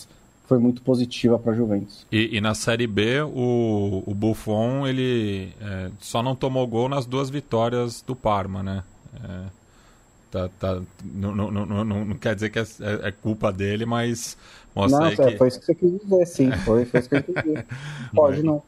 foi 0.46 0.58
muito 0.58 0.80
positiva 0.80 1.38
para 1.38 1.52
a 1.52 1.54
Juventus. 1.54 2.06
E, 2.10 2.36
e, 2.36 2.40
na 2.40 2.54
Série 2.54 2.86
B, 2.86 3.20
o, 3.20 4.02
o 4.06 4.14
Buffon 4.14 4.86
ele 4.86 5.52
é, 5.60 5.90
só 6.00 6.22
não 6.22 6.34
tomou 6.34 6.66
gol 6.66 6.88
nas 6.88 7.04
duas 7.04 7.28
vitórias 7.28 8.00
do 8.00 8.16
Parma, 8.16 8.62
né? 8.62 8.82
É, 9.22 9.57
tá, 10.30 10.48
tá, 10.58 10.80
não, 11.04 11.34
não, 11.34 11.50
não, 11.50 11.84
não, 11.84 12.16
quer 12.16 12.34
dizer 12.34 12.50
que 12.50 12.58
é, 12.58 12.62
é, 12.62 13.08
é 13.08 13.12
culpa 13.12 13.52
dele, 13.52 13.84
mas 13.84 14.36
mostra 14.74 15.00
não, 15.00 15.06
aí 15.06 15.16
que... 15.16 15.38
Foi 15.38 15.48
isso 15.48 15.60
que 15.60 15.66
você 15.66 15.74
quis 15.74 16.00
dizer, 16.00 16.26
sim. 16.26 16.52
Foi, 16.64 16.84
foi 16.84 17.00
isso 17.00 17.08
que 17.08 17.16
eu 17.16 17.22
quis 17.22 17.34
dizer. 17.34 17.66
Pode 18.14 18.42
não. 18.42 18.62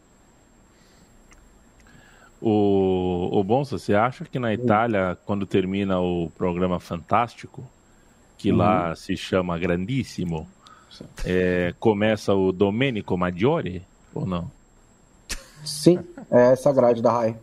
O, 2.40 3.28
o 3.32 3.44
Bonsa, 3.44 3.78
você 3.78 3.94
acha 3.94 4.24
que 4.24 4.38
na 4.38 4.54
Itália, 4.54 5.16
quando 5.26 5.44
termina 5.44 6.00
o 6.00 6.30
programa 6.30 6.80
Fantástico, 6.80 7.68
que 8.38 8.50
uhum. 8.50 8.58
lá 8.58 8.96
se 8.96 9.14
chama 9.16 9.58
Grandíssimo, 9.58 10.48
é, 11.24 11.74
começa 11.78 12.34
o 12.34 12.50
Domenico 12.50 13.16
Maggiore 13.16 13.82
ou 14.14 14.26
não? 14.26 14.50
Sim, 15.64 15.98
é 16.30 16.52
essa 16.52 16.72
grade 16.72 17.02
da 17.02 17.12
RAI. 17.12 17.36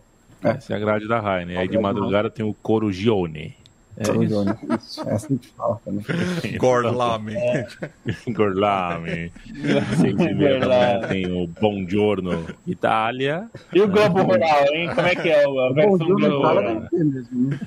É. 0.43 0.49
Essa 0.49 0.74
é 0.74 0.76
a 0.76 0.80
grade 0.80 1.07
da 1.07 1.20
RAI, 1.20 1.45
né? 1.45 1.57
Aí 1.57 1.68
de 1.68 1.78
madrugada 1.78 2.30
tem 2.30 2.45
o 2.45 2.53
Corugione. 2.53 3.55
É 3.99 4.05
Corugione, 4.05 4.51
isso. 4.79 5.01
É 5.09 5.13
assim 5.13 5.37
que 5.37 5.47
fala 5.49 5.81
também. 5.83 6.57
Gorlame. 6.57 7.33
Gorlame. 8.27 9.31
Se 9.97 10.13
ver 10.13 10.59
também 10.59 11.07
tem 11.09 11.31
o 11.31 11.47
Buongiorno 11.47 12.45
Itália. 12.67 13.49
E 13.73 13.81
o 13.81 13.87
Globo 13.87 14.21
Rural, 14.21 14.65
hein? 14.73 14.89
Como 14.93 15.07
é 15.07 15.15
que 15.15 15.29
é 15.29 15.45
a 15.45 15.73
versão 15.73 15.97
do... 15.97 17.57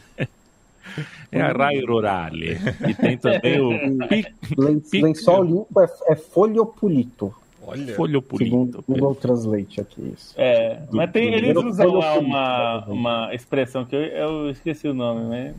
É 1.33 1.41
a 1.41 1.53
Rai 1.53 1.81
Rurale. 1.81 2.59
E 2.89 2.95
tem 2.95 3.17
também 3.17 3.61
o 3.61 3.71
Lençol 5.03 5.45
limpo 5.45 5.81
é, 5.81 5.89
é 6.09 6.17
foliopolito. 6.17 7.35
Olha. 7.63 7.95
Foliopolito. 7.95 8.85
Google 8.89 9.15
Translate 9.15 9.81
aqui, 9.81 10.13
isso. 10.17 10.35
É, 10.37 10.81
mas 10.91 11.11
tem, 11.13 11.35
eles 11.35 11.57
usam 11.57 11.95
lá 11.95 12.19
uma, 12.19 12.85
uma 12.87 13.35
expressão 13.35 13.85
que 13.85 13.95
eu, 13.95 14.01
eu 14.01 14.51
esqueci 14.51 14.89
o 14.89 14.95
nome, 14.95 15.29
né? 15.29 15.55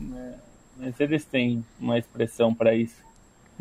Mas 0.82 0.98
eles 0.98 1.24
têm 1.24 1.64
uma 1.80 1.96
expressão 1.96 2.52
para 2.52 2.74
isso. 2.74 2.96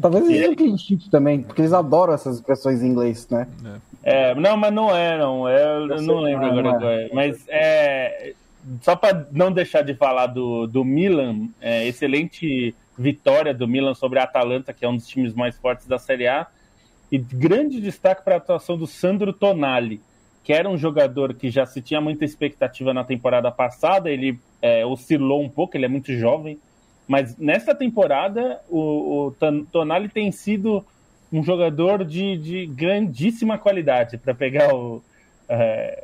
Talvez 0.01 0.26
eles 0.26 0.41
tenham 0.41 0.55
cliente 0.55 0.84
sheet 0.84 1.09
também, 1.11 1.43
porque 1.43 1.61
eles 1.61 1.72
adoram 1.72 2.13
essas 2.13 2.38
expressões 2.38 2.82
em 2.82 2.88
inglês, 2.88 3.28
né? 3.30 3.47
É, 4.01 4.34
não, 4.34 4.57
mas 4.57 4.74
não 4.74 4.95
é, 4.95 5.19
não. 5.19 5.47
É, 5.47 5.63
eu 5.78 5.88
não, 5.88 5.97
não 5.97 6.19
lembro 6.22 6.45
agora 6.45 6.80
qual 6.80 6.89
é. 6.89 7.09
Mas 7.13 7.45
é, 7.47 8.34
só 8.82 8.95
para 8.95 9.28
não 9.32 9.51
deixar 9.51 9.84
de 9.84 9.93
falar 9.93 10.26
do, 10.28 10.65
do 10.65 10.84
Milan, 10.84 11.47
é, 11.61 11.88
excelente 11.88 12.74
vitória 12.97 13.53
do 13.53 13.67
Milan 13.67 13.93
sobre 13.93 14.17
a 14.17 14.24
Atalanta, 14.24 14.74
que 14.74 14.84
é 14.84 14.89
um 14.89 14.95
dos 14.95 15.07
times 15.07 15.36
mais 15.36 15.55
fortes 15.57 15.86
da 15.86 15.99
Série 15.99 16.28
A. 16.28 16.47
E 17.11 17.19
grande 17.19 17.80
destaque 17.80 18.24
para 18.24 18.36
a 18.36 18.38
atuação 18.38 18.76
do 18.76 18.88
Sandro 18.88 19.32
Tonali, 19.32 20.01
que 20.43 20.53
era 20.53 20.67
um 20.67 20.78
jogador 20.78 21.36
que 21.36 21.51
já 21.51 21.67
se 21.67 21.82
tinha 21.82 22.01
muita 22.01 22.26
expectativa 22.26 22.93
na 22.95 23.03
temporada 23.03 23.51
passada. 23.51 24.09
Ele 24.09 24.39
é, 24.59 24.84
oscilou 24.84 25.43
um 25.43 25.49
pouco, 25.49 25.78
ele 25.78 25.86
é 25.86 25.89
muito 25.89 26.11
jovem. 26.13 26.57
Mas 27.08 27.38
nessa 27.38 27.76
temporada, 27.76 28.60
o, 28.70 29.28
o 29.28 29.66
Tonali 29.72 30.08
tem 30.10 30.32
sido 30.32 30.86
um 31.32 31.43
jogador 31.43 32.04
de, 32.04 32.38
de 32.38 32.66
grandíssima 32.66 33.58
qualidade, 33.58 34.18
para 34.18 34.34
pegar 34.34 34.74
o 34.74 35.02
é, 35.47 36.04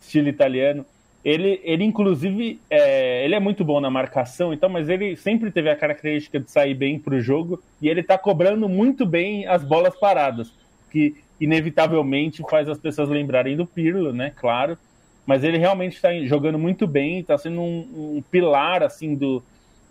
estilo 0.00 0.28
italiano. 0.28 0.84
Ele, 1.24 1.60
ele 1.62 1.84
inclusive, 1.84 2.60
é, 2.68 3.24
ele 3.24 3.34
é 3.34 3.40
muito 3.40 3.64
bom 3.64 3.80
na 3.80 3.88
marcação, 3.88 4.52
então, 4.52 4.68
mas 4.68 4.88
ele 4.88 5.16
sempre 5.16 5.50
teve 5.50 5.70
a 5.70 5.76
característica 5.76 6.40
de 6.40 6.50
sair 6.50 6.74
bem 6.74 6.98
para 6.98 7.14
o 7.14 7.20
jogo 7.20 7.62
e 7.80 7.88
ele 7.88 8.00
está 8.00 8.18
cobrando 8.18 8.68
muito 8.68 9.06
bem 9.06 9.46
as 9.46 9.62
bolas 9.62 9.94
paradas, 9.96 10.52
que 10.90 11.14
inevitavelmente 11.40 12.42
faz 12.50 12.68
as 12.68 12.78
pessoas 12.78 13.08
lembrarem 13.08 13.56
do 13.56 13.64
Pirlo, 13.64 14.12
né? 14.12 14.32
Claro, 14.34 14.76
mas 15.24 15.44
ele 15.44 15.58
realmente 15.58 15.94
está 15.94 16.12
jogando 16.24 16.58
muito 16.58 16.86
bem, 16.86 17.20
está 17.20 17.38
sendo 17.38 17.60
um, 17.60 18.16
um, 18.16 18.22
pilar 18.30 18.82
assim 18.82 19.14
do, 19.14 19.42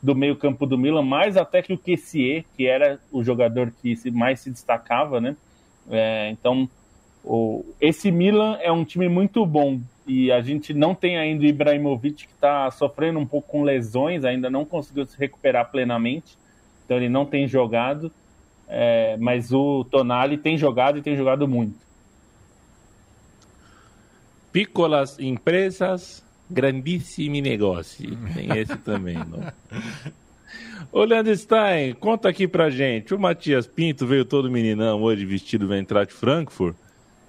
do 0.01 0.15
meio 0.15 0.35
campo 0.35 0.65
do 0.65 0.77
Milan, 0.77 1.03
mais 1.03 1.37
até 1.37 1.61
que 1.61 1.73
o 1.73 1.77
Kessier, 1.77 2.43
que 2.55 2.65
era 2.65 2.99
o 3.11 3.23
jogador 3.23 3.71
que 3.81 3.95
mais 4.11 4.39
se 4.39 4.49
destacava, 4.49 5.21
né? 5.21 5.35
É, 5.89 6.29
então, 6.31 6.67
o, 7.23 7.63
esse 7.79 8.11
Milan 8.11 8.57
é 8.61 8.71
um 8.71 8.83
time 8.83 9.07
muito 9.07 9.45
bom 9.45 9.79
e 10.07 10.31
a 10.31 10.41
gente 10.41 10.73
não 10.73 10.95
tem 10.95 11.17
ainda 11.17 11.43
o 11.43 11.47
Ibrahimovic 11.47 12.27
que 12.27 12.33
está 12.33 12.69
sofrendo 12.71 13.19
um 13.19 13.25
pouco 13.25 13.49
com 13.49 13.63
lesões, 13.63 14.25
ainda 14.25 14.49
não 14.49 14.65
conseguiu 14.65 15.05
se 15.05 15.17
recuperar 15.17 15.69
plenamente, 15.69 16.37
então 16.83 16.97
ele 16.97 17.09
não 17.09 17.25
tem 17.25 17.47
jogado, 17.47 18.11
é, 18.67 19.15
mas 19.19 19.53
o 19.53 19.83
Tonali 19.85 20.37
tem 20.37 20.57
jogado 20.57 20.97
e 20.97 21.01
tem 21.01 21.15
jogado 21.15 21.47
muito. 21.47 21.79
Piccolas 24.51 25.19
empresas, 25.19 26.25
grandissimi 26.51 27.41
negócios. 27.41 28.17
Tem 28.33 28.57
esse 28.57 28.77
também, 28.77 29.15
não? 29.15 29.51
Ô, 30.91 31.03
Leandro 31.03 31.35
Stein, 31.35 31.93
conta 31.93 32.27
aqui 32.27 32.47
pra 32.47 32.69
gente. 32.69 33.13
O 33.13 33.19
Matias 33.19 33.65
Pinto 33.65 34.05
veio 34.05 34.25
todo 34.25 34.51
meninão 34.51 35.01
hoje 35.01 35.25
vestido 35.25 35.67
do 35.67 35.73
Eintracht 35.73 36.13
Frankfurt. 36.13 36.75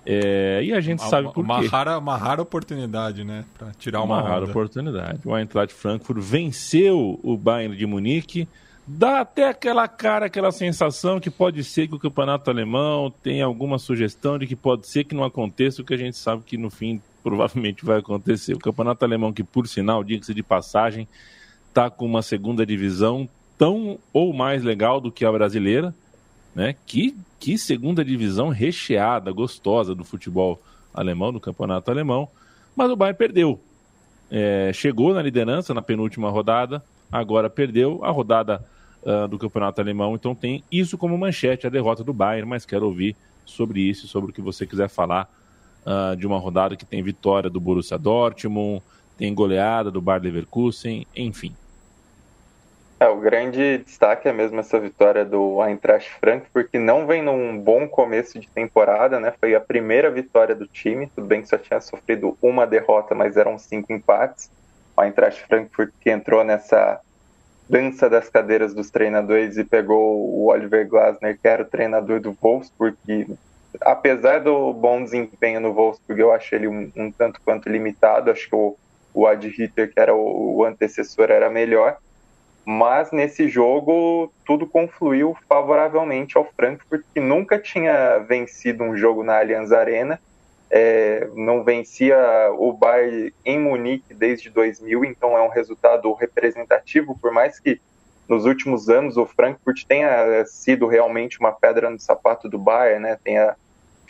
É, 0.05 0.61
e 0.65 0.73
a 0.73 0.81
gente 0.81 1.01
uma, 1.01 1.09
sabe 1.09 1.33
por 1.33 1.45
uma 1.45 1.61
quê. 1.61 1.69
Rara, 1.69 1.97
uma 1.99 2.17
rara 2.17 2.43
oportunidade, 2.43 3.23
né? 3.23 3.45
Para 3.57 3.71
tirar 3.79 4.03
uma, 4.03 4.17
uma 4.17 4.29
rara 4.29 4.47
oportunidade. 4.47 5.21
O 5.25 5.37
Eintracht 5.37 5.73
Frankfurt 5.73 6.19
venceu 6.21 7.21
o 7.23 7.37
Bayern 7.37 7.77
de 7.77 7.87
Munique. 7.87 8.49
Dá 8.85 9.21
até 9.21 9.49
aquela 9.49 9.87
cara, 9.87 10.27
aquela 10.27 10.51
sensação 10.51 11.21
que 11.21 11.31
pode 11.31 11.63
ser 11.63 11.87
que 11.87 11.95
o 11.95 12.01
campeonato 12.01 12.51
alemão 12.51 13.13
tenha 13.23 13.45
alguma 13.45 13.79
sugestão 13.79 14.37
de 14.37 14.47
que 14.49 14.57
pode 14.57 14.89
ser 14.89 15.05
que 15.05 15.15
não 15.15 15.23
aconteça 15.23 15.81
o 15.81 15.85
que 15.85 15.95
a 15.95 15.97
gente 15.97 16.17
sabe 16.17 16.43
que 16.45 16.57
no 16.57 16.69
fim 16.69 17.01
provavelmente 17.23 17.85
vai 17.85 17.99
acontecer. 17.99 18.55
O 18.55 18.59
campeonato 18.59 19.05
alemão, 19.05 19.33
que 19.33 19.45
por 19.45 19.67
sinal, 19.69 20.03
diga-se 20.03 20.35
de 20.35 20.43
passagem, 20.43 21.07
está 21.69 21.89
com 21.89 22.05
uma 22.05 22.23
segunda 22.23 22.67
divisão 22.67 23.29
tão 23.57 23.99
ou 24.13 24.33
mais 24.33 24.63
legal 24.63 25.01
do 25.01 25.13
que 25.13 25.25
a 25.25 25.33
brasileira, 25.33 25.95
né? 26.55 26.75
Que 26.87 27.17
que 27.43 27.59
segunda 27.59 28.05
divisão 28.05 28.51
recheada, 28.51 29.33
gostosa 29.33 29.97
do 29.97 30.05
futebol 30.05 30.63
alemão, 30.95 31.33
do 31.33 31.41
campeonato 31.41 31.91
alemão. 31.91 32.29
Mas 32.77 32.89
o 32.89 32.95
Bayern 32.95 33.19
perdeu. 33.19 33.61
É, 34.31 34.71
chegou 34.73 35.13
na 35.13 35.21
liderança 35.21 35.75
na 35.75 35.83
penúltima 35.83 36.31
rodada, 36.31 36.81
agora 37.11 37.51
perdeu 37.51 37.99
a 38.05 38.13
rodada 38.13 38.65
uh, 39.03 39.27
do 39.27 39.39
campeonato 39.39 39.81
alemão. 39.81 40.15
Então 40.15 40.37
tem 40.37 40.63
isso 40.71 40.97
como 40.97 41.19
manchete, 41.19 41.67
a 41.67 41.71
derrota 41.71 42.05
do 42.05 42.13
Bayern. 42.13 42.49
Mas 42.49 42.65
quero 42.65 42.87
ouvir 42.87 43.17
sobre 43.45 43.81
isso, 43.81 44.07
sobre 44.07 44.31
o 44.31 44.33
que 44.33 44.41
você 44.41 44.65
quiser 44.65 44.89
falar 44.89 45.29
uh, 45.87 46.17
de 46.17 46.27
uma 46.27 46.39
rodada 46.39 46.77
que 46.77 46.85
tem 46.85 47.03
vitória 47.03 47.51
do 47.51 47.61
Borussia 47.61 47.99
Dortmund, 47.99 48.83
tem 49.17 49.35
goleada 49.35 49.91
do 49.91 50.01
Bayer 50.01 50.23
Leverkusen, 50.23 51.07
enfim. 51.15 51.55
É, 53.03 53.09
o 53.09 53.19
grande 53.19 53.79
destaque 53.79 54.29
é 54.29 54.33
mesmo 54.33 54.61
essa 54.61 54.79
vitória 54.79 55.25
do 55.25 55.61
Eintracht 55.61 56.09
Frankfurt, 56.21 56.71
que 56.71 56.79
não 56.79 57.05
vem 57.05 57.21
num 57.21 57.59
bom 57.59 57.89
começo 57.89 58.39
de 58.39 58.47
temporada, 58.49 59.19
né? 59.19 59.33
Foi 59.41 59.57
a 59.57 59.61
primeira 59.61 60.09
vitória 60.09 60.55
do 60.55 60.69
time, 60.69 61.09
tudo 61.09 61.27
bem 61.27 61.43
que 61.43 61.49
só 61.49 61.59
tinha 61.59 61.81
sofrido 61.81 62.39
uma 62.41 62.65
derrota, 62.65 63.13
mas 63.13 63.37
eram 63.37 63.59
cinco 63.59 63.93
empates. 63.93 64.49
O 64.97 65.03
Eintracht 65.03 65.45
Frankfurt 65.49 65.91
que 66.01 66.11
entrou 66.11 66.45
nessa 66.45 67.01
dança 67.69 68.09
das 68.09 68.29
cadeiras 68.29 68.73
dos 68.73 68.89
treinadores 68.89 69.57
e 69.57 69.65
pegou 69.65 70.29
o 70.29 70.47
Oliver 70.53 70.89
Glasner, 70.89 71.37
que 71.37 71.49
era 71.49 71.65
o 71.65 71.67
treinador 71.67 72.21
do 72.21 72.37
Wolfsburg, 72.41 72.97
que 73.05 73.27
apesar 73.81 74.41
do 74.41 74.73
bom 74.73 75.03
desempenho 75.03 75.61
no 75.61 75.73
Wolfsburg, 75.73 76.21
eu 76.21 76.33
acho 76.33 76.55
ele 76.55 76.69
um, 76.69 76.91
um 76.95 77.11
tanto 77.11 77.41
quanto 77.43 77.69
limitado, 77.69 78.31
acho 78.31 78.49
que 78.49 78.55
o, 78.55 78.77
o 79.15 79.27
Ad 79.27 79.47
Hitter, 79.47 79.93
que 79.93 79.99
era 79.99 80.15
o, 80.15 80.57
o 80.57 80.65
antecessor, 80.65 81.31
era 81.31 81.51
melhor. 81.51 81.97
Mas 82.65 83.11
nesse 83.11 83.49
jogo 83.49 84.33
tudo 84.47 84.67
confluiu 84.67 85.37
favoravelmente 85.49 86.39
ao 86.39 86.45
Frankfurt, 86.45 87.03
que 87.13 87.21
nunca 87.21 87.59
tinha 87.59 88.19
vencido 88.19 88.85
um 88.85 88.97
jogo 88.97 89.25
na 89.25 89.39
Allianz 89.39 89.73
Arena, 89.73 90.21
é, 90.71 91.29
não 91.35 91.65
vencia 91.65 92.17
o 92.57 92.73
Bayern 92.73 93.35
em 93.45 93.59
Munique 93.59 94.15
desde 94.15 94.49
2000, 94.49 95.05
então 95.05 95.37
é 95.37 95.43
um 95.43 95.49
resultado 95.49 96.11
representativo, 96.15 97.19
por 97.21 97.33
mais 97.33 97.59
que 97.59 97.81
nos 98.29 98.47
últimos 98.47 98.89
anos 98.89 99.17
o 99.17 99.27
Frankfurt 99.27 99.85
tenha 99.87 100.45
sido 100.47 100.87
realmente 100.87 101.39
uma 101.39 101.53
pedra 101.53 101.91
no 101.91 102.01
sapato 102.01 102.49
do 102.49 102.59
Bayern, 102.59 103.03
né? 103.03 103.19
tem 103.23 103.39
a 103.39 103.55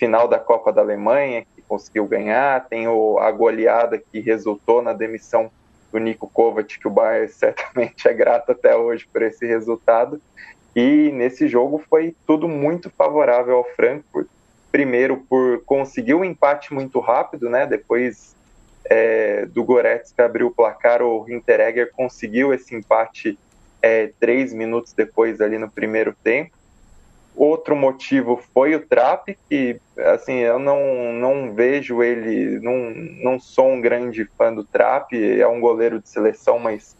final 0.03 0.27
da 0.27 0.41
Copa 0.41 0.73
da 0.73 0.81
Alemanha 0.81 1.47
que 1.55 1.63
conseguiu 1.63 2.05
ganhar, 2.07 2.67
tem 2.67 2.89
o, 2.89 3.21
a 3.21 3.31
goleada 3.31 3.97
que 3.97 4.19
resultou 4.19 4.83
na 4.83 4.93
demissão 4.93 5.49
do 5.93 5.99
Nico 5.99 6.29
Kovac, 6.29 6.77
que 6.77 6.89
o 6.89 6.91
Bayern 6.91 7.29
certamente 7.31 8.09
é 8.09 8.13
grato 8.13 8.51
até 8.51 8.75
hoje 8.75 9.07
por 9.13 9.23
esse 9.23 9.47
resultado. 9.47 10.21
E 10.75 11.13
nesse 11.13 11.47
jogo 11.47 11.81
foi 11.89 12.17
tudo 12.27 12.49
muito 12.49 12.91
favorável 12.91 13.59
ao 13.59 13.65
Frankfurt. 13.77 14.27
Primeiro 14.73 15.19
por 15.19 15.63
conseguir 15.65 16.15
um 16.15 16.25
empate 16.25 16.75
muito 16.75 16.99
rápido, 16.99 17.49
né? 17.49 17.65
Depois 17.65 18.35
é, 18.87 19.47
do 19.47 19.63
Goretzka 19.63 20.25
abrir 20.25 20.43
o 20.43 20.51
placar, 20.51 21.01
o 21.01 21.31
Hinteregger 21.31 21.93
conseguiu 21.93 22.53
esse 22.53 22.75
empate 22.75 23.39
é, 23.81 24.11
três 24.19 24.53
minutos 24.53 24.93
depois 24.95 25.41
ali 25.41 25.59
no 25.59 25.71
primeiro 25.71 26.13
tempo. 26.25 26.51
Outro 27.35 27.75
motivo 27.75 28.41
foi 28.53 28.75
o 28.75 28.87
Trap, 28.87 29.37
que 29.49 29.81
assim, 29.97 30.35
eu 30.35 30.59
não, 30.59 31.13
não 31.15 31.55
vejo 31.55 32.03
ele, 32.03 32.61
não, 32.61 32.91
não 33.23 33.41
sou 33.41 33.71
um 33.71 33.81
grande 33.81 34.25
fã 34.37 34.53
do 34.53 34.65
Trap, 34.65 35.13
é 35.15 35.47
um 35.49 35.61
goleiro 35.61 35.99
de 36.01 36.09
seleção, 36.09 36.59
mas 36.59 36.95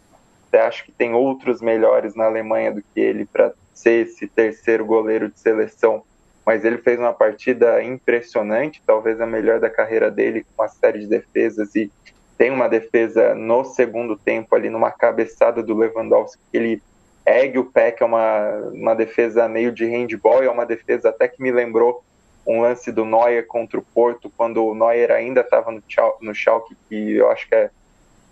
acho 0.53 0.85
que 0.85 0.93
tem 0.93 1.15
outros 1.15 1.61
melhores 1.61 2.15
na 2.15 2.27
Alemanha 2.27 2.73
do 2.73 2.83
que 2.83 3.01
ele 3.01 3.25
para 3.25 3.53
ser 3.75 4.07
esse 4.07 4.27
terceiro 4.27 4.85
goleiro 4.85 5.31
de 5.31 5.39
seleção. 5.39 6.03
Mas 6.45 6.65
ele 6.65 6.79
fez 6.79 6.99
uma 6.99 7.13
partida 7.13 7.83
impressionante, 7.83 8.83
talvez 8.85 9.21
a 9.21 9.27
melhor 9.27 9.61
da 9.61 9.71
carreira 9.71 10.11
dele, 10.11 10.45
com 10.45 10.63
uma 10.63 10.69
série 10.69 11.01
de 11.01 11.07
defesas 11.07 11.75
e 11.75 11.91
tem 12.37 12.51
uma 12.51 12.69
defesa 12.69 13.35
no 13.35 13.65
segundo 13.65 14.17
tempo 14.17 14.55
ali 14.55 14.69
numa 14.69 14.91
cabeçada 14.91 15.63
do 15.63 15.77
Lewandowski 15.77 16.43
que 16.51 16.57
ele 16.57 16.83
ergue 17.25 17.59
o 17.59 17.65
pé, 17.65 17.93
que 17.93 18.03
é 18.03 18.07
uma, 18.07 18.49
uma 18.73 18.95
defesa 18.95 19.49
meio 19.49 19.73
de 19.73 19.85
handball, 19.87 20.43
é 20.43 20.51
uma 20.51 20.67
defesa 20.67 21.11
até 21.11 21.29
que 21.29 21.43
me 21.43 21.51
lembrou 21.51 22.03
um 22.47 22.61
lance 22.61 22.91
do 22.91 23.05
Neuer 23.05 23.47
contra 23.47 23.79
o 23.79 23.83
Porto, 23.83 24.33
quando 24.37 24.65
o 24.65 24.75
Neuer 24.75 25.11
ainda 25.11 25.43
estava 25.43 25.71
no, 25.71 25.83
no 26.21 26.35
Schalke, 26.35 26.77
que 26.89 27.13
eu 27.13 27.31
acho 27.31 27.49
que 27.49 27.55
é 27.55 27.71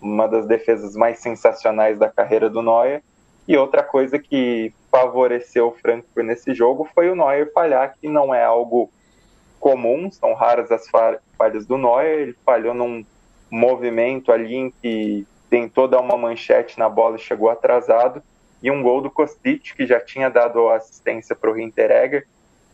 uma 0.01 0.27
das 0.27 0.45
defesas 0.45 0.95
mais 0.95 1.19
sensacionais 1.19 1.97
da 1.97 2.09
carreira 2.09 2.49
do 2.49 2.61
Neuer. 2.61 3.01
E 3.47 3.57
outra 3.57 3.83
coisa 3.83 4.19
que 4.19 4.73
favoreceu 4.91 5.69
o 5.69 5.71
Frankfurt 5.71 6.25
nesse 6.25 6.53
jogo 6.53 6.87
foi 6.93 7.09
o 7.09 7.15
Neuer 7.15 7.51
falhar, 7.53 7.95
que 7.99 8.09
não 8.09 8.33
é 8.33 8.43
algo 8.43 8.91
comum, 9.59 10.11
são 10.11 10.33
raras 10.33 10.71
as 10.71 10.87
falhas 11.37 11.65
do 11.65 11.77
Neuer, 11.77 12.19
ele 12.19 12.35
falhou 12.45 12.73
num 12.73 13.05
movimento 13.49 14.31
ali 14.31 14.55
em 14.55 14.71
que 14.81 15.25
tentou 15.49 15.87
dar 15.87 15.99
uma 15.99 16.17
manchete 16.17 16.79
na 16.79 16.89
bola 16.89 17.17
e 17.17 17.19
chegou 17.19 17.49
atrasado, 17.49 18.23
e 18.61 18.69
um 18.69 18.81
gol 18.81 19.01
do 19.01 19.09
Kostic, 19.09 19.75
que 19.75 19.85
já 19.85 19.99
tinha 19.99 20.29
dado 20.29 20.69
assistência 20.69 21.35
para 21.35 21.51
o 21.51 21.59
Hinteregger, 21.59 22.27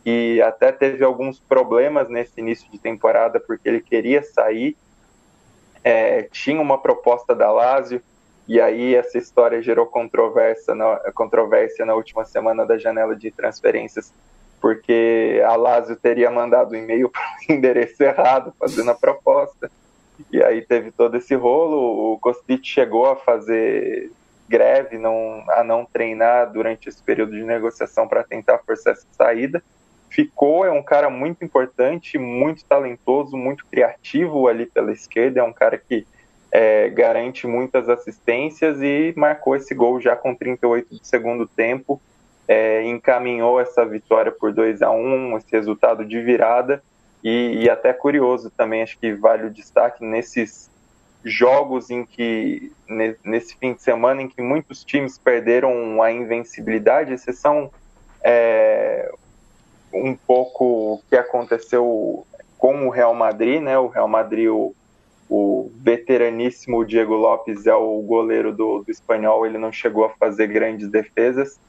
e 0.04 0.40
até 0.42 0.70
teve 0.70 1.04
alguns 1.04 1.38
problemas 1.38 2.08
nesse 2.08 2.40
início 2.40 2.70
de 2.70 2.78
temporada, 2.78 3.40
porque 3.40 3.68
ele 3.68 3.80
queria 3.80 4.22
sair, 4.22 4.76
é, 5.82 6.22
tinha 6.22 6.60
uma 6.60 6.78
proposta 6.78 7.34
da 7.34 7.50
Lazio, 7.50 8.02
e 8.46 8.60
aí 8.60 8.94
essa 8.94 9.18
história 9.18 9.60
gerou 9.60 9.86
controvérsia 9.86 10.74
na, 10.74 10.96
controvérsia 11.14 11.84
na 11.84 11.94
última 11.94 12.24
semana 12.24 12.64
da 12.64 12.78
janela 12.78 13.14
de 13.14 13.30
transferências, 13.30 14.12
porque 14.60 15.42
a 15.44 15.56
Lazio 15.56 15.96
teria 15.96 16.30
mandado 16.30 16.72
um 16.72 16.78
e-mail 16.78 17.08
para 17.12 17.22
o 17.22 17.52
endereço 17.52 18.02
errado, 18.02 18.52
fazendo 18.58 18.90
a 18.90 18.94
proposta, 18.94 19.70
e 20.32 20.42
aí 20.42 20.62
teve 20.62 20.90
todo 20.90 21.16
esse 21.16 21.34
rolo, 21.34 22.14
o 22.14 22.18
Kostic 22.18 22.64
chegou 22.64 23.06
a 23.06 23.16
fazer 23.16 24.10
greve, 24.48 24.98
não, 24.98 25.44
a 25.50 25.62
não 25.62 25.84
treinar 25.84 26.50
durante 26.52 26.88
esse 26.88 27.02
período 27.02 27.32
de 27.32 27.44
negociação 27.44 28.08
para 28.08 28.24
tentar 28.24 28.58
forçar 28.58 28.94
essa 28.94 29.06
saída. 29.12 29.62
Ficou, 30.10 30.64
é 30.64 30.72
um 30.72 30.82
cara 30.82 31.10
muito 31.10 31.44
importante, 31.44 32.18
muito 32.18 32.64
talentoso, 32.64 33.36
muito 33.36 33.66
criativo 33.66 34.48
ali 34.48 34.66
pela 34.66 34.90
esquerda, 34.90 35.40
é 35.40 35.42
um 35.42 35.52
cara 35.52 35.76
que 35.76 36.06
é, 36.50 36.88
garante 36.88 37.46
muitas 37.46 37.88
assistências 37.88 38.80
e 38.80 39.12
marcou 39.16 39.54
esse 39.54 39.74
gol 39.74 40.00
já 40.00 40.16
com 40.16 40.34
38 40.34 40.94
de 40.94 41.06
segundo 41.06 41.46
tempo, 41.46 42.00
é, 42.46 42.82
encaminhou 42.84 43.60
essa 43.60 43.84
vitória 43.84 44.32
por 44.32 44.52
2 44.52 44.80
a 44.80 44.90
1 44.90 45.36
esse 45.36 45.52
resultado 45.52 46.04
de 46.06 46.20
virada, 46.22 46.82
e, 47.22 47.64
e 47.64 47.70
até 47.70 47.92
curioso 47.92 48.50
também, 48.50 48.82
acho 48.82 48.98
que 48.98 49.12
vale 49.12 49.46
o 49.46 49.50
destaque 49.50 50.04
nesses 50.04 50.70
jogos 51.24 51.90
em 51.90 52.04
que, 52.04 52.72
nesse 53.24 53.56
fim 53.56 53.74
de 53.74 53.82
semana, 53.82 54.22
em 54.22 54.28
que 54.28 54.40
muitos 54.40 54.84
times 54.84 55.18
perderam 55.18 56.02
a 56.02 56.12
invencibilidade, 56.12 57.12
exceção 57.12 57.70
é, 58.22 59.10
um 59.92 60.14
pouco 60.14 60.64
o 60.94 61.02
que 61.08 61.16
aconteceu 61.16 62.26
com 62.56 62.86
o 62.86 62.90
Real 62.90 63.14
Madrid, 63.14 63.62
né? 63.62 63.78
O 63.78 63.88
Real 63.88 64.08
Madrid, 64.08 64.48
o, 64.48 64.74
o 65.28 65.70
veteraníssimo 65.76 66.84
Diego 66.84 67.14
Lopes 67.14 67.66
é 67.66 67.74
o 67.74 68.00
goleiro 68.00 68.52
do, 68.52 68.82
do 68.82 68.90
espanhol, 68.90 69.46
ele 69.46 69.58
não 69.58 69.72
chegou 69.72 70.04
a 70.04 70.10
fazer 70.10 70.48
grandes 70.48 70.88
defesas, 70.88 71.60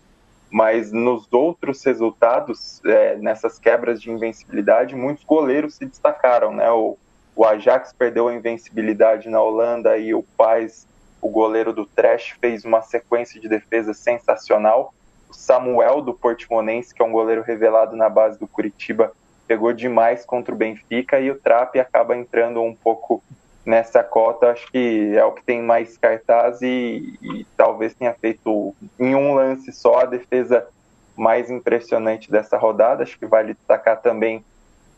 mas 0.49 0.91
nos 0.91 1.31
outros 1.31 1.83
resultados, 1.83 2.83
é, 2.85 3.15
nessas 3.17 3.59
quebras 3.59 4.01
de 4.01 4.09
invencibilidade, 4.09 4.95
muitos 4.95 5.23
goleiros 5.23 5.75
se 5.75 5.85
destacaram, 5.85 6.53
né? 6.53 6.69
O, 6.71 6.97
o 7.39 7.45
Ajax 7.45 7.93
perdeu 7.93 8.27
a 8.27 8.33
invencibilidade 8.33 9.29
na 9.29 9.41
Holanda 9.41 9.97
e 9.97 10.13
o 10.13 10.21
Paz, 10.21 10.85
o 11.21 11.29
goleiro 11.29 11.71
do 11.71 11.85
Trash, 11.85 12.35
fez 12.41 12.65
uma 12.65 12.81
sequência 12.81 13.39
de 13.39 13.47
defesa 13.47 13.93
sensacional. 13.93 14.93
O 15.29 15.33
Samuel 15.33 16.01
do 16.01 16.13
Portimonense, 16.13 16.93
que 16.93 17.01
é 17.01 17.05
um 17.05 17.13
goleiro 17.13 17.41
revelado 17.41 17.95
na 17.95 18.09
base 18.09 18.37
do 18.37 18.45
Curitiba, 18.45 19.13
pegou 19.47 19.71
demais 19.71 20.25
contra 20.25 20.53
o 20.53 20.57
Benfica 20.57 21.17
e 21.21 21.31
o 21.31 21.39
Trap 21.39 21.79
acaba 21.79 22.13
entrando 22.13 22.61
um 22.61 22.75
pouco 22.75 23.23
nessa 23.65 24.03
cota. 24.03 24.51
Acho 24.51 24.69
que 24.69 25.15
é 25.15 25.23
o 25.23 25.31
que 25.31 25.41
tem 25.41 25.61
mais 25.61 25.97
cartaz 25.97 26.61
e, 26.61 27.17
e 27.21 27.47
talvez 27.55 27.93
tenha 27.93 28.13
feito 28.15 28.75
em 28.99 29.15
um 29.15 29.33
lance 29.33 29.71
só 29.71 30.01
a 30.01 30.05
defesa 30.05 30.67
mais 31.15 31.49
impressionante 31.49 32.29
dessa 32.29 32.57
rodada. 32.57 33.03
Acho 33.03 33.17
que 33.17 33.25
vale 33.25 33.53
destacar 33.53 34.01
também 34.01 34.43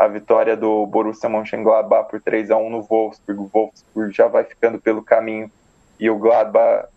a 0.01 0.07
vitória 0.07 0.57
do 0.57 0.87
Borussia 0.87 1.29
Mönchengladbach 1.29 2.09
por 2.09 2.19
3 2.19 2.49
a 2.49 2.57
1 2.57 2.69
no 2.71 2.81
Wolfsburg. 2.81 3.39
O 3.39 3.49
Wolfsburg 3.53 4.11
já 4.11 4.27
vai 4.27 4.43
ficando 4.43 4.81
pelo 4.81 5.03
caminho 5.03 5.51
e 5.99 6.09
o 6.09 6.17
Gladbach 6.17 6.87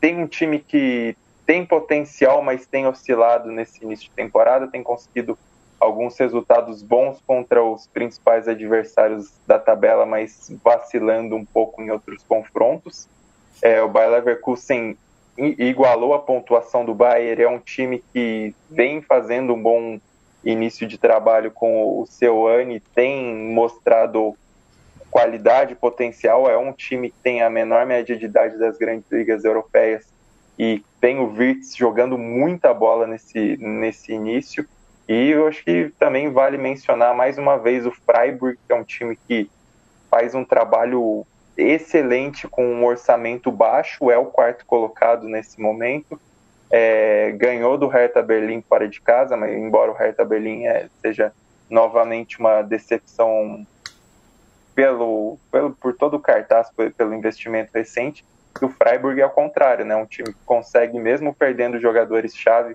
tem 0.00 0.18
um 0.18 0.26
time 0.26 0.58
que 0.58 1.16
tem 1.46 1.64
potencial, 1.64 2.42
mas 2.42 2.66
tem 2.66 2.84
oscilado 2.88 3.52
nesse 3.52 3.84
início 3.84 4.08
de 4.08 4.16
temporada, 4.16 4.66
tem 4.66 4.82
conseguido 4.82 5.38
alguns 5.78 6.18
resultados 6.18 6.82
bons 6.82 7.20
contra 7.24 7.62
os 7.62 7.86
principais 7.86 8.48
adversários 8.48 9.32
da 9.46 9.60
tabela, 9.60 10.04
mas 10.04 10.52
vacilando 10.64 11.36
um 11.36 11.44
pouco 11.44 11.80
em 11.80 11.92
outros 11.92 12.24
confrontos. 12.24 13.08
É, 13.62 13.80
o 13.82 13.88
Bayer 13.88 14.10
Leverkusen 14.10 14.96
igualou 15.38 16.12
a 16.12 16.18
pontuação 16.18 16.84
do 16.84 16.92
Bayern, 16.92 17.42
é 17.44 17.48
um 17.48 17.60
time 17.60 18.02
que 18.12 18.52
vem 18.68 19.00
fazendo 19.00 19.54
um 19.54 19.62
bom 19.62 20.00
início 20.44 20.86
de 20.86 20.98
trabalho 20.98 21.50
com 21.50 22.00
o 22.00 22.06
Seuane, 22.06 22.80
tem 22.94 23.34
mostrado 23.34 24.36
qualidade, 25.10 25.74
potencial, 25.74 26.48
é 26.48 26.56
um 26.56 26.72
time 26.72 27.10
que 27.10 27.18
tem 27.22 27.42
a 27.42 27.50
menor 27.50 27.84
média 27.86 28.16
de 28.16 28.24
idade 28.24 28.58
das 28.58 28.78
grandes 28.78 29.10
ligas 29.10 29.44
europeias 29.44 30.06
e 30.58 30.82
tem 31.00 31.18
o 31.18 31.32
Wirtz 31.32 31.76
jogando 31.76 32.16
muita 32.16 32.72
bola 32.72 33.06
nesse, 33.06 33.56
nesse 33.58 34.12
início. 34.12 34.66
E 35.08 35.30
eu 35.30 35.48
acho 35.48 35.64
que 35.64 35.92
também 35.98 36.30
vale 36.30 36.56
mencionar 36.56 37.14
mais 37.14 37.36
uma 37.36 37.56
vez 37.56 37.84
o 37.84 37.90
Freiburg, 37.90 38.58
que 38.66 38.72
é 38.72 38.74
um 38.74 38.84
time 38.84 39.18
que 39.28 39.50
faz 40.10 40.34
um 40.34 40.44
trabalho 40.44 41.26
excelente 41.56 42.48
com 42.48 42.64
um 42.64 42.84
orçamento 42.84 43.50
baixo, 43.50 44.10
é 44.10 44.16
o 44.16 44.26
quarto 44.26 44.64
colocado 44.64 45.28
nesse 45.28 45.60
momento 45.60 46.18
é, 46.72 47.30
ganhou 47.32 47.76
do 47.76 47.86
Hertha 47.86 48.22
Berlim 48.22 48.62
fora 48.62 48.88
de 48.88 48.98
casa, 48.98 49.36
mas 49.36 49.52
embora 49.52 49.90
o 49.90 49.94
Hertha 49.94 50.24
Berlim 50.24 50.64
é, 50.64 50.88
seja 51.02 51.30
novamente 51.68 52.40
uma 52.40 52.62
decepção 52.62 53.66
pelo, 54.74 55.38
pelo, 55.50 55.72
por 55.72 55.94
todo 55.94 56.14
o 56.14 56.20
cartaz, 56.20 56.70
pelo 56.96 57.12
investimento 57.12 57.70
recente, 57.74 58.24
o 58.62 58.70
Freiburg 58.70 59.20
é 59.20 59.26
o 59.26 59.30
contrário, 59.30 59.84
né? 59.84 59.94
Um 59.94 60.06
time 60.06 60.32
que 60.32 60.44
consegue, 60.46 60.98
mesmo 60.98 61.34
perdendo 61.34 61.78
jogadores-chave, 61.78 62.74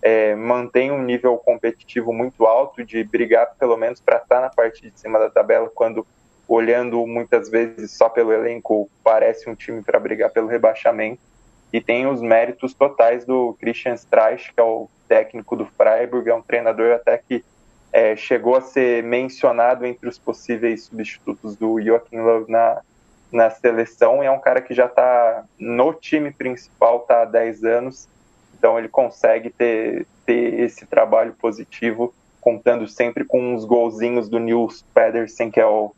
é, 0.00 0.34
mantém 0.34 0.90
um 0.90 1.02
nível 1.02 1.36
competitivo 1.36 2.14
muito 2.14 2.46
alto 2.46 2.82
de 2.82 3.04
brigar 3.04 3.54
pelo 3.58 3.76
menos 3.76 4.00
para 4.00 4.16
estar 4.16 4.36
tá 4.36 4.40
na 4.40 4.48
parte 4.48 4.90
de 4.90 4.98
cima 4.98 5.18
da 5.18 5.28
tabela, 5.28 5.70
quando 5.74 6.06
olhando 6.48 7.06
muitas 7.06 7.50
vezes 7.50 7.90
só 7.92 8.08
pelo 8.08 8.32
elenco 8.32 8.88
parece 9.02 9.48
um 9.48 9.54
time 9.54 9.82
para 9.82 9.98
brigar 9.98 10.30
pelo 10.30 10.46
rebaixamento 10.46 11.33
e 11.74 11.80
tem 11.80 12.06
os 12.06 12.22
méritos 12.22 12.72
totais 12.72 13.24
do 13.24 13.56
Christian 13.58 13.94
Streich, 13.94 14.54
que 14.54 14.60
é 14.60 14.62
o 14.62 14.88
técnico 15.08 15.56
do 15.56 15.66
Freiburg, 15.66 16.30
é 16.30 16.32
um 16.32 16.40
treinador 16.40 16.94
até 16.94 17.18
que 17.18 17.44
é, 17.92 18.14
chegou 18.14 18.54
a 18.54 18.60
ser 18.60 19.02
mencionado 19.02 19.84
entre 19.84 20.08
os 20.08 20.16
possíveis 20.16 20.84
substitutos 20.84 21.56
do 21.56 21.82
Joachim 21.82 22.20
Löw 22.20 22.44
na, 22.46 22.80
na 23.32 23.50
seleção, 23.50 24.22
e 24.22 24.26
é 24.26 24.30
um 24.30 24.38
cara 24.38 24.62
que 24.62 24.72
já 24.72 24.86
está 24.86 25.44
no 25.58 25.92
time 25.92 26.30
principal 26.30 27.00
tá 27.00 27.22
há 27.22 27.24
10 27.24 27.64
anos, 27.64 28.08
então 28.56 28.78
ele 28.78 28.88
consegue 28.88 29.50
ter, 29.50 30.06
ter 30.24 30.60
esse 30.60 30.86
trabalho 30.86 31.34
positivo, 31.34 32.14
contando 32.40 32.86
sempre 32.86 33.24
com 33.24 33.52
uns 33.52 33.64
golzinhos 33.64 34.28
do 34.28 34.38
Nils 34.38 34.84
Pedersen, 34.94 35.50
que 35.50 35.58
é 35.58 35.66
o, 35.66 35.92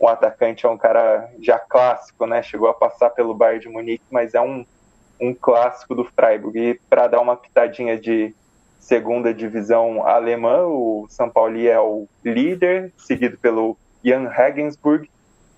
um 0.00 0.08
atacante, 0.08 0.66
é 0.66 0.68
um 0.68 0.76
cara 0.76 1.30
já 1.40 1.56
clássico, 1.56 2.26
né? 2.26 2.42
Chegou 2.42 2.68
a 2.68 2.74
passar 2.74 3.10
pelo 3.10 3.32
Bayern 3.32 3.60
de 3.60 3.68
Munique, 3.68 4.04
mas 4.10 4.34
é 4.34 4.40
um 4.40 4.66
um 5.20 5.34
clássico 5.34 5.94
do 5.94 6.04
Freiburg. 6.04 6.58
E 6.58 6.80
para 6.88 7.06
dar 7.06 7.20
uma 7.20 7.36
pitadinha 7.36 7.98
de 7.98 8.34
segunda 8.78 9.32
divisão 9.32 10.06
alemã, 10.06 10.64
o 10.66 11.06
São 11.08 11.28
Paulo 11.28 11.58
é 11.58 11.78
o 11.78 12.08
líder, 12.24 12.92
seguido 12.96 13.38
pelo 13.38 13.76
Jan 14.04 14.28
Regensburg, 14.28 15.08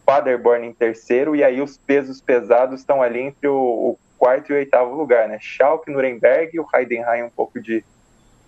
Paderborn 0.05 0.67
em 0.67 0.73
terceiro, 0.73 1.37
e 1.37 1.45
aí 1.45 1.61
os 1.61 1.77
pesos 1.77 2.21
pesados 2.21 2.81
estão 2.81 3.01
ali 3.01 3.21
entre 3.21 3.47
o, 3.47 3.55
o 3.55 3.99
quarto 4.19 4.51
e 4.51 4.53
o 4.53 4.57
oitavo 4.57 4.95
lugar, 4.97 5.29
né? 5.29 5.39
Schalke, 5.41 5.91
Nuremberg, 5.91 6.59
o 6.59 6.67
Heidenheim 6.75 7.23
um 7.23 7.31
pouco 7.31 7.61
de 7.61 7.85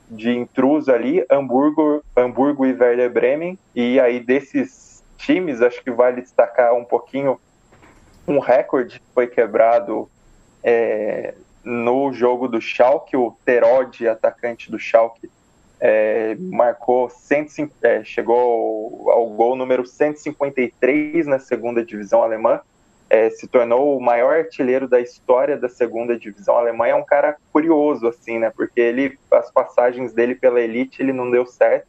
de 0.08 0.30
intruso 0.30 0.92
ali, 0.92 1.24
Hamburgo, 1.30 2.02
Hamburgo 2.16 2.66
e 2.66 2.72
Werder 2.72 3.10
Bremen. 3.10 3.58
E 3.74 3.98
aí 3.98 4.20
desses 4.20 5.02
times, 5.16 5.62
acho 5.62 5.82
que 5.82 5.90
vale 5.90 6.20
destacar 6.20 6.74
um 6.74 6.84
pouquinho 6.84 7.38
um 8.26 8.38
recorde 8.38 9.00
que 9.00 9.06
foi 9.14 9.26
quebrado 9.26 10.08
é, 10.64 11.34
no 11.62 12.12
jogo 12.12 12.48
do 12.48 12.60
Schalke, 12.60 13.16
o 13.16 13.36
Terode, 13.44 14.08
atacante 14.08 14.70
do 14.70 14.78
Schalke, 14.78 15.30
é, 15.78 16.34
marcou 16.38 17.10
105, 17.10 17.74
é, 17.82 18.02
chegou 18.02 19.10
ao 19.10 19.26
gol 19.26 19.54
número 19.54 19.86
153 19.86 21.26
na 21.26 21.38
segunda 21.38 21.84
divisão 21.84 22.22
alemã, 22.22 22.60
é, 23.10 23.28
se 23.28 23.46
tornou 23.46 23.96
o 23.96 24.00
maior 24.00 24.34
artilheiro 24.38 24.88
da 24.88 24.98
história 24.98 25.58
da 25.58 25.68
segunda 25.68 26.18
divisão 26.18 26.56
alemã. 26.56 26.86
É 26.86 26.94
um 26.94 27.04
cara 27.04 27.36
curioso, 27.52 28.06
assim, 28.06 28.38
né? 28.38 28.50
Porque 28.50 28.80
ele, 28.80 29.18
as 29.30 29.50
passagens 29.50 30.14
dele 30.14 30.34
pela 30.34 30.60
elite 30.60 31.02
ele 31.02 31.12
não 31.12 31.30
deu 31.30 31.44
certo, 31.44 31.86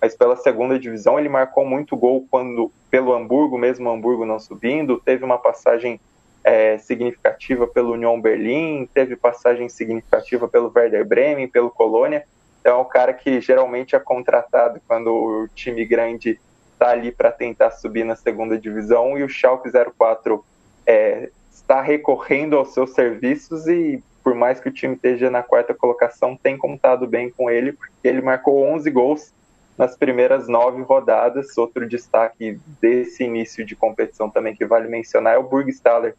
mas 0.00 0.16
pela 0.16 0.36
segunda 0.36 0.78
divisão 0.78 1.18
ele 1.18 1.28
marcou 1.28 1.66
muito 1.66 1.96
gol 1.96 2.24
quando 2.30 2.70
pelo 2.90 3.12
Hamburgo, 3.12 3.58
mesmo 3.58 3.90
Hamburgo 3.90 4.24
não 4.24 4.38
subindo, 4.38 5.00
teve 5.04 5.24
uma 5.24 5.38
passagem 5.38 6.00
é, 6.44 6.78
significativa 6.78 7.66
pelo 7.66 7.92
Union 7.92 8.20
Berlim, 8.20 8.88
teve 8.92 9.16
passagem 9.16 9.68
significativa 9.68 10.48
pelo 10.48 10.72
Werder 10.74 11.06
Bremen, 11.06 11.48
pelo 11.48 11.70
Colônia. 11.70 12.24
Então 12.60 12.78
é 12.78 12.80
um 12.80 12.88
cara 12.88 13.12
que 13.12 13.40
geralmente 13.40 13.96
é 13.96 13.98
contratado 13.98 14.80
quando 14.86 15.08
o 15.08 15.48
time 15.54 15.84
grande 15.84 16.38
está 16.72 16.90
ali 16.90 17.12
para 17.12 17.30
tentar 17.30 17.70
subir 17.70 18.04
na 18.04 18.16
segunda 18.16 18.58
divisão 18.58 19.18
e 19.18 19.22
o 19.22 19.28
Schalke 19.28 19.70
04 19.70 20.44
é, 20.86 21.30
está 21.52 21.80
recorrendo 21.80 22.56
aos 22.56 22.74
seus 22.74 22.92
serviços 22.92 23.66
e 23.66 24.02
por 24.22 24.34
mais 24.34 24.60
que 24.60 24.68
o 24.68 24.72
time 24.72 24.94
esteja 24.94 25.30
na 25.30 25.42
quarta 25.42 25.74
colocação, 25.74 26.36
tem 26.36 26.56
contado 26.56 27.06
bem 27.06 27.30
com 27.30 27.50
ele, 27.50 27.72
porque 27.72 28.06
ele 28.06 28.22
marcou 28.22 28.62
11 28.64 28.88
gols 28.90 29.32
nas 29.76 29.96
primeiras 29.96 30.46
nove 30.46 30.82
rodadas. 30.82 31.58
Outro 31.58 31.88
destaque 31.88 32.58
desse 32.80 33.24
início 33.24 33.64
de 33.64 33.74
competição 33.74 34.30
também 34.30 34.54
que 34.54 34.64
vale 34.64 34.88
mencionar 34.88 35.34
é 35.34 35.38
o 35.38 35.42
Burgstaller, 35.42 36.14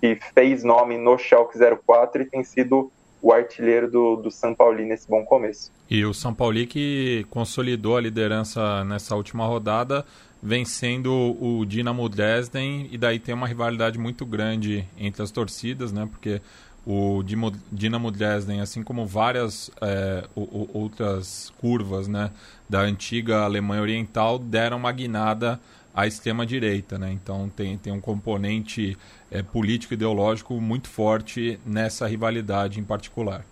que 0.00 0.18
fez 0.34 0.62
nome 0.62 0.96
no 0.96 1.18
Schalke 1.18 1.58
04 1.58 2.22
e 2.22 2.24
tem 2.26 2.44
sido 2.44 2.90
o 3.20 3.32
artilheiro 3.32 3.90
do, 3.90 4.16
do 4.16 4.30
São 4.30 4.54
Paulo 4.54 4.78
nesse 4.78 5.08
bom 5.08 5.24
começo. 5.24 5.72
E 5.90 6.04
o 6.04 6.14
São 6.14 6.32
Paulo 6.32 6.64
que 6.66 7.26
consolidou 7.30 7.96
a 7.96 8.00
liderança 8.00 8.84
nessa 8.84 9.16
última 9.16 9.44
rodada, 9.44 10.04
vencendo 10.40 11.12
o 11.12 11.64
Dinamo 11.66 12.08
Dresden, 12.08 12.88
e 12.92 12.96
daí 12.96 13.18
tem 13.18 13.34
uma 13.34 13.48
rivalidade 13.48 13.98
muito 13.98 14.24
grande 14.24 14.86
entre 14.96 15.22
as 15.22 15.32
torcidas, 15.32 15.92
né? 15.92 16.08
Porque 16.10 16.40
o 16.86 17.22
Dinamo 17.70 18.10
Dresden, 18.10 18.60
assim 18.60 18.82
como 18.82 19.04
várias 19.06 19.70
é, 19.82 20.24
outras 20.34 21.52
curvas 21.60 22.08
né, 22.08 22.30
da 22.66 22.80
antiga 22.80 23.42
Alemanha 23.42 23.82
Oriental, 23.82 24.38
deram 24.38 24.78
uma 24.78 24.90
guinada 24.90 25.60
à 25.98 26.06
extrema-direita. 26.06 26.96
Né? 26.96 27.10
Então 27.12 27.48
tem, 27.48 27.76
tem 27.76 27.92
um 27.92 28.00
componente 28.00 28.96
é, 29.32 29.42
político-ideológico 29.42 30.54
muito 30.60 30.88
forte 30.88 31.58
nessa 31.66 32.06
rivalidade 32.06 32.78
em 32.78 32.84
particular. 32.84 33.44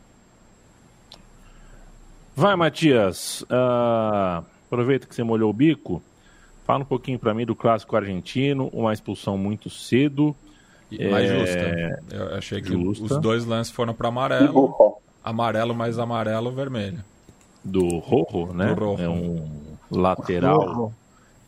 Vai, 2.36 2.54
Matias. 2.54 3.42
Uh, 3.42 4.44
aproveita 4.66 5.08
que 5.08 5.14
você 5.14 5.24
molhou 5.24 5.50
o 5.50 5.52
bico. 5.52 6.00
Fala 6.64 6.82
um 6.82 6.86
pouquinho 6.86 7.18
para 7.18 7.34
mim 7.34 7.44
do 7.44 7.56
clássico 7.56 7.96
argentino, 7.96 8.68
uma 8.72 8.92
expulsão 8.92 9.36
muito 9.36 9.68
cedo. 9.68 10.36
Mais 11.10 11.28
é... 11.28 11.38
justa. 11.38 12.02
Eu 12.14 12.34
achei 12.36 12.62
que 12.62 12.72
justa. 12.72 13.04
os 13.04 13.20
dois 13.20 13.44
lances 13.44 13.72
foram 13.72 13.92
para 13.92 14.08
amarelo. 14.08 15.00
Amarelo 15.24 15.74
mais 15.74 15.98
amarelo, 15.98 16.52
vermelho. 16.52 17.02
Do 17.64 17.98
Rojo, 17.98 18.52
né? 18.52 18.72
Do 18.72 18.84
Rojo. 18.84 19.02
É 19.02 19.08
um 19.08 19.44
lateral. 19.90 20.60
Rojo 20.60 21.05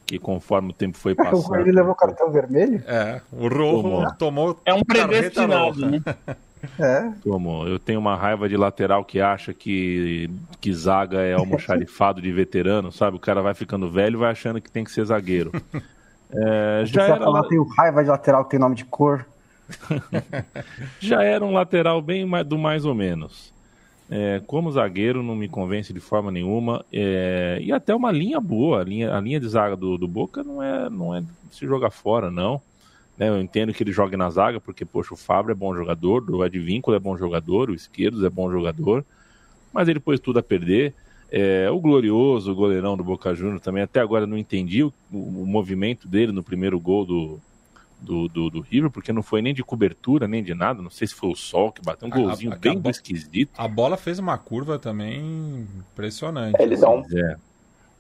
que 0.09 0.19
conforme 0.19 0.71
o 0.71 0.73
tempo 0.73 0.97
foi 0.97 1.15
passando. 1.15 1.57
ele 1.57 1.71
levou 1.71 1.95
cartão 1.95 2.33
vermelho? 2.33 2.83
É, 2.87 3.21
o 3.31 3.47
Rojo 3.47 3.83
tomou. 3.83 4.15
tomou 4.15 4.61
é 4.65 4.73
um 4.73 4.83
predestinado, 4.83 5.87
né? 5.87 6.03
É. 6.77 7.13
Tomou. 7.23 7.69
Eu 7.69 7.79
tenho 7.79 8.01
uma 8.01 8.17
raiva 8.17 8.49
de 8.49 8.57
lateral 8.57 9.05
que 9.05 9.21
acha 9.21 9.55
que, 9.55 10.29
que 10.61 10.75
zaga 10.75 11.21
é 11.21 11.33
almoxarifado 11.33 12.21
de 12.21 12.33
veterano, 12.33 12.91
sabe? 12.91 13.17
O 13.17 13.21
cara 13.21 13.41
vai 13.41 13.55
ficando 13.55 13.89
velho 13.89 14.17
e 14.17 14.19
vai 14.19 14.33
achando 14.33 14.61
que 14.61 14.69
tem 14.69 14.83
que 14.83 14.91
ser 14.91 15.05
zagueiro. 15.05 15.53
É, 16.33 16.83
já 16.87 17.05
era... 17.05 17.19
falar, 17.19 17.45
tenho 17.45 17.63
raiva 17.63 18.03
de 18.03 18.11
lateral 18.11 18.43
que 18.43 18.51
tem 18.51 18.59
nome 18.59 18.75
de 18.75 18.85
cor. 18.85 19.25
já 20.99 21.23
era 21.23 21.45
um 21.45 21.53
lateral 21.53 22.03
bem 22.03 22.29
do 22.45 22.59
mais 22.59 22.85
ou 22.85 22.93
menos. 22.93 23.55
É, 24.11 24.41
como 24.47 24.73
zagueiro, 24.73 25.23
não 25.23 25.37
me 25.37 25.49
convence 25.49 25.93
de 25.93 26.01
forma 26.01 26.31
nenhuma. 26.31 26.85
É, 26.93 27.59
e 27.61 27.71
até 27.73 27.95
uma 27.95 28.11
linha 28.11 28.41
boa. 28.41 28.81
A 28.81 28.85
linha, 28.85 29.15
a 29.15 29.21
linha 29.21 29.39
de 29.39 29.49
zaga 29.49 29.77
do, 29.77 29.99
do 29.99 30.09
Boca 30.09 30.43
não 30.43 30.63
é, 30.63 30.89
não 30.89 31.15
é 31.15 31.23
se 31.51 31.67
jogar 31.67 31.91
fora, 31.91 32.31
não. 32.31 32.61
Né, 33.19 33.29
eu 33.29 33.41
entendo 33.41 33.75
que 33.75 33.83
ele 33.83 33.93
jogue 33.93 34.17
na 34.17 34.31
zaga, 34.31 34.61
porque, 34.61 34.85
poxa, 34.85 35.13
o 35.13 35.17
Fábio 35.17 35.51
é 35.51 35.55
bom 35.55 35.75
jogador, 35.75 36.25
o 36.31 36.43
Advíncula 36.43 36.97
é 36.97 37.01
bom 37.01 37.19
jogador, 37.19 37.69
o 37.69 37.75
Esquerdos 37.75 38.23
é 38.23 38.31
bom 38.31 38.49
jogador, 38.49 39.05
mas 39.73 39.89
ele 39.89 39.99
pôs 39.99 40.21
tudo 40.21 40.39
a 40.39 40.43
perder. 40.43 40.95
É, 41.31 41.69
o 41.69 41.81
glorioso 41.81 42.53
o 42.53 42.55
goleirão 42.55 42.97
do 42.97 43.05
Boca 43.05 43.35
Juniors 43.35 43.61
também, 43.61 43.83
até 43.83 44.01
agora 44.01 44.27
não 44.27 44.39
entendi 44.39 44.83
o, 44.83 44.93
o 45.13 45.45
movimento 45.45 46.09
dele 46.09 46.33
no 46.33 46.43
primeiro 46.43 46.79
gol 46.81 47.05
do, 47.05 47.41
do, 48.01 48.29
do, 48.29 48.51
do, 48.51 48.61
River, 48.61 48.91
porque 48.91 49.13
não 49.13 49.23
foi 49.23 49.43
nem 49.43 49.53
de 49.53 49.63
cobertura, 49.63 50.29
nem 50.29 50.43
de 50.43 50.55
nada. 50.55 50.81
Não 50.81 50.91
sei 50.91 51.07
se 51.07 51.15
foi 51.15 51.31
o 51.31 51.37
sol 51.37 51.73
que 51.73 51.83
bateu 51.83 52.09
um 52.09 52.11
golzinho 52.11 52.53
a, 52.53 52.55
a, 52.55 52.59
bem 52.59 52.81
a 52.85 52.91
esquisito. 52.91 53.51
A 53.57 53.69
bola 53.69 53.97
fez 53.97 54.19
uma 54.19 54.39
curva 54.39 54.79
também 54.79 55.67
impressionante. 55.93 56.57
É, 56.59 56.63
ele 56.63 56.77
dá 56.77 56.89
um, 56.89 57.01
é. 57.01 57.37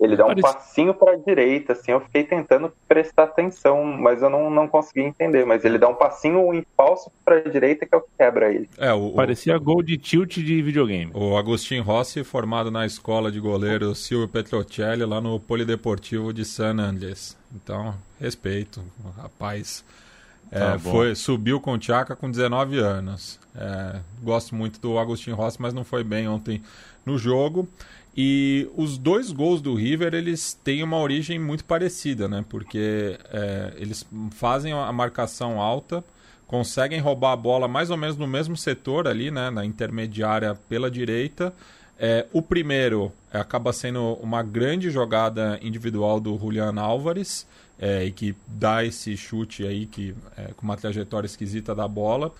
ele 0.01 0.17
dá 0.17 0.25
um 0.25 0.29
Parece... 0.29 0.43
passinho 0.43 0.95
para 0.95 1.13
a 1.13 1.17
direita, 1.17 1.73
assim. 1.73 1.93
Eu 1.93 2.01
fiquei 2.01 2.25
tentando 2.25 2.73
prestar 2.87 3.25
atenção, 3.25 3.85
mas 3.85 4.23
eu 4.23 4.31
não, 4.31 4.51
não 4.51 4.69
consegui 4.69 5.01
entender. 5.01 5.45
Mas 5.45 5.65
ele 5.65 5.79
dá 5.79 5.89
um 5.89 5.95
passinho, 5.95 6.49
um 6.49 6.63
falso 6.77 7.11
para 7.25 7.39
a 7.39 7.49
direita 7.49 7.85
que 7.85 7.95
é 7.95 7.99
o 7.99 8.01
que 8.01 8.11
quebra 8.17 8.53
ele. 8.53 8.69
É, 8.79 8.93
o, 8.93 9.13
Parecia 9.13 9.57
o... 9.57 9.61
gol 9.61 9.83
de 9.83 9.99
tilt 9.99 10.35
de 10.39 10.63
videogame. 10.63 11.11
O 11.15 11.37
Agostinho 11.37 11.83
Rossi, 11.83 12.23
formado 12.23 12.71
na 12.71 12.87
escola 12.87 13.31
de 13.31 13.41
goleiro 13.41 13.95
Silvio 13.95 14.29
Petrocelli, 14.29 15.05
lá 15.05 15.21
no 15.21 15.41
Polideportivo 15.41 16.33
de 16.33 16.45
San 16.45 16.79
Andrés. 16.79 17.37
Então, 17.55 17.95
respeito, 18.21 18.83
rapaz. 19.16 19.85
É, 20.51 20.59
tá 20.59 20.79
foi, 20.79 21.14
subiu 21.14 21.61
com 21.61 21.73
o 21.73 21.79
Tchaka 21.79 22.16
com 22.16 22.31
19 22.31 22.79
anos. 22.79 23.39
É, 23.55 24.01
gosto 24.23 24.55
muito 24.55 24.81
do 24.81 24.99
Agostinho 24.99 25.37
Rossi, 25.37 25.61
mas 25.61 25.75
não 25.75 25.85
foi 25.85 26.03
bem 26.03 26.29
ontem 26.29 26.62
no 27.05 27.19
jogo. 27.19 27.69
E 28.16 28.69
os 28.77 28.99
dois 28.99 29.31
gols 29.31 29.61
do 29.61 29.75
River, 29.75 30.12
eles 30.14 30.53
têm 30.64 30.83
uma 30.83 30.99
origem 30.99 31.39
muito 31.39 31.64
parecida, 31.64 32.27
né? 32.27 32.45
Porque 32.49 33.19
é, 33.31 33.75
eles 33.77 34.05
fazem 34.33 34.73
a 34.73 34.93
marcação 34.93 35.61
alta, 35.61 36.03
conseguem 36.47 36.99
roubar 36.99 37.33
a 37.33 37.37
bola 37.37 37.69
mais 37.69 37.91
ou 37.91 37.97
menos 37.97 38.16
no 38.16 38.27
mesmo 38.27 38.57
setor 38.57 39.07
ali, 39.07 39.31
né? 39.31 39.51
Na 39.51 39.64
intermediária 39.64 40.55
pela 40.69 40.91
direita. 40.91 41.55
É, 41.97 42.27
o 42.33 42.41
primeiro 42.41 43.12
acaba 43.33 43.73
sendo 43.73 44.14
uma 44.14 44.43
grande 44.43 44.91
jogada 44.91 45.59
individual 45.62 46.19
do 46.19 46.37
Julian 46.39 46.75
Álvares, 46.77 47.47
é, 47.79 48.05
e 48.05 48.11
que 48.11 48.35
dá 48.47 48.85
esse 48.85 49.16
chute 49.16 49.66
aí 49.66 49.87
que 49.87 50.14
é, 50.37 50.53
com 50.57 50.62
uma 50.62 50.76
trajetória 50.76 51.26
esquisita 51.26 51.74
da 51.74 51.87
bola. 51.87 52.33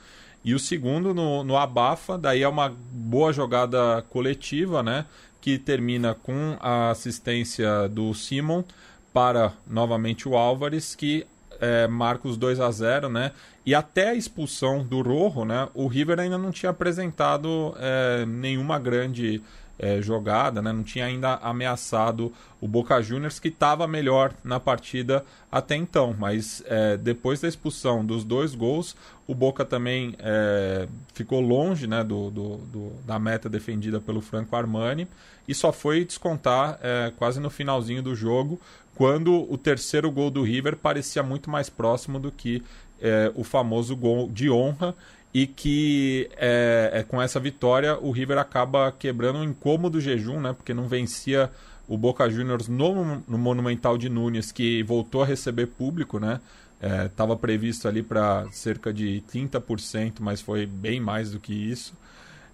E 0.45 0.55
o 0.55 0.59
segundo 0.59 1.13
no, 1.13 1.45
no 1.45 1.57
abafa, 1.57 2.17
daí 2.17 2.43
é 2.43 2.49
uma 2.49 2.75
boa 2.91 3.33
jogada 3.33 4.03
coletiva, 4.09 4.83
né? 4.83 5.05
Que 5.41 5.59
termina 5.59 6.15
com 6.15 6.57
a 6.61 6.91
assistência 6.91 7.89
do 7.89 8.15
Simon 8.15 8.63
para 9.13 9.53
novamente 9.67 10.29
o 10.29 10.37
Álvares, 10.37 10.95
que 10.95 11.27
é, 11.61 11.87
marca 11.87 12.29
os 12.29 12.37
2 12.37 12.61
a 12.61 12.71
0 12.71 13.09
né? 13.09 13.33
E 13.67 13.75
até 13.75 14.11
a 14.11 14.15
expulsão 14.15 14.83
do 14.83 15.03
Rojo, 15.03 15.45
né? 15.45 15.69
O 15.75 15.87
River 15.87 16.19
ainda 16.21 16.39
não 16.39 16.51
tinha 16.51 16.71
apresentado 16.71 17.75
é, 17.79 18.25
nenhuma 18.27 18.79
grande 18.79 19.43
é, 19.79 20.03
jogada, 20.03 20.61
né? 20.61 20.73
não 20.73 20.83
tinha 20.83 21.07
ainda 21.07 21.35
ameaçado 21.37 22.33
o 22.61 22.67
Boca 22.67 23.01
Juniors, 23.01 23.39
que 23.39 23.49
estava 23.49 23.87
melhor 23.87 24.33
na 24.43 24.59
partida 24.59 25.25
até 25.51 25.77
então. 25.77 26.15
Mas 26.19 26.63
é, 26.67 26.97
depois 26.97 27.41
da 27.41 27.49
expulsão 27.49 28.05
dos 28.05 28.25
dois 28.25 28.55
gols, 28.55 28.97
o 29.27 29.35
Boca 29.35 29.65
também 29.65 30.15
é, 30.19 30.89
ficou 31.15 31.41
longe 31.41 31.87
né, 31.87 32.03
do, 32.03 32.31
do, 32.31 32.57
do, 32.57 32.93
da 33.07 33.19
meta 33.19 33.49
defendida 33.49 34.01
pelo 34.01 34.21
Franco 34.21 34.57
Armani 34.57 35.07
e 35.47 35.55
só 35.55 35.73
foi 35.73 36.05
descontar 36.05 36.79
é, 36.83 37.13
quase 37.17 37.39
no 37.39 37.49
finalzinho 37.49 38.03
do 38.03 38.15
jogo, 38.15 38.61
quando 38.95 39.51
o 39.51 39.57
terceiro 39.57 40.11
gol 40.11 40.31
do 40.31 40.43
River 40.43 40.77
parecia 40.77 41.23
muito 41.23 41.49
mais 41.49 41.71
próximo 41.71 42.19
do 42.19 42.33
que 42.33 42.63
é, 43.01 43.31
o 43.35 43.45
famoso 43.45 43.97
gol 43.97 44.29
de 44.29 44.51
honra 44.51 44.95
e 45.33 45.47
que 45.47 46.31
é, 46.37 46.91
é, 46.95 47.03
com 47.03 47.21
essa 47.21 47.39
vitória 47.39 47.99
o 47.99 48.11
River 48.11 48.39
acaba 48.39 48.91
quebrando 48.93 49.41
um 49.41 49.45
incômodo 49.45 50.01
jejum, 50.01 50.41
né? 50.41 50.53
Porque 50.53 50.73
não 50.73 50.89
vencia 50.89 51.51
o 51.87 51.97
Boca 51.97 52.29
Juniors 52.29 52.69
no, 52.69 53.23
no 53.27 53.39
Monumental 53.39 53.97
de 53.97 54.09
Nunes, 54.09 54.53
que 54.53 54.83
voltou 54.83 55.23
a 55.23 55.27
receber 55.27 55.67
público, 55.67 56.19
né? 56.19 56.41
Estava 57.07 57.33
é, 57.33 57.37
previsto 57.37 57.89
ali 57.89 58.03
para 58.03 58.47
cerca 58.53 58.93
de 58.93 59.23
30%, 59.33 60.15
mas 60.21 60.41
foi 60.41 60.65
bem 60.65 61.01
mais 61.01 61.33
do 61.33 61.41
que 61.41 61.53
isso. 61.53 61.95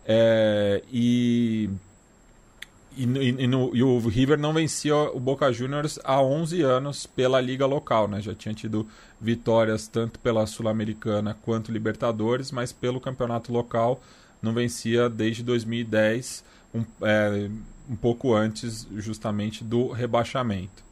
É, 0.07 0.83
e, 0.91 1.69
e, 2.97 3.03
e, 3.45 3.47
no, 3.47 3.75
e, 3.75 3.83
o 3.83 3.99
River 3.99 4.39
não 4.39 4.53
vencia 4.53 4.95
o 4.95 5.21
Boca 5.21 5.53
Juniors 5.53 5.99
há 6.05 6.21
11 6.21 6.63
anos 6.63 7.07
pela 7.07 7.41
liga 7.41 7.67
local, 7.67 8.09
né? 8.09 8.21
Já 8.21 8.35
tinha 8.35 8.55
tido 8.55 8.87
vitórias 9.21 9.89
tanto 9.89 10.19
pela 10.19 10.47
Sul-Americana 10.47 11.37
quanto 11.43 11.73
Libertadores, 11.73 12.51
mas 12.51 12.73
pelo 12.73 13.01
campeonato 13.01 13.53
local 13.53 14.01
não 14.43 14.53
vencia 14.53 15.09
desde 15.09 15.43
2010, 15.43 16.45
um, 16.75 16.85
é, 17.03 17.51
um 17.89 17.97
pouco 17.97 18.35
antes 18.35 18.87
justamente 18.97 19.65
do 19.65 19.89
rebaixamento. 19.89 20.85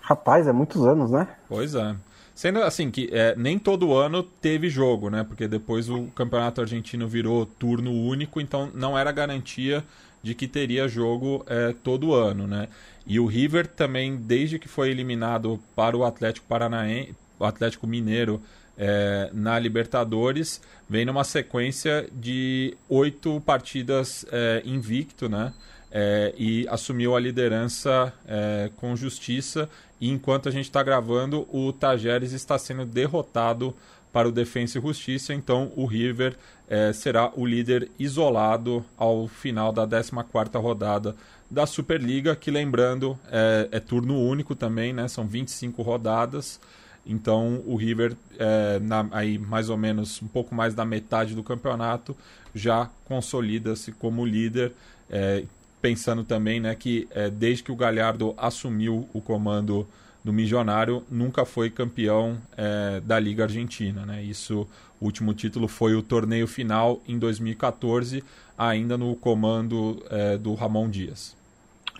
Rapaz, 0.00 0.46
é 0.46 0.52
muitos 0.52 0.86
anos, 0.86 1.10
né? 1.10 1.28
Pois 1.48 1.74
é. 1.74 1.94
Sendo 2.34 2.62
assim 2.62 2.88
que 2.90 3.10
é, 3.12 3.34
nem 3.36 3.58
todo 3.58 3.94
ano 3.94 4.22
teve 4.22 4.70
jogo, 4.70 5.10
né? 5.10 5.24
Porque 5.24 5.48
depois 5.48 5.90
o 5.90 6.04
campeonato 6.14 6.60
argentino 6.60 7.08
virou 7.08 7.44
turno 7.44 7.90
único, 7.90 8.40
então 8.40 8.70
não 8.72 8.96
era 8.96 9.10
garantia 9.10 9.84
de 10.22 10.34
que 10.34 10.48
teria 10.48 10.88
jogo 10.88 11.44
é, 11.46 11.74
todo 11.82 12.14
ano, 12.14 12.46
né? 12.46 12.68
E 13.06 13.18
o 13.18 13.26
River 13.26 13.66
também, 13.66 14.16
desde 14.16 14.58
que 14.58 14.68
foi 14.68 14.90
eliminado 14.90 15.58
para 15.74 15.96
o 15.96 16.04
Atlético 16.04 16.46
Paranaense, 16.46 17.14
o 17.38 17.44
Atlético 17.44 17.86
Mineiro 17.86 18.42
é, 18.76 19.30
na 19.32 19.58
Libertadores, 19.58 20.60
vem 20.88 21.04
numa 21.04 21.24
sequência 21.24 22.08
de 22.12 22.76
oito 22.88 23.40
partidas 23.40 24.26
é, 24.30 24.62
invicto, 24.64 25.28
né? 25.28 25.52
É, 25.90 26.34
e 26.36 26.68
assumiu 26.68 27.16
a 27.16 27.20
liderança 27.20 28.12
é, 28.26 28.70
com 28.76 28.94
justiça. 28.94 29.70
E 29.98 30.10
enquanto 30.10 30.48
a 30.48 30.52
gente 30.52 30.66
está 30.66 30.82
gravando, 30.82 31.48
o 31.50 31.72
Tajeres 31.72 32.32
está 32.32 32.58
sendo 32.58 32.84
derrotado 32.84 33.74
para 34.18 34.28
o 34.28 34.32
Defensa 34.32 34.80
e 34.80 34.82
Justiça. 34.82 35.32
Então 35.32 35.70
o 35.76 35.86
River 35.86 36.36
é, 36.68 36.92
será 36.92 37.30
o 37.36 37.46
líder 37.46 37.88
isolado 38.00 38.84
ao 38.96 39.28
final 39.28 39.70
da 39.72 39.86
14 39.86 40.58
rodada 40.58 41.14
da 41.48 41.66
Superliga, 41.66 42.34
que 42.34 42.50
lembrando 42.50 43.16
é, 43.30 43.68
é, 43.70 43.78
turno 43.78 44.20
único 44.20 44.56
também, 44.56 44.92
né? 44.92 45.06
São 45.06 45.24
25 45.24 45.82
rodadas. 45.82 46.58
Então 47.06 47.62
o 47.64 47.76
River, 47.76 48.16
é, 48.36 48.80
na, 48.80 49.06
aí 49.12 49.38
mais 49.38 49.70
ou 49.70 49.76
menos 49.76 50.20
um 50.20 50.26
pouco 50.26 50.52
mais 50.52 50.74
da 50.74 50.84
metade 50.84 51.36
do 51.36 51.44
campeonato, 51.44 52.16
já 52.52 52.90
consolida-se 53.04 53.92
como 53.92 54.26
líder. 54.26 54.72
É, 55.08 55.44
pensando 55.80 56.24
também 56.24 56.58
né, 56.58 56.74
que 56.74 57.06
é, 57.12 57.30
desde 57.30 57.62
que 57.62 57.70
o 57.70 57.76
Galhardo 57.76 58.34
assumiu 58.36 59.08
o 59.14 59.20
comando 59.20 59.86
do 60.28 60.32
Milionário, 60.32 61.02
nunca 61.10 61.46
foi 61.46 61.70
campeão 61.70 62.36
é, 62.54 63.00
da 63.00 63.18
Liga 63.18 63.44
Argentina. 63.44 64.04
Né? 64.04 64.22
Isso, 64.22 64.68
o 65.00 65.06
último 65.06 65.32
título 65.32 65.66
foi 65.66 65.94
o 65.94 66.02
torneio 66.02 66.46
final 66.46 67.00
em 67.08 67.18
2014, 67.18 68.22
ainda 68.56 68.98
no 68.98 69.16
comando 69.16 70.04
é, 70.10 70.36
do 70.36 70.52
Ramon 70.52 70.90
Dias. 70.90 71.34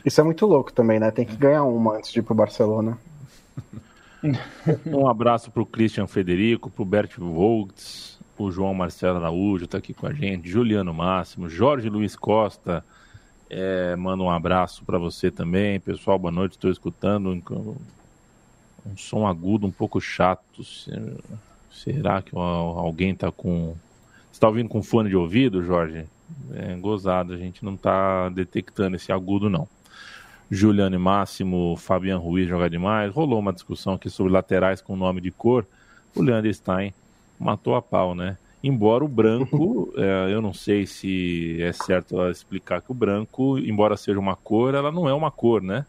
Isso 0.05 0.21
é 0.21 0.25
muito 0.25 0.45
louco 0.45 0.71
também, 0.71 1.01
né? 1.01 1.11
Tem 1.11 1.25
que 1.25 1.37
ganhar 1.37 1.65
uma 1.65 1.97
antes 1.97 2.13
de 2.13 2.19
ir 2.19 2.23
pro 2.23 2.35
Barcelona. 2.35 2.99
um 4.87 5.09
abraço 5.09 5.51
pro 5.51 5.65
Christian 5.65 6.07
Federico, 6.07 6.69
pro 6.69 6.85
Bert 6.85 7.17
Volks, 7.17 8.19
o 8.37 8.51
João 8.51 8.75
Marcelo 8.75 9.17
Araújo 9.17 9.67
tá 9.67 9.79
aqui 9.79 9.95
com 9.95 10.07
a 10.07 10.13
gente, 10.13 10.51
Juliano 10.51 10.93
Máximo, 10.93 11.49
Jorge 11.49 11.89
Luiz 11.89 12.15
Costa, 12.15 12.85
é, 13.49 13.97
manda 13.97 14.23
um 14.23 14.31
abraço 14.31 14.85
para 14.85 14.99
você 14.99 15.31
também. 15.31 15.81
Pessoal, 15.81 16.19
boa 16.19 16.31
noite, 16.31 16.53
estou 16.53 16.71
escutando 16.71 17.33
um, 18.91 18.97
som 18.97 19.27
agudo 19.27 19.67
um 19.67 19.71
pouco 19.71 20.01
chato. 20.01 20.63
Será 21.73 22.23
que 22.23 22.35
alguém 22.35 23.13
está 23.13 23.31
com. 23.31 23.75
está 24.33 24.49
ouvindo 24.49 24.69
com 24.69 24.83
fone 24.83 25.09
de 25.09 25.17
ouvido, 25.17 25.63
Jorge? 25.63 26.07
É 26.53 26.75
gozado, 26.75 27.33
a 27.33 27.37
gente 27.37 27.65
não 27.65 27.75
está 27.75 28.29
detectando 28.29 28.97
esse 28.97 29.11
agudo, 29.13 29.49
não. 29.49 29.67
Juliane 30.51 30.97
Máximo, 30.97 31.77
Fabiano 31.77 32.23
Ruiz 32.23 32.49
joga 32.49 32.71
demais. 32.71 33.13
Rolou 33.13 33.39
uma 33.39 33.53
discussão 33.53 33.95
aqui 33.95 34.09
sobre 34.09 34.33
laterais 34.33 34.81
com 34.81 34.97
nome 34.97 35.21
de 35.21 35.31
cor. 35.31 35.67
O 36.15 36.23
Leandro 36.23 36.53
Stein 36.53 36.93
matou 37.39 37.75
a 37.75 37.83
pau, 37.83 38.15
né? 38.15 38.39
Embora 38.63 39.05
o 39.05 39.09
branco, 39.09 39.93
é, 39.97 40.33
eu 40.33 40.41
não 40.41 40.53
sei 40.53 40.87
se 40.87 41.63
é 41.63 41.73
certo 41.73 42.21
explicar 42.31 42.81
que 42.81 42.91
o 42.91 42.95
branco, 42.95 43.59
embora 43.59 43.97
seja 43.97 44.19
uma 44.19 44.35
cor, 44.35 44.75
ela 44.75 44.91
não 44.91 45.09
é 45.09 45.15
uma 45.15 45.31
cor, 45.31 45.63
né? 45.63 45.85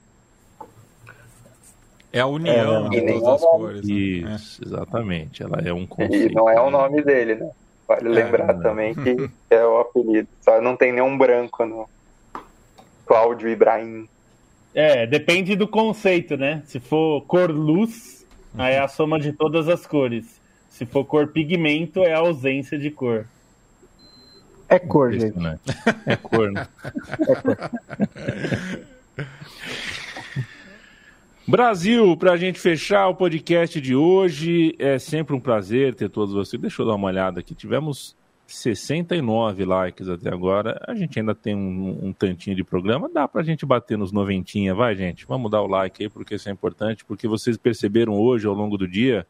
É 2.12 2.20
a 2.22 2.26
união 2.26 2.88
é, 2.88 2.90
de 2.90 3.02
todas 3.14 3.28
as 3.28 3.42
cores. 3.42 3.88
Né? 3.88 3.96
Isso, 4.36 4.62
exatamente. 4.66 5.44
Ela 5.44 5.62
é 5.64 5.72
um 5.72 5.86
conceito. 5.86 6.32
E 6.32 6.36
não 6.36 6.50
é 6.50 6.60
o 6.60 6.72
nome 6.72 7.04
dele, 7.04 7.36
né? 7.36 7.52
Vale 7.88 8.08
é, 8.08 8.12
lembrar 8.12 8.54
né? 8.56 8.64
também 8.64 8.96
que 8.96 9.30
é 9.50 9.66
o 9.66 9.80
apelido. 9.80 10.28
Só 10.42 10.60
não 10.62 10.76
tem 10.76 10.92
nenhum 10.92 11.18
branco 11.18 11.66
no 11.66 11.88
Cláudio 13.06 13.50
Ibrahim. 13.50 14.08
É, 14.74 15.06
depende 15.06 15.56
do 15.56 15.68
conceito, 15.68 16.36
né? 16.36 16.64
Se 16.66 16.80
for 16.80 17.22
cor 17.22 17.52
luz, 17.52 18.26
aí 18.58 18.76
é 18.76 18.80
a 18.80 18.88
soma 18.88 19.20
de 19.20 19.34
todas 19.34 19.68
as 19.68 19.86
cores. 19.86 20.40
Se 20.70 20.86
for 20.86 21.04
cor 21.06 21.28
pigmento, 21.28 22.04
é 22.04 22.14
a 22.14 22.20
ausência 22.20 22.78
de 22.78 22.90
cor. 22.90 23.26
É 24.68 24.78
cor, 24.78 25.12
gente. 25.12 25.38
Né? 25.38 25.60
É 26.06 26.16
cor, 26.16 26.52
né? 26.52 26.68
É 27.28 27.36
cor. 27.36 27.70
Brasil, 31.50 32.16
para 32.16 32.34
a 32.34 32.38
gente 32.38 32.60
fechar 32.60 33.08
o 33.08 33.16
podcast 33.16 33.82
de 33.82 33.96
hoje, 33.96 34.76
é 34.78 35.00
sempre 35.00 35.36
um 35.36 35.40
prazer 35.40 35.96
ter 35.96 36.08
todos 36.08 36.32
vocês. 36.32 36.62
Deixa 36.62 36.80
eu 36.80 36.86
dar 36.86 36.94
uma 36.94 37.08
olhada 37.08 37.40
aqui. 37.40 37.56
Tivemos 37.56 38.16
69 38.46 39.66
likes 39.66 40.08
até 40.08 40.30
agora. 40.30 40.80
A 40.88 40.94
gente 40.94 41.18
ainda 41.18 41.34
tem 41.34 41.56
um, 41.56 42.10
um 42.10 42.14
tantinho 42.14 42.56
de 42.56 42.64
programa. 42.64 43.10
Dá 43.12 43.28
para 43.28 43.42
a 43.42 43.44
gente 43.44 43.66
bater 43.66 43.98
nos 43.98 44.12
noventinha, 44.12 44.76
vai, 44.76 44.96
gente? 44.96 45.26
Vamos 45.26 45.50
dar 45.50 45.64
o 45.64 45.68
like 45.68 46.04
aí, 46.04 46.08
porque 46.08 46.36
isso 46.36 46.48
é 46.48 46.52
importante. 46.52 47.04
Porque 47.04 47.28
vocês 47.28 47.58
perceberam 47.58 48.14
hoje, 48.14 48.46
ao 48.46 48.54
longo 48.54 48.78
do 48.78 48.88
dia, 48.88 49.26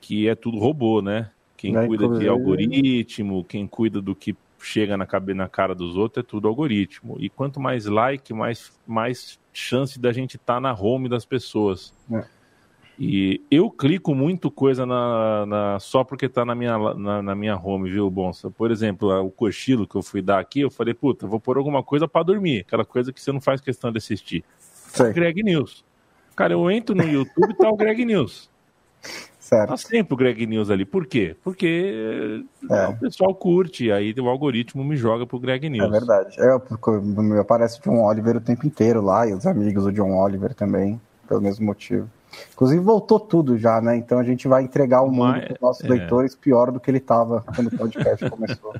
que 0.00 0.28
é 0.28 0.34
tudo 0.34 0.58
robô, 0.58 1.00
né? 1.00 1.30
Quem 1.56 1.74
Vai 1.74 1.86
cuida 1.86 2.08
de 2.08 2.26
algoritmo, 2.26 3.44
quem 3.44 3.68
cuida 3.68 4.02
do 4.02 4.16
que 4.16 4.36
chega 4.58 4.96
na, 4.96 5.06
cabeça, 5.06 5.36
na 5.36 5.48
cara 5.48 5.76
dos 5.76 5.96
outros, 5.96 6.24
é 6.24 6.26
tudo 6.26 6.48
algoritmo. 6.48 7.16
E 7.20 7.28
quanto 7.28 7.60
mais 7.60 7.86
like, 7.86 8.34
mais, 8.34 8.72
mais 8.84 9.38
chance 9.58 9.98
da 9.98 10.12
gente 10.12 10.36
estar 10.36 10.54
tá 10.54 10.60
na 10.60 10.72
home 10.74 11.08
das 11.08 11.24
pessoas. 11.24 11.94
É. 12.12 12.24
E 12.98 13.42
eu 13.50 13.70
clico 13.70 14.14
muito 14.14 14.50
coisa 14.50 14.86
na, 14.86 15.46
na 15.46 15.80
só 15.80 16.04
porque 16.04 16.28
tá 16.28 16.44
na 16.44 16.54
minha, 16.54 16.78
na, 16.94 17.22
na, 17.22 17.34
minha 17.34 17.56
home, 17.56 17.90
viu, 17.90 18.08
Bonsa? 18.08 18.50
Por 18.50 18.70
exemplo, 18.70 19.10
o 19.20 19.30
cochilo 19.30 19.86
que 19.86 19.96
eu 19.96 20.02
fui 20.02 20.22
dar 20.22 20.38
aqui, 20.38 20.60
eu 20.60 20.70
falei, 20.70 20.94
puta, 20.94 21.26
vou 21.26 21.40
pôr 21.40 21.56
alguma 21.56 21.82
coisa 21.82 22.06
para 22.06 22.22
dormir. 22.22 22.60
Aquela 22.60 22.84
coisa 22.84 23.12
que 23.12 23.20
você 23.20 23.32
não 23.32 23.40
faz 23.40 23.60
questão 23.60 23.90
de 23.90 23.98
assistir. 23.98 24.44
Sei. 24.58 25.12
Greg 25.12 25.42
News. 25.42 25.84
Cara, 26.36 26.52
eu 26.52 26.70
entro 26.70 26.94
no 26.94 27.02
YouTube 27.02 27.50
e 27.50 27.54
tá 27.54 27.68
o 27.68 27.76
Greg 27.76 28.04
News. 28.04 28.48
Certo. 29.44 29.68
Tá 29.68 29.76
sempre 29.76 30.14
o 30.14 30.16
Greg 30.16 30.46
News 30.46 30.70
ali. 30.70 30.86
Por 30.86 31.04
quê? 31.04 31.36
Porque 31.44 32.42
é. 32.70 32.88
o 32.88 32.96
pessoal 32.96 33.34
curte, 33.34 33.92
aí 33.92 34.14
o 34.18 34.26
algoritmo 34.26 34.82
me 34.82 34.96
joga 34.96 35.26
pro 35.26 35.38
Greg 35.38 35.68
News. 35.68 35.86
É 35.86 35.90
verdade. 35.90 36.36
É, 36.40 37.22
me 37.22 37.38
aparece 37.38 37.78
o 37.78 37.82
John 37.82 38.02
Oliver 38.02 38.38
o 38.38 38.40
tempo 38.40 38.66
inteiro 38.66 39.02
lá, 39.02 39.28
e 39.28 39.34
os 39.34 39.46
amigos 39.46 39.84
do 39.84 39.92
John 39.92 40.16
Oliver 40.16 40.54
também, 40.54 40.98
pelo 41.28 41.42
mesmo 41.42 41.66
motivo. 41.66 42.08
Inclusive 42.54 42.80
voltou 42.80 43.20
tudo 43.20 43.58
já, 43.58 43.82
né? 43.82 43.94
Então 43.98 44.18
a 44.18 44.24
gente 44.24 44.48
vai 44.48 44.62
entregar 44.62 45.02
o 45.02 45.10
mundo 45.10 45.38
para 45.38 45.52
os 45.52 45.60
nossos 45.60 45.84
é. 45.84 45.88
leitores 45.88 46.34
pior 46.34 46.72
do 46.72 46.80
que 46.80 46.90
ele 46.90 46.96
estava 46.96 47.44
quando 47.54 47.66
o 47.66 47.76
podcast 47.76 48.24
começou. 48.30 48.74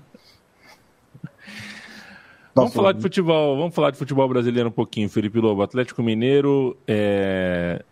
Vamos 2.54 2.72
falar 2.72 2.92
de 2.92 3.02
futebol, 3.02 3.58
vamos 3.58 3.74
falar 3.74 3.90
de 3.90 3.98
futebol 3.98 4.26
brasileiro 4.26 4.70
um 4.70 4.72
pouquinho, 4.72 5.10
Felipe 5.10 5.38
Lobo. 5.38 5.60
Atlético 5.60 6.02
Mineiro 6.02 6.74
é, 6.88 7.84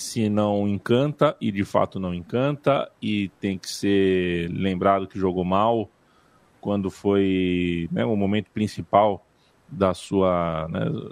se 0.00 0.28
não 0.28 0.66
encanta, 0.66 1.36
e 1.40 1.52
de 1.52 1.64
fato 1.64 2.00
não 2.00 2.14
encanta, 2.14 2.90
e 3.02 3.28
tem 3.40 3.58
que 3.58 3.68
ser 3.68 4.50
lembrado 4.50 5.06
que 5.06 5.18
jogou 5.18 5.44
mal 5.44 5.88
quando 6.60 6.90
foi 6.90 7.88
né, 7.92 8.04
o 8.04 8.16
momento 8.16 8.50
principal 8.50 9.24
da 9.68 9.94
sua. 9.94 10.66
Né, 10.68 11.10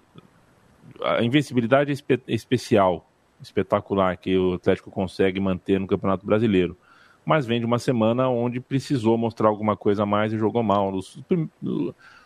a 1.02 1.22
invencibilidade 1.22 1.90
é 1.90 1.92
espe 1.92 2.20
especial, 2.26 3.08
espetacular, 3.42 4.16
que 4.16 4.36
o 4.36 4.54
Atlético 4.54 4.90
consegue 4.90 5.38
manter 5.38 5.78
no 5.78 5.86
Campeonato 5.86 6.26
Brasileiro. 6.26 6.76
Mas 7.24 7.44
vem 7.44 7.60
de 7.60 7.66
uma 7.66 7.78
semana 7.78 8.28
onde 8.28 8.58
precisou 8.58 9.18
mostrar 9.18 9.48
alguma 9.48 9.76
coisa 9.76 10.04
a 10.04 10.06
mais 10.06 10.32
e 10.32 10.38
jogou 10.38 10.62
mal. 10.62 10.90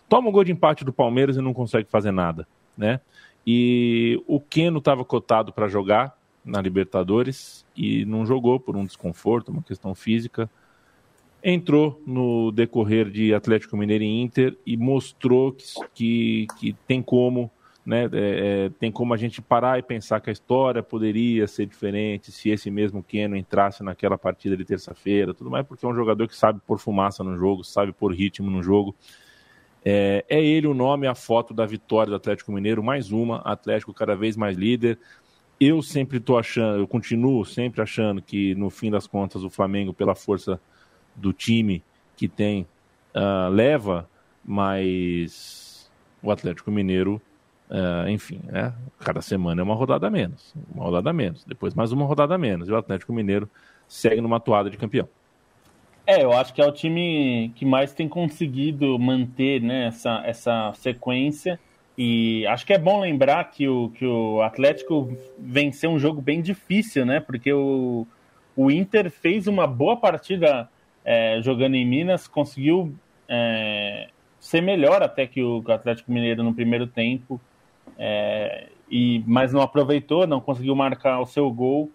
Toma 0.09 0.29
um 0.29 0.33
gol 0.33 0.45
de 0.45 0.53
empate 0.53 0.85
do 0.85 0.93
Palmeiras 0.93 1.37
e 1.37 1.41
não 1.41 1.53
consegue 1.53 1.91
fazer 1.91 2.13
nada. 2.13 2.47
Né? 2.79 3.01
E 3.45 4.23
o 4.29 4.39
Keno 4.41 4.79
estava 4.79 5.05
cotado 5.05 5.53
para 5.53 5.67
jogar, 5.67 6.17
na 6.45 6.61
Libertadores 6.61 7.64
e 7.76 8.05
não 8.05 8.26
jogou 8.26 8.59
por 8.59 8.76
um 8.76 8.84
desconforto, 8.84 9.51
uma 9.51 9.62
questão 9.62 9.95
física. 9.95 10.51
Entrou 11.43 12.01
no 12.07 12.53
decorrer 12.53 13.11
de 13.11 13.34
Atlético 13.34 13.76
Mineiro 13.76 14.05
e 14.05 14.22
Inter 14.22 14.57
e 14.64 14.76
mostrou 14.76 15.53
que, 15.53 15.64
que, 15.95 16.47
que 16.59 16.72
tem 16.86 17.03
como 17.03 17.51
né, 17.84 18.05
é, 18.05 18.09
é, 18.12 18.70
tem 18.78 18.93
como 18.93 19.12
a 19.12 19.16
gente 19.16 19.43
parar 19.43 19.78
e 19.78 19.82
pensar 19.82 20.20
que 20.20 20.30
a 20.30 20.32
história 20.32 20.82
poderia 20.82 21.49
ser 21.49 21.66
diferente 21.66 22.30
se 22.30 22.49
esse 22.49 22.70
mesmo 22.70 23.03
Keno 23.03 23.36
entrasse 23.36 23.82
naquela 23.82 24.16
partida 24.16 24.57
de 24.57 24.64
terça-feira, 24.64 25.34
tudo 25.34 25.51
mais, 25.51 25.66
porque 25.66 25.84
é 25.84 25.88
um 25.88 25.95
jogador 25.95 26.28
que 26.28 26.36
sabe 26.36 26.61
pôr 26.64 26.78
fumaça 26.78 27.24
no 27.24 27.36
jogo, 27.36 27.64
sabe 27.64 27.93
pôr 27.93 28.14
ritmo 28.14 28.51
no 28.51 28.62
jogo. 28.62 28.95
É, 29.84 30.24
é 30.28 30.40
ele 30.40 30.68
o 30.68 30.74
nome, 30.74 31.09
a 31.09 31.14
foto 31.14 31.53
da 31.53 31.66
vitória 31.66 32.11
do 32.11 32.16
Atlético 32.16 32.53
Mineiro, 32.53 32.84
mais 32.84 33.11
uma, 33.11 33.38
Atlético 33.38 33.93
cada 33.93 34.14
vez 34.14 34.36
mais 34.36 34.57
líder. 34.57 34.97
Eu 35.65 35.81
sempre 35.81 36.19
estou 36.19 36.37
achando, 36.37 36.81
eu 36.81 36.89
continuo 36.89 37.45
sempre 37.45 37.81
achando 37.81 38.21
que 38.21 38.53
no 38.57 38.69
fim 38.69 38.91
das 38.91 39.07
contas 39.07 39.45
o 39.45 39.49
Flamengo, 39.49 39.95
pela 39.95 40.13
força 40.13 40.61
do 41.15 41.33
time 41.33 41.85
que 42.17 42.27
tem, 42.27 42.67
uh, 43.15 43.49
leva, 43.49 44.11
mas 44.45 45.89
o 46.21 46.33
Atlético 46.33 46.69
Mineiro, 46.73 47.23
uh, 47.71 48.09
enfim, 48.09 48.41
né? 48.43 48.75
Cada 48.99 49.23
semana 49.23 49.61
é 49.61 49.63
uma 49.63 49.77
rodada 49.77 50.09
a 50.09 50.11
menos, 50.11 50.53
uma 50.75 50.83
rodada 50.83 51.11
a 51.11 51.13
menos, 51.13 51.45
depois 51.45 51.75
mais 51.75 51.93
uma 51.93 52.07
rodada 52.07 52.35
a 52.35 52.39
menos, 52.39 52.69
e 52.69 52.73
o 52.73 52.77
Atlético 52.77 53.13
Mineiro 53.13 53.49
segue 53.87 54.21
numa 54.21 54.41
toada 54.41 54.69
de 54.69 54.77
campeão. 54.77 55.09
É, 56.05 56.25
eu 56.25 56.33
acho 56.33 56.53
que 56.53 56.61
é 56.61 56.67
o 56.67 56.73
time 56.73 57.53
que 57.55 57.65
mais 57.65 57.95
tem 57.95 58.09
conseguido 58.09 58.99
manter 58.99 59.63
né, 59.63 59.87
essa, 59.87 60.23
essa 60.27 60.73
sequência. 60.75 61.61
E 61.97 62.47
acho 62.47 62.64
que 62.64 62.72
é 62.72 62.78
bom 62.78 63.01
lembrar 63.01 63.45
que 63.51 63.68
o, 63.68 63.90
que 63.90 64.07
o 64.07 64.40
Atlético 64.40 65.16
venceu 65.38 65.90
um 65.90 65.99
jogo 65.99 66.22
bem 66.22 66.40
difícil, 66.40 67.05
né? 67.05 67.20
Porque 67.20 67.53
o, 67.53 68.07
o 68.57 68.70
Inter 68.70 69.11
fez 69.11 69.47
uma 69.47 69.66
boa 69.66 69.97
partida 69.97 70.68
é, 71.05 71.40
jogando 71.43 71.74
em 71.74 71.84
Minas, 71.84 72.26
conseguiu 72.26 72.95
é, 73.28 74.09
ser 74.40 74.61
melhor 74.62 75.03
até 75.03 75.26
que 75.26 75.43
o, 75.43 75.62
Atlético 75.68 76.11
Mineiro 76.11 76.43
no 76.43 76.55
primeiro 76.55 76.86
tempo, 76.86 77.40
é, 77.99 78.68
e, 78.90 79.22
mas 79.26 79.53
não 79.53 79.61
aproveitou, 79.61 80.26
não 80.26 80.40
conseguiu 80.40 80.74
marcar 80.74 81.20
o 81.20 81.26
seu 81.26 81.51
gol, 81.51 81.90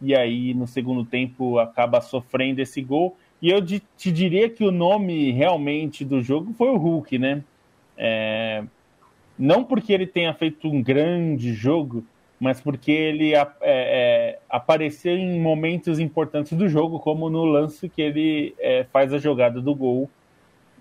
e 0.00 0.14
aí 0.14 0.54
no 0.54 0.66
segundo 0.66 1.04
tempo 1.04 1.58
acaba 1.58 2.00
sofrendo 2.00 2.60
esse 2.60 2.80
gol. 2.80 3.16
E 3.42 3.50
eu 3.50 3.64
te 3.64 4.12
diria 4.12 4.48
que 4.48 4.64
o 4.64 4.70
nome 4.70 5.32
realmente 5.32 6.04
do 6.04 6.22
jogo 6.22 6.52
foi 6.52 6.68
o 6.68 6.76
Hulk, 6.76 7.18
né? 7.18 7.42
Não 9.40 9.64
porque 9.64 9.90
ele 9.90 10.06
tenha 10.06 10.34
feito 10.34 10.68
um 10.68 10.82
grande 10.82 11.54
jogo, 11.54 12.04
mas 12.38 12.60
porque 12.60 12.92
ele 12.92 13.34
é, 13.34 13.50
é, 13.62 14.38
apareceu 14.50 15.16
em 15.16 15.40
momentos 15.40 15.98
importantes 15.98 16.52
do 16.52 16.68
jogo, 16.68 17.00
como 17.00 17.30
no 17.30 17.46
lance 17.46 17.88
que 17.88 18.02
ele 18.02 18.54
é, 18.58 18.84
faz 18.92 19.14
a 19.14 19.18
jogada 19.18 19.58
do 19.58 19.74
gol, 19.74 20.10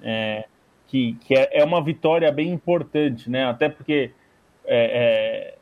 é, 0.04 0.44
que, 0.88 1.14
que 1.22 1.36
é, 1.36 1.62
é, 1.62 1.64
uma 1.64 1.82
vitória 1.82 2.30
bem 2.34 2.50
importante, 2.50 3.30
né? 3.30 3.46
Até 3.46 3.70
porque 3.70 4.12
é, 4.66 5.54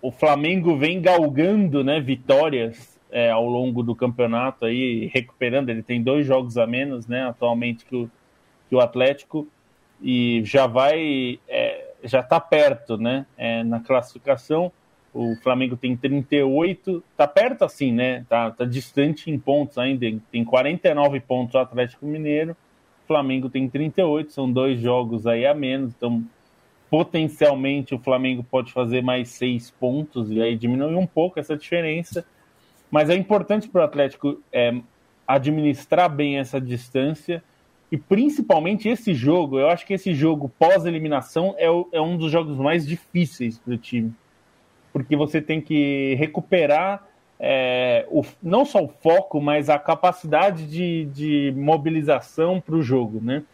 o 0.00 0.10
Flamengo 0.10 0.74
vem 0.74 1.02
galgando 1.02 1.84
né, 1.84 2.00
vitórias 2.00 2.98
ao 3.32 3.46
longo 3.46 3.82
do 3.82 3.94
campeonato 3.94 4.64
aí, 4.64 5.10
recuperando. 5.12 5.68
Ele 5.68 5.82
tem 5.82 6.02
dois 6.02 6.26
jogos 6.26 6.56
a 6.56 6.66
menos, 6.66 7.06
né, 7.06 7.28
atualmente 7.28 7.84
que 7.84 7.96
o, 7.96 8.10
que 8.68 8.74
o 8.74 8.80
Atlético 8.80 9.46
e 10.02 10.42
já 10.44 10.66
vai, 10.66 11.38
já 12.02 12.20
está 12.20 12.40
perto, 12.40 12.96
né, 12.96 13.26
é, 13.36 13.62
na 13.64 13.80
classificação. 13.80 14.72
O 15.12 15.34
Flamengo 15.42 15.76
tem 15.76 15.96
38, 15.96 17.02
tá 17.16 17.26
perto 17.26 17.64
assim, 17.64 17.90
né? 17.90 18.24
Tá, 18.28 18.50
tá 18.50 18.64
distante 18.64 19.30
em 19.30 19.38
pontos 19.38 19.78
ainda. 19.78 20.06
Tem 20.30 20.44
49 20.44 21.20
pontos 21.20 21.54
o 21.54 21.58
Atlético 21.58 22.06
Mineiro. 22.06 22.52
O 23.04 23.06
Flamengo 23.06 23.48
tem 23.48 23.68
38, 23.68 24.30
são 24.30 24.52
dois 24.52 24.78
jogos 24.78 25.26
aí 25.26 25.46
a 25.46 25.54
menos. 25.54 25.94
Então, 25.96 26.22
potencialmente 26.90 27.94
o 27.94 27.98
Flamengo 27.98 28.44
pode 28.44 28.72
fazer 28.72 29.02
mais 29.02 29.30
seis 29.30 29.70
pontos 29.70 30.30
e 30.30 30.40
aí 30.40 30.56
diminui 30.56 30.94
um 30.94 31.06
pouco 31.06 31.40
essa 31.40 31.56
diferença. 31.56 32.24
Mas 32.90 33.10
é 33.10 33.14
importante 33.14 33.68
para 33.68 33.82
o 33.82 33.84
Atlético 33.84 34.40
é, 34.52 34.74
administrar 35.26 36.08
bem 36.08 36.38
essa 36.38 36.60
distância 36.60 37.42
e 37.90 37.96
principalmente 37.96 38.88
esse 38.88 39.14
jogo. 39.14 39.58
Eu 39.58 39.68
acho 39.68 39.86
que 39.86 39.94
esse 39.94 40.14
jogo 40.14 40.50
pós-eliminação 40.58 41.54
é, 41.58 41.66
é, 41.66 42.00
um 42.00 42.16
dos 42.16 42.30
jogos 42.30 42.56
mais 42.56 42.86
difíceis 42.86 43.58
para 43.58 43.74
o 43.74 43.78
time, 43.78 44.12
porque 44.92 45.16
você 45.16 45.40
tem 45.40 45.60
que 45.60 46.14
recuperar 46.16 47.06
é, 47.40 48.06
o, 48.10 48.24
não 48.42 48.64
só 48.64 48.82
o 48.82 48.88
foco, 48.88 49.40
mas 49.40 49.70
a 49.70 49.78
capacidade 49.78 50.66
de, 50.66 51.04
de 51.06 51.52
mobilização 51.56 52.60
para 52.60 52.74
o 52.74 52.82
jogo, 52.82 53.20
né? 53.22 53.44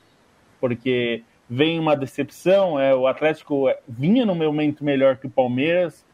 Porque 0.60 1.22
vem 1.48 1.78
uma 1.78 1.94
decepção, 1.94 2.80
é, 2.80 2.94
o 2.94 3.06
Atlético 3.06 3.66
vinha 3.86 4.24
no 4.24 4.34
momento 4.34 4.82
melhor 4.82 5.18
que 5.18 5.26
o 5.26 5.30
Palmeiras, 5.30 6.04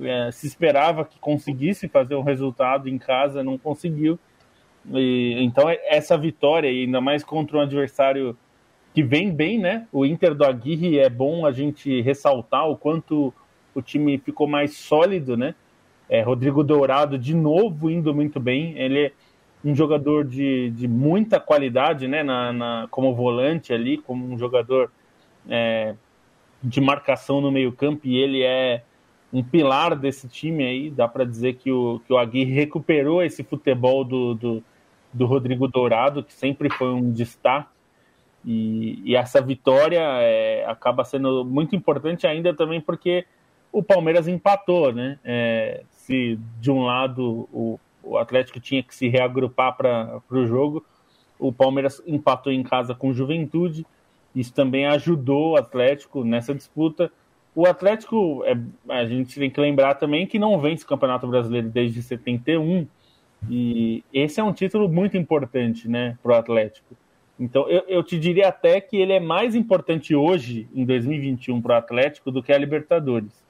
é, 0.00 0.30
se 0.30 0.46
esperava 0.46 1.04
que 1.04 1.18
conseguisse 1.18 1.88
fazer 1.88 2.14
um 2.14 2.22
resultado 2.22 2.88
em 2.88 2.98
casa, 2.98 3.42
não 3.42 3.58
conseguiu. 3.58 4.18
E, 4.94 5.36
então, 5.42 5.68
é, 5.68 5.78
essa 5.86 6.16
vitória, 6.16 6.70
ainda 6.70 7.00
mais 7.00 7.22
contra 7.24 7.58
um 7.58 7.60
adversário 7.60 8.36
que 8.94 9.02
vem 9.02 9.30
bem, 9.30 9.58
né? 9.58 9.86
O 9.92 10.04
Inter 10.04 10.34
do 10.34 10.44
Aguirre 10.44 10.98
é 10.98 11.08
bom 11.08 11.44
a 11.44 11.52
gente 11.52 12.00
ressaltar 12.00 12.68
o 12.68 12.76
quanto 12.76 13.32
o 13.74 13.82
time 13.82 14.18
ficou 14.18 14.46
mais 14.46 14.76
sólido, 14.76 15.36
né? 15.36 15.54
É, 16.08 16.22
Rodrigo 16.22 16.64
Dourado, 16.64 17.18
de 17.18 17.34
novo, 17.34 17.90
indo 17.90 18.14
muito 18.14 18.40
bem. 18.40 18.76
Ele 18.78 19.06
é 19.06 19.12
um 19.64 19.74
jogador 19.74 20.24
de, 20.24 20.70
de 20.70 20.88
muita 20.88 21.38
qualidade, 21.38 22.08
né? 22.08 22.22
Na, 22.22 22.52
na 22.52 22.88
como 22.90 23.14
volante 23.14 23.72
ali, 23.72 23.98
como 23.98 24.24
um 24.24 24.38
jogador 24.38 24.90
é, 25.48 25.94
de 26.62 26.80
marcação 26.80 27.40
no 27.40 27.52
meio-campo, 27.52 28.06
e 28.06 28.16
ele 28.16 28.42
é 28.42 28.82
um 29.32 29.42
pilar 29.42 29.94
desse 29.94 30.28
time 30.28 30.64
aí. 30.64 30.90
Dá 30.90 31.06
para 31.06 31.24
dizer 31.24 31.54
que 31.54 31.70
o, 31.70 32.00
que 32.06 32.12
o 32.12 32.18
Aguirre 32.18 32.52
recuperou 32.52 33.22
esse 33.22 33.44
futebol 33.44 34.02
do, 34.02 34.34
do, 34.34 34.64
do 35.12 35.26
Rodrigo 35.26 35.66
Dourado, 35.68 36.22
que 36.22 36.32
sempre 36.32 36.70
foi 36.70 36.92
um 36.92 37.10
destaque. 37.10 37.68
E, 38.44 39.02
e 39.04 39.16
essa 39.16 39.40
vitória 39.40 40.00
é, 40.20 40.64
acaba 40.66 41.04
sendo 41.04 41.44
muito 41.44 41.74
importante 41.74 42.26
ainda 42.26 42.54
também 42.54 42.80
porque 42.80 43.26
o 43.72 43.82
Palmeiras 43.82 44.28
empatou, 44.28 44.92
né? 44.92 45.18
É, 45.24 45.82
se 45.90 46.38
de 46.60 46.70
um 46.70 46.84
lado 46.84 47.48
o, 47.52 47.78
o 48.02 48.16
Atlético 48.16 48.60
tinha 48.60 48.82
que 48.82 48.94
se 48.94 49.08
reagrupar 49.08 49.76
para 49.76 50.22
o 50.30 50.46
jogo, 50.46 50.84
o 51.38 51.52
Palmeiras 51.52 52.02
empatou 52.06 52.52
em 52.52 52.62
casa 52.62 52.94
com 52.94 53.12
Juventude. 53.12 53.86
Isso 54.34 54.52
também 54.52 54.86
ajudou 54.86 55.52
o 55.52 55.56
Atlético 55.56 56.24
nessa 56.24 56.54
disputa. 56.54 57.10
O 57.54 57.66
Atlético, 57.66 58.44
é, 58.44 58.56
a 58.88 59.04
gente 59.04 59.38
tem 59.38 59.50
que 59.50 59.60
lembrar 59.60 59.94
também 59.94 60.26
que 60.26 60.38
não 60.38 60.60
vence 60.60 60.84
o 60.84 60.86
Campeonato 60.86 61.26
Brasileiro 61.26 61.68
desde 61.68 62.02
71, 62.02 62.86
e 63.48 64.02
esse 64.12 64.40
é 64.40 64.44
um 64.44 64.52
título 64.52 64.88
muito 64.88 65.16
importante 65.16 65.88
né, 65.88 66.16
para 66.22 66.32
o 66.32 66.34
Atlético. 66.34 66.96
Então, 67.38 67.68
eu, 67.68 67.84
eu, 67.86 68.02
te 68.02 68.18
diria 68.18 68.48
até 68.48 68.80
que 68.80 68.96
ele 68.96 69.12
é 69.12 69.20
mais 69.20 69.54
importante 69.54 70.14
hoje, 70.14 70.66
em 70.74 70.84
2021, 70.84 71.62
para 71.62 71.74
o 71.74 71.78
Atlético, 71.78 72.32
do 72.32 72.42
que 72.42 72.52
a 72.52 72.58
Libertadores. 72.58 73.44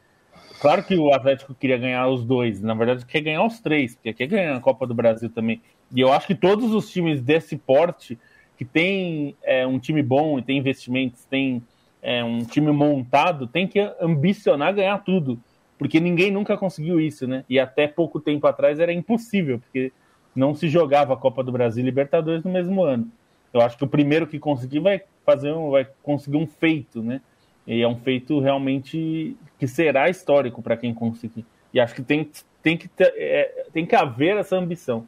Claro 0.61 0.83
que 0.83 0.95
o 0.97 1.13
Atlético 1.15 1.55
queria 1.55 1.79
ganhar 1.79 2.07
os 2.09 2.25
dois, 2.25 2.61
na 2.61 2.75
verdade, 2.75 3.07
quer 3.07 3.21
ganhar 3.21 3.45
os 3.45 3.61
três, 3.61 3.95
porque 3.95 4.13
quer 4.13 4.27
ganhar 4.27 4.57
a 4.57 4.61
Copa 4.61 4.87
do 4.87 4.95
Brasil 4.95 5.31
também. 5.31 5.63
E 5.95 6.01
eu 6.01 6.13
acho 6.13 6.27
que 6.27 6.35
todos 6.35 6.75
os 6.75 6.91
times 6.91 7.23
desse 7.23 7.57
porte, 7.57 8.19
que 8.59 8.65
tem 8.65 9.37
é, 9.43 9.67
um 9.67 9.79
time 9.79 10.03
bom 10.03 10.39
e 10.39 10.43
tem 10.43 10.59
investimentos, 10.59 11.25
tem 11.25 11.63
é, 12.03 12.23
um 12.23 12.45
time 12.45 12.71
montado 12.73 13.47
tem 13.47 13.67
que 13.67 13.81
ambicionar 14.01 14.75
ganhar 14.75 14.99
tudo, 14.99 15.39
porque 15.79 16.01
ninguém 16.01 16.31
nunca 16.31 16.57
conseguiu 16.57 17.01
isso, 17.01 17.27
né? 17.27 17.45
E 17.49 17.59
até 17.59 17.87
pouco 17.87 18.21
tempo 18.21 18.47
atrás 18.47 18.81
era 18.81 18.93
impossível, 18.93 19.59
porque 19.61 19.93
não 20.35 20.55
se 20.55 20.69
jogava 20.69 21.15
a 21.15 21.17
Copa 21.17 21.43
do 21.43 21.53
Brasil 21.53 21.83
e 21.83 21.87
Libertadores 21.87 22.45
no 22.45 22.51
mesmo 22.51 22.83
ano. 22.83 23.11
Eu 23.53 23.61
acho 23.61 23.79
que 23.79 23.85
o 23.85 23.89
primeiro 23.89 24.27
que 24.27 24.39
conseguir 24.39 24.81
vai 24.81 25.01
fazer 25.25 25.53
um, 25.53 25.71
vai 25.71 25.87
conseguir 26.03 26.37
um 26.37 26.47
feito, 26.47 27.03
né? 27.03 27.21
E 27.67 27.83
é 27.83 27.89
um 27.89 27.97
feito 27.97 28.41
realmente 28.41 29.37
que 29.59 29.67
será 29.67 30.09
histórico 30.09 30.63
para 30.63 30.77
quem 30.77 30.95
conseguir. 30.95 31.45
E 31.73 31.79
acho 31.79 31.95
que 31.95 32.03
tem, 32.03 32.31
tem, 32.63 32.77
que 32.77 32.89
é, 32.99 33.67
tem 33.73 33.85
que 33.85 33.95
haver 33.95 34.37
essa 34.37 34.57
ambição. 34.57 35.07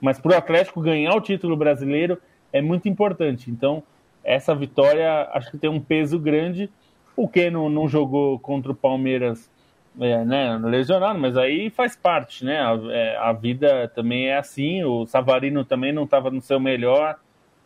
Mas 0.00 0.18
para 0.18 0.32
o 0.32 0.36
Atlético 0.36 0.80
ganhar 0.80 1.14
o 1.14 1.20
título 1.20 1.56
brasileiro 1.56 2.18
é 2.52 2.60
muito 2.60 2.88
importante. 2.88 3.50
Então, 3.50 3.82
essa 4.24 4.54
vitória 4.54 5.28
acho 5.32 5.50
que 5.50 5.58
tem 5.58 5.70
um 5.70 5.80
peso 5.80 6.18
grande. 6.18 6.68
O 7.14 7.28
que 7.28 7.50
não 7.50 7.86
jogou 7.88 8.38
contra 8.38 8.72
o 8.72 8.74
Palmeiras, 8.74 9.48
é, 10.00 10.24
né, 10.24 10.58
lesionado, 10.58 11.18
mas 11.18 11.36
aí 11.36 11.70
faz 11.70 11.94
parte, 11.94 12.44
né? 12.44 12.60
A, 12.60 12.78
é, 12.90 13.16
a, 13.16 13.32
vida 13.32 13.88
também 13.94 14.28
é 14.28 14.38
assim. 14.38 14.82
O 14.84 15.06
Savarino 15.06 15.64
também 15.64 15.92
não 15.92 16.04
estava 16.04 16.30
no 16.30 16.40
seu 16.40 16.58
melhor. 16.58 17.16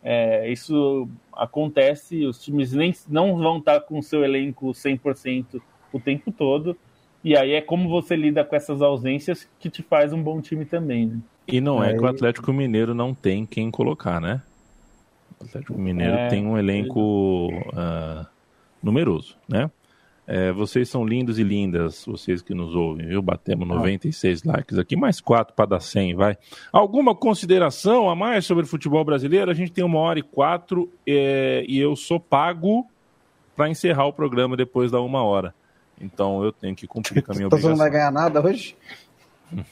É, 0.03 0.49
isso 0.51 1.07
acontece. 1.33 2.25
Os 2.25 2.43
times 2.43 2.73
nem 2.73 2.93
não 3.07 3.37
vão 3.37 3.57
estar 3.59 3.79
com 3.81 3.99
o 3.99 4.03
seu 4.03 4.23
elenco 4.23 4.67
100% 4.67 5.61
o 5.93 5.99
tempo 5.99 6.31
todo. 6.31 6.77
E 7.23 7.35
aí 7.35 7.53
é 7.53 7.61
como 7.61 7.89
você 7.89 8.15
lida 8.15 8.43
com 8.43 8.55
essas 8.55 8.81
ausências 8.81 9.49
que 9.59 9.69
te 9.69 9.81
faz 9.81 10.13
um 10.13 10.21
bom 10.21 10.41
time 10.41 10.65
também. 10.65 11.07
Né? 11.07 11.19
E 11.47 11.61
não 11.61 11.83
é 11.83 11.93
que 11.93 12.01
o 12.01 12.07
Atlético 12.07 12.51
Mineiro 12.53 12.93
não 12.93 13.13
tem 13.13 13.45
quem 13.45 13.71
colocar, 13.71 14.19
né? 14.19 14.41
O 15.39 15.45
Atlético 15.45 15.79
Mineiro 15.79 16.15
é, 16.15 16.27
tem 16.27 16.45
um 16.45 16.57
elenco 16.57 17.49
uh, 17.49 18.25
numeroso, 18.81 19.37
né? 19.47 19.69
É, 20.29 20.51
vocês 20.51 20.89
são 20.89 21.05
lindos 21.05 21.39
e 21.39 21.43
lindas, 21.43 22.03
vocês 22.05 22.41
que 22.41 22.53
nos 22.53 22.75
ouvem, 22.75 23.07
viu? 23.07 23.21
Batemos 23.21 23.65
96 23.65 24.45
ah. 24.45 24.51
likes 24.51 24.77
aqui, 24.77 24.97
mais 24.97 25.21
quatro 25.21 25.55
para 25.55 25.65
dar 25.65 25.79
100, 25.79 26.15
vai. 26.15 26.37
Alguma 26.69 27.15
consideração 27.15 28.09
a 28.09 28.15
mais 28.15 28.45
sobre 28.45 28.65
o 28.65 28.67
futebol 28.67 29.05
brasileiro? 29.05 29.49
A 29.49 29.53
gente 29.53 29.71
tem 29.71 29.85
uma 29.85 29.99
hora 29.99 30.19
e 30.19 30.23
quatro 30.23 30.91
é, 31.07 31.63
e 31.65 31.79
eu 31.79 31.95
sou 31.95 32.19
pago 32.19 32.85
para 33.55 33.69
encerrar 33.69 34.05
o 34.05 34.11
programa 34.11 34.57
depois 34.57 34.91
da 34.91 34.99
uma 34.99 35.23
hora. 35.23 35.55
Então 35.99 36.43
eu 36.43 36.51
tenho 36.51 36.75
que 36.75 36.85
cumprir 36.85 37.23
com 37.23 37.31
a 37.31 37.35
minha 37.35 37.47
obrigação. 37.47 37.69
Você 37.69 37.77
não 37.77 37.77
vai 37.77 37.89
ganhar 37.89 38.11
nada 38.11 38.45
hoje? 38.45 38.75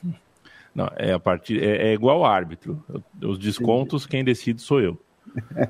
Não, 0.74 0.92
é 0.98 1.14
a 1.14 1.20
partir 1.20 1.64
é, 1.64 1.88
é 1.88 1.94
igual 1.94 2.26
árbitro. 2.26 2.84
Os 3.24 3.40
descontos 3.40 4.06
quem 4.06 4.26
decide 4.26 4.62
sou 4.62 4.82
eu. 4.82 5.00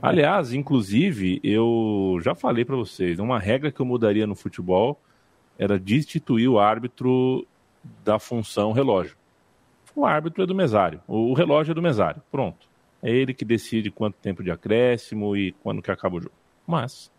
Aliás, 0.02 0.54
inclusive, 0.54 1.40
eu 1.44 2.20
já 2.22 2.36
falei 2.36 2.64
para 2.64 2.76
vocês, 2.76 3.20
uma 3.20 3.40
regra 3.40 3.72
que 3.72 3.80
eu 3.80 3.86
mudaria 3.86 4.28
no 4.28 4.36
futebol 4.36 5.00
era 5.58 5.80
destituir 5.80 6.48
o 6.48 6.60
árbitro 6.60 7.48
da 8.04 8.20
função 8.20 8.72
relógio. 8.72 9.16
O 9.96 10.06
árbitro 10.06 10.44
é 10.44 10.46
do 10.46 10.54
mesário, 10.54 11.02
o 11.08 11.34
relógio 11.34 11.72
é 11.72 11.76
do 11.76 11.82
mesário, 11.82 12.22
pronto. 12.32 12.68
É 13.02 13.10
ele 13.10 13.34
que 13.34 13.46
decide 13.46 13.92
quanto 13.92 14.16
tempo 14.16 14.44
de 14.44 14.52
acréscimo 14.52 15.38
e 15.38 15.52
quando 15.64 15.82
que 15.82 15.92
acaba 15.92 16.18
o 16.18 16.22
jogo. 16.22 16.34
Mas 16.66 17.12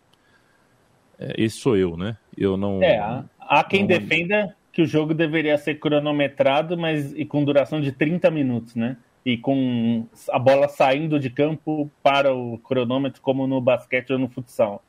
é, 1.17 1.33
esse 1.37 1.57
sou 1.57 1.77
eu, 1.77 1.97
né? 1.97 2.17
Eu 2.37 2.57
não. 2.57 2.81
É, 2.83 3.23
há 3.39 3.63
quem 3.63 3.81
não... 3.81 3.87
defenda 3.87 4.55
que 4.71 4.81
o 4.81 4.85
jogo 4.85 5.13
deveria 5.13 5.57
ser 5.57 5.75
cronometrado, 5.75 6.77
mas 6.77 7.11
e 7.13 7.25
com 7.25 7.43
duração 7.43 7.81
de 7.81 7.91
30 7.91 8.29
minutos, 8.29 8.75
né? 8.75 8.97
E 9.25 9.37
com 9.37 10.05
a 10.29 10.39
bola 10.39 10.67
saindo 10.69 11.19
de 11.19 11.29
campo 11.29 11.91
para 12.01 12.33
o 12.33 12.57
cronômetro, 12.59 13.21
como 13.21 13.45
no 13.45 13.59
basquete 13.59 14.11
ou 14.11 14.19
no 14.19 14.29
futsal. 14.29 14.81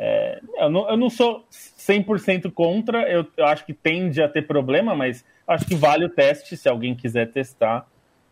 É, 0.00 0.40
eu, 0.58 0.70
não, 0.70 0.88
eu, 0.88 0.96
não, 0.96 1.10
sou 1.10 1.44
100% 1.50 2.52
contra, 2.52 3.10
eu, 3.10 3.26
eu, 3.36 3.46
acho 3.46 3.66
que 3.66 3.74
tende 3.74 4.22
a 4.22 4.28
ter 4.28 4.46
problema, 4.46 4.94
mas 4.94 5.24
acho 5.44 5.66
que 5.66 5.74
vale 5.74 6.04
o 6.04 6.08
teste 6.08 6.56
se 6.56 6.68
alguém 6.68 6.94
quiser 6.94 7.32
testar. 7.32 7.84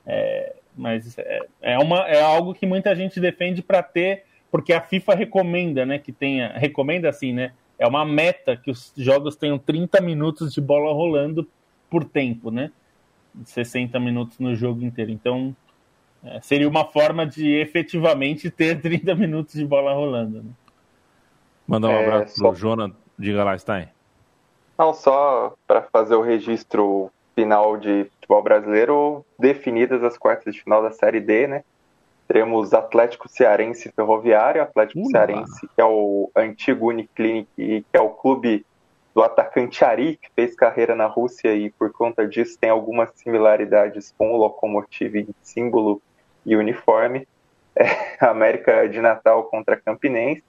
É, 0.07 0.55
mas 0.77 1.19
é, 1.19 1.41
é, 1.61 1.79
uma, 1.79 2.07
é 2.07 2.21
algo 2.21 2.55
que 2.55 2.67
muita 2.67 2.95
gente 2.95 3.19
defende 3.19 3.63
para 3.63 3.83
ter, 3.83 4.25
porque 4.51 4.73
a 4.73 4.81
FIFA 4.81 5.15
recomenda, 5.15 5.85
né, 5.85 5.99
que 5.99 6.13
tenha, 6.13 6.53
recomenda 6.57 7.09
assim, 7.09 7.33
né, 7.33 7.53
é 7.79 7.87
uma 7.87 8.05
meta 8.05 8.57
que 8.57 8.71
os 8.71 8.93
jogos 8.97 9.35
tenham 9.35 9.59
30 9.59 10.01
minutos 10.01 10.53
de 10.53 10.61
bola 10.61 10.93
rolando 10.93 11.49
por 11.91 12.05
tempo, 12.05 12.51
né, 12.51 12.71
60 13.45 13.99
minutos 14.01 14.39
no 14.39 14.55
jogo 14.55 14.83
inteiro. 14.85 15.11
Então, 15.11 15.55
é, 16.25 16.41
seria 16.41 16.69
uma 16.69 16.85
forma 16.85 17.27
de 17.27 17.53
efetivamente 17.55 18.51
ter 18.51 18.81
30 18.83 19.15
minutos 19.15 19.55
de 19.55 19.65
bola 19.65 19.93
rolando. 19.93 20.43
Né? 20.43 20.51
Mandar 21.67 21.89
um 21.89 21.93
é, 21.93 22.05
abraço 22.05 22.37
só... 22.37 22.49
pro 22.49 22.57
Jonas. 22.57 22.93
Diga 23.19 23.45
lá, 23.45 23.57
Stein. 23.57 23.89
Não, 24.79 24.93
só 24.93 25.55
para 25.67 25.83
fazer 25.83 26.15
o 26.15 26.21
registro 26.21 27.11
final 27.35 27.77
de 27.77 28.05
futebol 28.15 28.43
brasileiro, 28.43 29.25
definidas 29.39 30.03
as 30.03 30.19
quartas 30.19 30.55
de 30.55 30.63
final 30.63 30.83
da 30.83 30.91
Série 30.91 31.21
D, 31.21 31.47
né? 31.47 31.65
Teremos 32.29 32.75
Atlético 32.75 33.29
Cearense 33.29 33.93
Ferroviário, 33.93 34.61
Atlético. 34.63 35.07
Cearense, 35.07 35.69
que 35.75 35.81
é 35.81 35.85
o 35.85 36.31
antigo 36.35 36.89
Uniclinic, 36.89 37.49
que 37.57 37.85
é 37.93 38.01
o 38.01 38.11
clube 38.11 38.67
do 39.17 39.23
atacante 39.23 39.83
Ari, 39.83 40.19
que 40.21 40.29
fez 40.37 40.55
carreira 40.55 40.95
na 40.95 41.07
Rússia 41.07 41.55
e 41.55 41.71
por 41.71 41.91
conta 41.91 42.29
disso 42.29 42.59
tem 42.61 42.69
algumas 42.69 43.11
similaridades 43.15 44.15
com 44.19 44.35
o 44.35 44.37
Lokomotiv 44.37 45.17
em 45.17 45.35
símbolo 45.43 46.03
e 46.45 46.55
uniforme. 46.55 47.27
É, 47.75 48.17
América 48.21 48.87
de 48.87 49.01
Natal 49.01 49.45
contra 49.45 49.75
Campinense. 49.75 50.45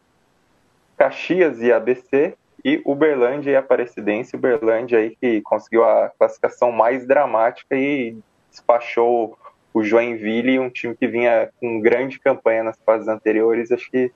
Caxias 0.97 1.61
e 1.61 1.71
ABC, 1.71 2.35
e 2.63 2.81
Uberlândia 2.85 3.51
e 3.51 3.55
Aparecidense. 3.55 4.35
Uberlândia 4.35 4.99
aí 4.99 5.15
que 5.15 5.41
conseguiu 5.43 5.85
a 5.85 6.11
classificação 6.19 6.69
mais 6.69 7.07
dramática 7.07 7.73
e 7.73 8.17
despachou 8.49 9.37
o 9.73 9.81
Joinville, 9.81 10.59
um 10.59 10.69
time 10.69 10.93
que 10.93 11.07
vinha 11.07 11.49
com 11.61 11.79
grande 11.79 12.19
campanha 12.19 12.63
nas 12.63 12.77
fases 12.85 13.07
anteriores. 13.07 13.71
Acho 13.71 13.89
que 13.89 14.11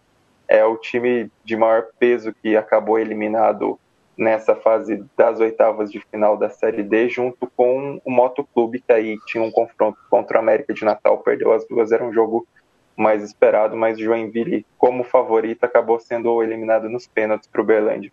é 0.46 0.66
o 0.66 0.76
time 0.76 1.32
de 1.46 1.56
maior 1.56 1.88
peso 1.98 2.34
que 2.34 2.58
acabou 2.58 3.00
eliminado 3.00 3.80
nessa 4.22 4.56
fase 4.56 5.04
das 5.18 5.40
oitavas 5.40 5.92
de 5.92 6.00
final 6.00 6.38
da 6.38 6.48
Série 6.48 6.84
D, 6.84 7.10
junto 7.10 7.48
com 7.58 8.00
o 8.06 8.12
Moto 8.12 8.48
Clube, 8.54 8.80
que 8.80 8.94
aí 8.94 9.18
tinha 9.26 9.44
um 9.44 9.50
confronto 9.50 9.98
contra 10.12 10.38
o 10.38 10.40
América 10.40 10.72
de 10.76 10.86
Natal, 10.86 11.18
perdeu 11.18 11.52
as 11.52 11.68
duas, 11.68 11.92
era 11.92 12.06
um 12.06 12.14
jogo 12.14 12.48
mais 12.96 13.24
esperado, 13.24 13.76
mas 13.76 13.98
Joinville, 13.98 14.64
como 14.78 15.04
favorito, 15.04 15.64
acabou 15.64 16.00
sendo 16.00 16.44
eliminado 16.44 16.88
nos 16.88 17.08
pênaltis 17.08 17.50
para 17.52 17.62
o 17.62 17.66
Berlândia. 17.66 18.12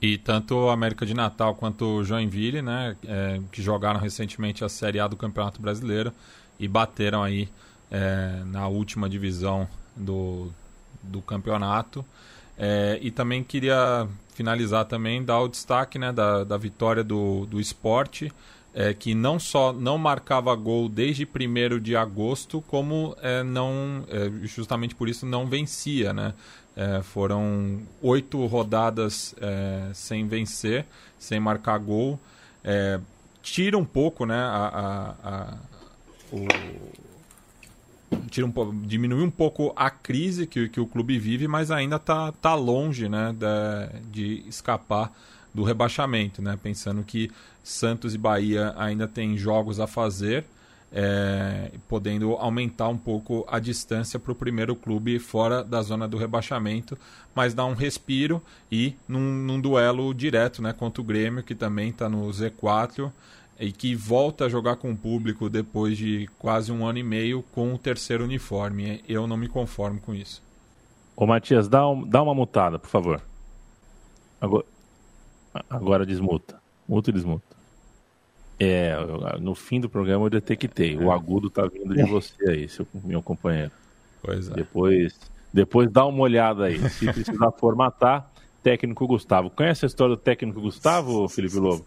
E 0.00 0.16
tanto 0.16 0.54
o 0.54 0.70
América 0.70 1.04
de 1.04 1.12
Natal 1.12 1.56
quanto 1.56 1.84
o 1.84 2.04
Joinville, 2.04 2.62
né, 2.62 2.96
é, 3.04 3.40
que 3.50 3.60
jogaram 3.60 3.98
recentemente 3.98 4.64
a 4.64 4.68
Série 4.68 5.00
A 5.00 5.08
do 5.08 5.16
Campeonato 5.16 5.60
Brasileiro 5.60 6.12
e 6.56 6.68
bateram 6.68 7.20
aí 7.20 7.48
é, 7.90 8.44
na 8.46 8.68
última 8.68 9.08
divisão 9.08 9.66
do, 9.96 10.52
do 11.02 11.20
campeonato. 11.20 12.04
É, 12.58 12.98
e 13.00 13.10
também 13.10 13.44
queria 13.44 14.08
finalizar 14.34 14.84
também, 14.84 15.24
dar 15.24 15.40
o 15.40 15.48
destaque 15.48 15.98
né, 15.98 16.12
da, 16.12 16.42
da 16.42 16.56
vitória 16.56 17.04
do, 17.04 17.46
do 17.46 17.60
esporte, 17.60 18.32
é, 18.74 18.92
que 18.92 19.14
não 19.14 19.38
só 19.38 19.72
não 19.72 19.96
marcava 19.96 20.54
gol 20.54 20.88
desde 20.88 21.24
1 21.26 21.80
de 21.80 21.96
agosto, 21.96 22.62
como 22.62 23.16
é, 23.22 23.42
não 23.42 24.04
é, 24.08 24.46
justamente 24.46 24.94
por 24.94 25.08
isso 25.08 25.24
não 25.24 25.46
vencia. 25.46 26.12
Né? 26.12 26.34
É, 26.76 27.02
foram 27.02 27.80
oito 28.02 28.44
rodadas 28.46 29.34
é, 29.40 29.90
sem 29.94 30.26
vencer, 30.26 30.84
sem 31.18 31.40
marcar 31.40 31.78
gol. 31.78 32.18
Tira 33.42 33.78
um 33.78 33.84
pouco 33.84 34.26
né, 34.26 34.36
a, 34.36 35.14
a, 35.22 35.28
a 35.28 35.54
o, 36.30 36.46
tira 38.30 38.46
um, 38.46 38.80
diminui 38.82 39.22
um 39.22 39.30
pouco 39.30 39.72
a 39.76 39.90
crise 39.90 40.46
que, 40.46 40.68
que 40.68 40.80
o 40.80 40.86
clube 40.86 41.18
vive, 41.18 41.48
mas 41.48 41.70
ainda 41.70 41.96
está 41.96 42.32
tá 42.32 42.54
longe 42.54 43.08
né, 43.08 43.34
de, 44.10 44.44
escapar 44.46 45.12
do 45.52 45.62
rebaixamento, 45.62 46.42
né? 46.42 46.58
Pensando 46.62 47.02
que 47.02 47.30
Santos 47.62 48.14
e 48.14 48.18
Bahia 48.18 48.74
ainda 48.76 49.08
têm 49.08 49.36
jogos 49.36 49.80
a 49.80 49.86
fazer, 49.86 50.44
é, 50.92 51.72
podendo 51.88 52.32
aumentar 52.34 52.88
um 52.88 52.96
pouco 52.96 53.44
a 53.48 53.58
distância 53.58 54.18
para 54.18 54.32
o 54.32 54.34
primeiro 54.34 54.76
clube 54.76 55.18
fora 55.18 55.64
da 55.64 55.82
zona 55.82 56.06
do 56.06 56.16
rebaixamento, 56.16 56.96
mas 57.34 57.54
dá 57.54 57.64
um 57.64 57.74
respiro 57.74 58.42
e 58.70 58.94
num, 59.06 59.20
num 59.20 59.60
duelo 59.60 60.14
direto 60.14 60.62
né, 60.62 60.72
contra 60.72 61.00
o 61.00 61.04
Grêmio, 61.04 61.42
que 61.42 61.54
também 61.54 61.90
está 61.90 62.08
no 62.08 62.26
Z4 62.28 63.10
e 63.58 63.72
que 63.72 63.94
volta 63.94 64.44
a 64.44 64.48
jogar 64.48 64.76
com 64.76 64.92
o 64.92 64.96
público 64.96 65.50
depois 65.50 65.98
de 65.98 66.28
quase 66.38 66.70
um 66.70 66.86
ano 66.86 66.98
e 66.98 67.02
meio 67.02 67.42
com 67.52 67.74
o 67.74 67.78
terceiro 67.78 68.24
uniforme. 68.24 69.02
Eu 69.08 69.26
não 69.26 69.36
me 69.36 69.48
conformo 69.48 70.00
com 70.00 70.14
isso. 70.14 70.42
Ô 71.16 71.26
Matias, 71.26 71.68
dá, 71.68 71.88
um, 71.88 72.06
dá 72.06 72.22
uma 72.22 72.34
mutada, 72.34 72.78
por 72.78 72.88
favor. 72.88 73.20
Agora, 74.40 74.64
agora 75.68 76.06
desmuta. 76.06 76.60
Muta 76.88 77.10
e 77.10 77.12
desmuta. 77.12 77.56
É, 78.60 78.94
no 79.40 79.54
fim 79.54 79.80
do 79.80 79.88
programa 79.88 80.26
eu 80.26 80.30
detectei. 80.30 80.96
O 80.96 81.10
é. 81.10 81.14
agudo 81.14 81.50
tá 81.50 81.66
vindo 81.66 81.94
de 81.94 82.04
você 82.04 82.48
aí, 82.48 82.68
seu, 82.68 82.86
meu 83.04 83.22
companheiro. 83.22 83.72
Pois 84.22 84.48
é. 84.48 84.54
Depois, 84.54 85.18
depois 85.52 85.90
dá 85.90 86.06
uma 86.06 86.22
olhada 86.22 86.66
aí. 86.66 86.78
Se 86.90 87.12
precisar 87.12 87.50
formatar, 87.52 88.30
técnico 88.62 89.06
Gustavo. 89.06 89.50
Conhece 89.50 89.84
a 89.84 89.88
história 89.88 90.14
do 90.14 90.20
técnico 90.20 90.60
Gustavo, 90.60 91.28
Felipe 91.28 91.56
Lobo? 91.56 91.84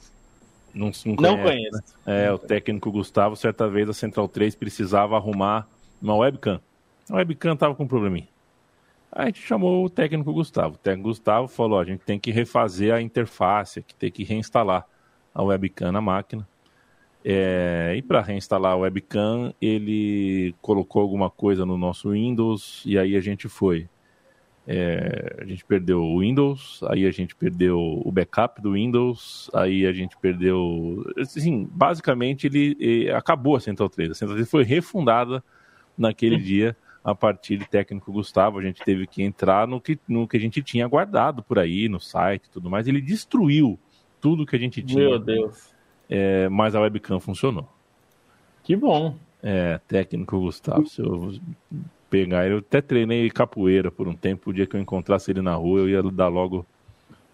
Não, 0.74 0.92
não, 1.06 1.16
conhece, 1.16 1.22
não 1.22 1.44
conheço. 1.44 1.84
Né? 2.06 2.26
É, 2.26 2.32
o 2.32 2.38
técnico 2.38 2.92
Gustavo, 2.92 3.36
certa 3.36 3.68
vez 3.68 3.90
a 3.90 3.94
Central 3.94 4.28
3 4.28 4.56
precisava 4.56 5.16
arrumar 5.16 5.68
uma 6.02 6.16
webcam. 6.16 6.60
A 7.10 7.16
webcam 7.16 7.56
tava 7.56 7.76
com 7.76 7.84
um 7.84 7.88
probleminha. 7.88 8.28
Aí 9.12 9.24
a 9.24 9.26
gente 9.26 9.42
chamou 9.42 9.86
o 9.86 9.90
técnico 9.90 10.32
Gustavo. 10.32 10.76
O 10.76 10.78
técnico 10.78 11.10
Gustavo 11.10 11.48
falou: 11.48 11.80
a 11.80 11.84
gente 11.84 12.00
tem 12.00 12.20
que 12.20 12.32
refazer 12.32 12.94
a 12.94 13.02
interface, 13.02 13.82
que 13.82 13.94
tem 13.94 14.10
que 14.10 14.24
reinstalar 14.24 14.86
a 15.34 15.44
webcam 15.44 15.92
na 15.92 16.00
máquina. 16.00 16.48
É, 17.24 17.94
e 17.96 18.02
para 18.02 18.22
reinstalar 18.22 18.72
a 18.72 18.78
webcam, 18.78 19.54
ele 19.62 20.56
colocou 20.62 21.02
alguma 21.02 21.30
coisa 21.30 21.66
no 21.66 21.78
nosso 21.78 22.12
Windows 22.12 22.82
e 22.86 22.98
aí 22.98 23.16
a 23.16 23.22
gente 23.22 23.48
foi. 23.48 23.88
É, 24.68 25.38
a 25.40 25.46
gente 25.46 25.66
perdeu 25.66 26.04
o 26.04 26.20
Windows, 26.20 26.82
aí 26.88 27.06
a 27.06 27.12
gente 27.12 27.36
perdeu 27.36 27.80
o 27.80 28.12
backup 28.12 28.62
do 28.62 28.74
Windows, 28.74 29.50
aí 29.54 29.86
a 29.86 29.92
gente 29.92 30.16
perdeu. 30.18 31.04
Assim, 31.18 31.68
basicamente, 31.72 32.48
ele, 32.48 32.78
ele 32.80 33.12
acabou 33.12 33.56
a 33.56 33.60
Central 33.60 33.90
3. 33.90 34.12
A 34.12 34.14
Central 34.14 34.36
3 34.36 34.50
foi 34.50 34.64
refundada 34.64 35.44
naquele 35.98 36.38
dia 36.38 36.76
a 37.04 37.16
partir 37.16 37.58
de 37.58 37.68
técnico 37.68 38.12
Gustavo. 38.12 38.60
A 38.60 38.62
gente 38.62 38.84
teve 38.84 39.08
que 39.08 39.24
entrar 39.24 39.68
no 39.68 39.82
que, 39.82 40.00
no 40.08 40.28
que 40.28 40.38
a 40.38 40.40
gente 40.40 40.62
tinha 40.62 40.88
guardado 40.88 41.42
por 41.42 41.58
aí, 41.58 41.90
no 41.90 42.00
site 42.00 42.46
e 42.46 42.50
tudo 42.50 42.70
mais. 42.70 42.88
Ele 42.88 43.02
destruiu 43.02 43.80
tudo 44.22 44.46
que 44.46 44.56
a 44.56 44.60
gente 44.60 44.82
tinha. 44.84 45.10
Meu 45.10 45.20
Deus 45.20 45.72
é, 46.12 46.50
mas 46.50 46.76
a 46.76 46.82
webcam 46.82 47.22
funcionou. 47.22 47.70
Que 48.62 48.76
bom. 48.76 49.16
É, 49.42 49.80
técnico 49.88 50.42
Gustavo. 50.42 50.86
Se 50.86 51.02
eu 51.02 51.34
pegar 52.12 52.46
ele, 52.46 52.56
eu 52.56 52.60
até 52.60 52.82
treinei 52.82 53.30
capoeira 53.30 53.90
por 53.90 54.08
um 54.08 54.14
tempo. 54.14 54.50
O 54.50 54.54
dia 54.54 54.68
que 54.68 54.76
eu 54.76 54.82
encontrasse 54.82 55.32
ele 55.32 55.42
na 55.42 55.56
rua, 55.56 55.80
eu 55.80 55.90
ia 55.90 56.04
dar 56.04 56.28
logo 56.28 56.66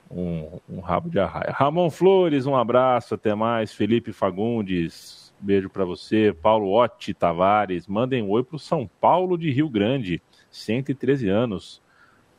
um, 0.10 0.60
um 0.70 0.80
rabo 0.80 1.10
de 1.10 1.20
arraia. 1.20 1.52
Ramon 1.52 1.90
Flores, 1.90 2.46
um 2.46 2.56
abraço, 2.56 3.16
até 3.16 3.34
mais. 3.34 3.74
Felipe 3.74 4.14
Fagundes, 4.14 5.34
beijo 5.40 5.68
para 5.68 5.84
você. 5.84 6.34
Paulo 6.42 6.72
Otti 6.72 7.14
Tavares, 7.14 7.88
mandem 7.88 8.22
um 8.22 8.30
oi 8.30 8.44
pro 8.44 8.60
São 8.60 8.88
Paulo 9.02 9.36
de 9.36 9.52
Rio 9.52 9.68
Grande, 9.68 10.22
113 10.52 11.28
anos. 11.28 11.82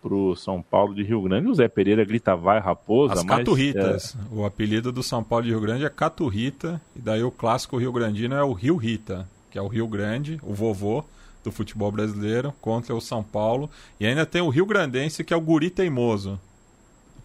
pro 0.01 0.37
São 0.37 0.63
Paulo 0.63 0.95
de 0.95 1.03
Rio 1.03 1.21
Grande. 1.23 1.49
O 1.49 1.55
Zé 1.55 1.67
Pereira 1.67 2.05
grita 2.05 2.37
vai 2.37 2.61
raposa. 2.61 3.15
As 3.15 3.25
mas, 3.25 3.39
Caturritas. 3.39 4.15
É... 4.15 4.35
O 4.35 4.45
apelido 4.45 4.93
do 4.93 5.03
São 5.03 5.25
Paulo 5.25 5.45
de 5.45 5.51
Rio 5.51 5.61
Grande 5.61 5.85
é 5.85 5.91
Caturrita. 5.91 6.81
E 6.95 7.01
daí 7.01 7.25
o 7.25 7.33
clássico 7.33 7.77
Rio 7.77 7.91
Grandino 7.91 8.37
é 8.37 8.45
o 8.45 8.53
Rio 8.53 8.77
Rita, 8.77 9.29
que 9.51 9.59
é 9.59 9.63
o 9.63 9.67
Rio 9.67 9.89
Grande, 9.89 10.39
o 10.45 10.55
vovô 10.55 11.05
do 11.49 11.53
futebol 11.53 11.91
brasileiro, 11.91 12.53
contra 12.61 12.95
o 12.95 13.01
São 13.01 13.23
Paulo. 13.23 13.71
E 13.99 14.07
ainda 14.07 14.27
tem 14.27 14.43
o 14.43 14.49
Rio 14.49 14.67
Grandense, 14.67 15.25
que 15.25 15.33
é 15.33 15.37
o 15.37 15.41
Guri 15.41 15.71
Teimoso. 15.71 16.39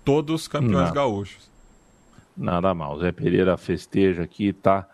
Todos 0.03 0.47
campeões 0.47 0.87
Não. 0.87 0.93
gaúchos. 0.93 1.49
Nada 2.35 2.73
mal. 2.73 2.99
Zé 2.99 3.11
Pereira 3.11 3.55
festeja 3.57 4.23
aqui, 4.23 4.51
tá 4.51 4.87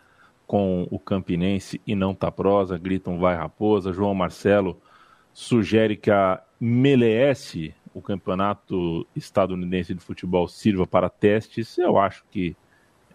com 0.45 0.88
o 0.89 0.99
Campinense 0.99 1.80
e 1.85 1.95
não 1.95 2.14
tá 2.14 2.31
prosa, 2.31 2.77
gritam 2.77 3.19
vai 3.19 3.35
raposa. 3.35 3.93
João 3.93 4.14
Marcelo 4.14 4.80
sugere 5.34 5.95
que 5.95 6.11
a 6.11 6.41
Meleece, 6.60 7.73
o 7.93 8.01
campeonato 8.01 9.07
estadunidense 9.15 9.93
de 9.93 10.01
futebol, 10.01 10.47
sirva 10.47 10.85
para 10.85 11.10
testes. 11.10 11.77
Eu 11.77 11.97
acho 11.97 12.23
que 12.30 12.56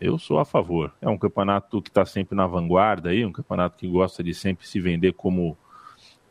eu 0.01 0.19
sou 0.19 0.39
a 0.39 0.45
favor. 0.45 0.93
É 1.01 1.09
um 1.09 1.19
campeonato 1.19 1.82
que 1.82 1.91
está 1.91 2.05
sempre 2.05 2.36
na 2.36 2.47
vanguarda 2.47 3.11
aí, 3.11 3.24
um 3.24 3.32
campeonato 3.32 3.77
que 3.77 3.86
gosta 3.86 4.23
de 4.23 4.32
sempre 4.32 4.66
se 4.66 4.81
vender 4.81 5.12
como 5.12 5.57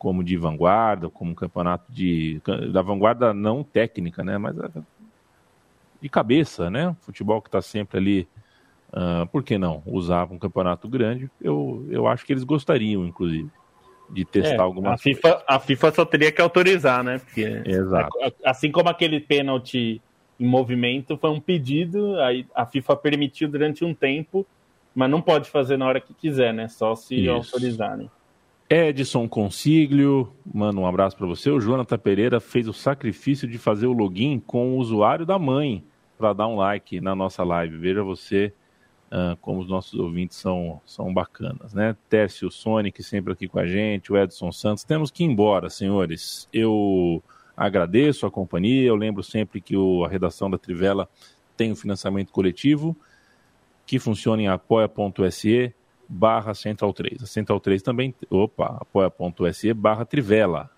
como 0.04 0.22
de 0.22 0.36
vanguarda, 0.36 1.08
como 1.08 1.30
um 1.30 1.34
campeonato 1.34 1.90
de 1.90 2.38
da 2.70 2.82
vanguarda 2.82 3.32
não 3.32 3.64
técnica, 3.64 4.22
né, 4.22 4.36
mas 4.36 4.54
de 5.98 6.10
cabeça, 6.10 6.68
né? 6.68 6.94
Futebol 7.00 7.40
que 7.40 7.48
está 7.48 7.62
sempre 7.62 7.96
ali, 7.96 8.28
uh, 8.90 9.26
por 9.28 9.42
que 9.42 9.56
não 9.56 9.82
usar 9.86 10.30
um 10.30 10.38
campeonato 10.38 10.86
grande? 10.90 11.30
Eu, 11.40 11.86
eu 11.88 12.06
acho 12.06 12.26
que 12.26 12.34
eles 12.34 12.44
gostariam, 12.44 13.06
inclusive, 13.06 13.48
de 14.10 14.26
testar 14.26 14.56
é, 14.56 14.60
alguma 14.60 14.92
a 14.92 14.98
FIFA, 14.98 15.42
a 15.48 15.58
FIFA 15.58 15.92
só 15.92 16.04
teria 16.04 16.30
que 16.30 16.42
autorizar, 16.42 17.02
né? 17.02 17.18
Porque, 17.18 17.62
Exato. 17.64 18.10
Assim 18.44 18.70
como 18.70 18.90
aquele 18.90 19.20
pênalti 19.20 20.02
em 20.38 20.46
movimento 20.46 21.16
foi 21.16 21.30
um 21.30 21.40
pedido, 21.40 22.20
aí 22.20 22.46
a 22.54 22.66
FIFA 22.66 22.94
permitiu 22.96 23.48
durante 23.48 23.86
um 23.86 23.94
tempo, 23.94 24.46
mas 24.94 25.10
não 25.10 25.22
pode 25.22 25.48
fazer 25.48 25.78
na 25.78 25.86
hora 25.86 25.98
que 25.98 26.12
quiser, 26.12 26.52
né? 26.52 26.68
Só 26.68 26.94
se 26.94 27.22
Isso. 27.22 27.30
autorizarem. 27.30 28.10
Edson 28.68 29.28
Consiglio, 29.28 30.32
mano, 30.52 30.82
um 30.82 30.86
abraço 30.86 31.16
para 31.16 31.26
você. 31.26 31.50
O 31.50 31.60
Jonathan 31.60 31.98
Pereira 31.98 32.40
fez 32.40 32.66
o 32.66 32.72
sacrifício 32.72 33.46
de 33.46 33.58
fazer 33.58 33.86
o 33.86 33.92
login 33.92 34.40
com 34.40 34.74
o 34.74 34.78
usuário 34.78 35.26
da 35.26 35.38
mãe 35.38 35.84
para 36.16 36.32
dar 36.32 36.48
um 36.48 36.56
like 36.56 37.00
na 37.00 37.14
nossa 37.14 37.44
live. 37.44 37.76
Veja 37.76 38.02
você 38.02 38.52
uh, 39.12 39.36
como 39.40 39.60
os 39.60 39.68
nossos 39.68 39.98
ouvintes 40.00 40.38
são, 40.38 40.80
são 40.86 41.12
bacanas, 41.12 41.74
né? 41.74 41.94
Tércio 42.08 42.50
Sonic 42.50 43.02
sempre 43.02 43.32
aqui 43.32 43.46
com 43.46 43.58
a 43.58 43.66
gente, 43.66 44.12
o 44.12 44.16
Edson 44.16 44.50
Santos. 44.50 44.82
Temos 44.82 45.10
que 45.10 45.24
ir 45.24 45.26
embora, 45.26 45.68
senhores. 45.68 46.48
Eu 46.52 47.22
agradeço 47.56 48.26
a 48.26 48.30
companhia. 48.30 48.88
Eu 48.88 48.96
lembro 48.96 49.22
sempre 49.22 49.60
que 49.60 49.76
o, 49.76 50.04
a 50.04 50.08
redação 50.08 50.50
da 50.50 50.56
Trivela 50.56 51.08
tem 51.56 51.70
o 51.70 51.76
financiamento 51.76 52.32
coletivo 52.32 52.96
que 53.86 53.98
funciona 53.98 54.42
em 54.42 54.48
apoia.se 54.48 55.74
barra 56.08 56.54
Central 56.54 56.92
3. 56.92 57.22
A 57.22 57.26
Central 57.26 57.60
3 57.60 57.82
também, 57.82 58.14
opa, 58.30 58.78
apoia.se 58.80 59.72
barra 59.72 60.04
Trivela 60.04 60.70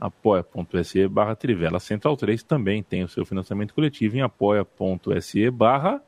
apoia.se 0.00 1.06
barra 1.08 1.36
Trivela 1.36 1.78
Central 1.78 2.16
3 2.16 2.42
também 2.42 2.82
tem 2.82 3.04
o 3.04 3.08
seu 3.08 3.26
financiamento 3.26 3.74
coletivo 3.74 4.16
em 4.16 4.22
apoia.se 4.22 5.50
barra 5.50 6.02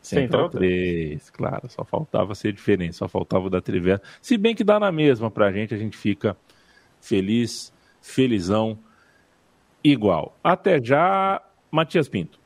Central 0.00 0.50
3. 0.50 1.30
Claro, 1.30 1.68
só 1.68 1.84
faltava 1.84 2.34
ser 2.34 2.52
diferente, 2.52 2.96
só 2.96 3.08
faltava 3.08 3.46
o 3.46 3.50
da 3.50 3.60
Trivela. 3.60 4.02
Se 4.20 4.36
bem 4.36 4.54
que 4.54 4.64
dá 4.64 4.78
na 4.78 4.90
mesma 4.90 5.30
pra 5.30 5.52
gente, 5.52 5.74
a 5.74 5.78
gente 5.78 5.96
fica 5.96 6.36
feliz, 7.00 7.72
felizão, 8.00 8.78
igual. 9.82 10.36
Até 10.42 10.82
já, 10.82 11.40
Matias 11.70 12.08
Pinto. 12.08 12.38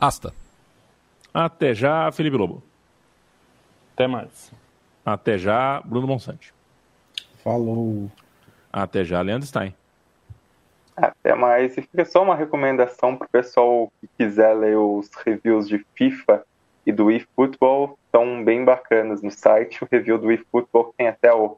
Asta. 0.00 0.34
Até 1.32 1.74
já, 1.74 2.10
Felipe 2.10 2.36
Lobo. 2.36 2.62
Até 3.98 4.06
mais. 4.06 4.52
Até 5.04 5.36
já, 5.36 5.82
Bruno 5.84 6.06
Monsante. 6.06 6.54
Falou. 7.42 8.08
Até 8.72 9.02
já, 9.02 9.20
Leandro 9.20 9.44
Stein. 9.44 9.74
Até 10.96 11.34
mais. 11.34 11.76
E 11.76 11.82
fica 11.82 12.04
só 12.04 12.22
uma 12.22 12.36
recomendação 12.36 13.16
para 13.16 13.26
o 13.26 13.28
pessoal 13.28 13.92
que 14.00 14.08
quiser 14.16 14.54
ler 14.54 14.76
os 14.76 15.10
reviews 15.26 15.66
de 15.66 15.84
FIFA 15.96 16.46
e 16.86 16.92
do 16.92 17.10
eFootball. 17.10 17.98
Estão 18.06 18.44
bem 18.44 18.64
bacanas 18.64 19.20
no 19.20 19.32
site. 19.32 19.82
O 19.82 19.88
review 19.90 20.16
do 20.16 20.30
eFootball 20.30 20.94
tem 20.96 21.08
até 21.08 21.34
o, 21.34 21.56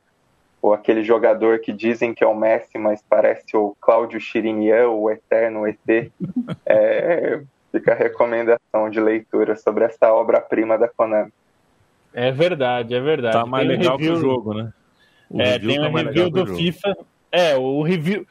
o 0.62 0.72
aquele 0.72 1.04
jogador 1.04 1.58
que 1.58 1.74
dizem 1.74 2.14
que 2.14 2.24
é 2.24 2.26
o 2.26 2.34
Messi, 2.34 2.78
mas 2.78 3.04
parece 3.06 3.54
o 3.54 3.76
Cláudio 3.82 4.18
Chirinian, 4.18 4.88
o 4.88 5.10
eterno 5.10 5.66
ET. 5.68 5.76
É, 6.64 7.42
fica 7.70 7.92
a 7.92 7.96
recomendação 7.96 8.88
de 8.90 8.98
leitura 8.98 9.56
sobre 9.56 9.84
essa 9.84 10.10
obra-prima 10.10 10.78
da 10.78 10.88
Konami. 10.88 11.30
É 12.12 12.32
verdade, 12.32 12.94
é 12.94 13.00
verdade. 13.00 13.36
Tá 13.36 13.46
mais 13.46 13.66
tem 13.66 13.76
legal 13.76 13.96
review... 13.96 14.12
que 14.12 14.18
o 14.18 14.20
jogo, 14.20 14.54
né? 14.54 14.72
O 15.28 15.40
é, 15.40 15.58
tem 15.58 15.80
tá 15.80 15.88
um 15.88 15.92
review 15.92 16.30
do 16.30 16.46
FIFA. 16.46 16.96
É, 17.30 17.56
o 17.56 17.82
review. 17.82 18.26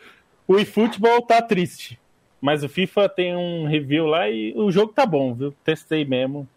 O 0.48 0.60
eFootball 0.60 1.22
tá 1.22 1.42
triste. 1.42 2.00
Mas 2.42 2.64
o 2.64 2.70
FIFA 2.70 3.10
tem 3.10 3.36
um 3.36 3.66
review 3.66 4.06
lá 4.06 4.30
e 4.30 4.54
o 4.56 4.72
jogo 4.72 4.94
tá 4.94 5.06
bom, 5.06 5.34
viu? 5.34 5.54
Testei 5.64 6.06
mesmo. 6.06 6.48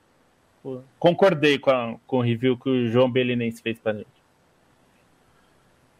Concordei 0.99 1.59
com, 1.59 1.71
a, 1.71 1.97
com 2.07 2.19
o 2.19 2.23
review 2.23 2.57
que 2.57 2.69
o 2.69 2.89
João 2.89 3.11
Belinense 3.11 3.61
fez 3.61 3.79
pra 3.79 3.93
gente. 3.93 4.07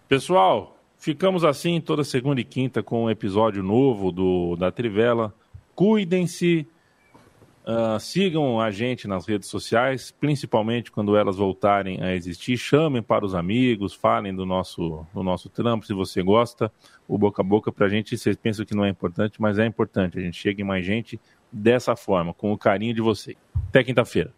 Pessoal, 0.09 0.77
ficamos 0.99 1.45
assim 1.45 1.81
toda 1.81 2.05
segunda 2.05 2.41
e 2.41 2.45
quinta 2.45 2.83
com 2.83 3.05
um 3.05 3.11
episódio 3.11 3.63
novo 3.63 4.13
do 4.13 4.55
da 4.57 4.71
Trivela. 4.71 5.35
Cuidem-se, 5.75 6.67
Uh, 7.65 7.99
sigam 8.01 8.61
a 8.61 8.73
gente 8.73 9.07
nas 9.07 9.25
redes 9.25 9.49
sociais, 9.49 10.11
principalmente 10.11 10.91
quando 10.91 11.17
elas 11.17 11.37
voltarem 11.37 12.03
a 12.03 12.13
existir. 12.13 12.57
Chamem 12.57 13.01
para 13.01 13.25
os 13.25 13.37
amigos, 13.37 13.95
falem 13.95 14.35
do 14.35 14.45
nosso, 14.45 15.07
do 15.15 15.23
nosso 15.23 15.49
trampo, 15.49 15.87
se 15.87 15.95
você 15.95 16.23
gosta. 16.23 16.73
O 17.07 17.17
boca 17.17 17.41
a 17.41 17.45
boca 17.45 17.71
para 17.71 17.87
a 17.87 17.89
gente, 17.89 18.19
vocês 18.19 18.37
pensam 18.37 18.65
que 18.65 18.75
não 18.75 18.85
é 18.85 18.89
importante, 18.89 19.41
mas 19.41 19.59
é 19.59 19.67
importante. 19.67 20.19
A 20.19 20.21
gente 20.21 20.37
chega 20.37 20.61
em 20.61 20.65
mais 20.65 20.85
gente 20.85 21.21
dessa 21.53 21.95
forma, 21.95 22.35
com 22.35 22.53
o 22.53 22.59
carinho 22.59 22.95
de 22.95 23.01
vocês. 23.01 23.37
Até 23.69 23.85
quinta-feira. 23.85 24.35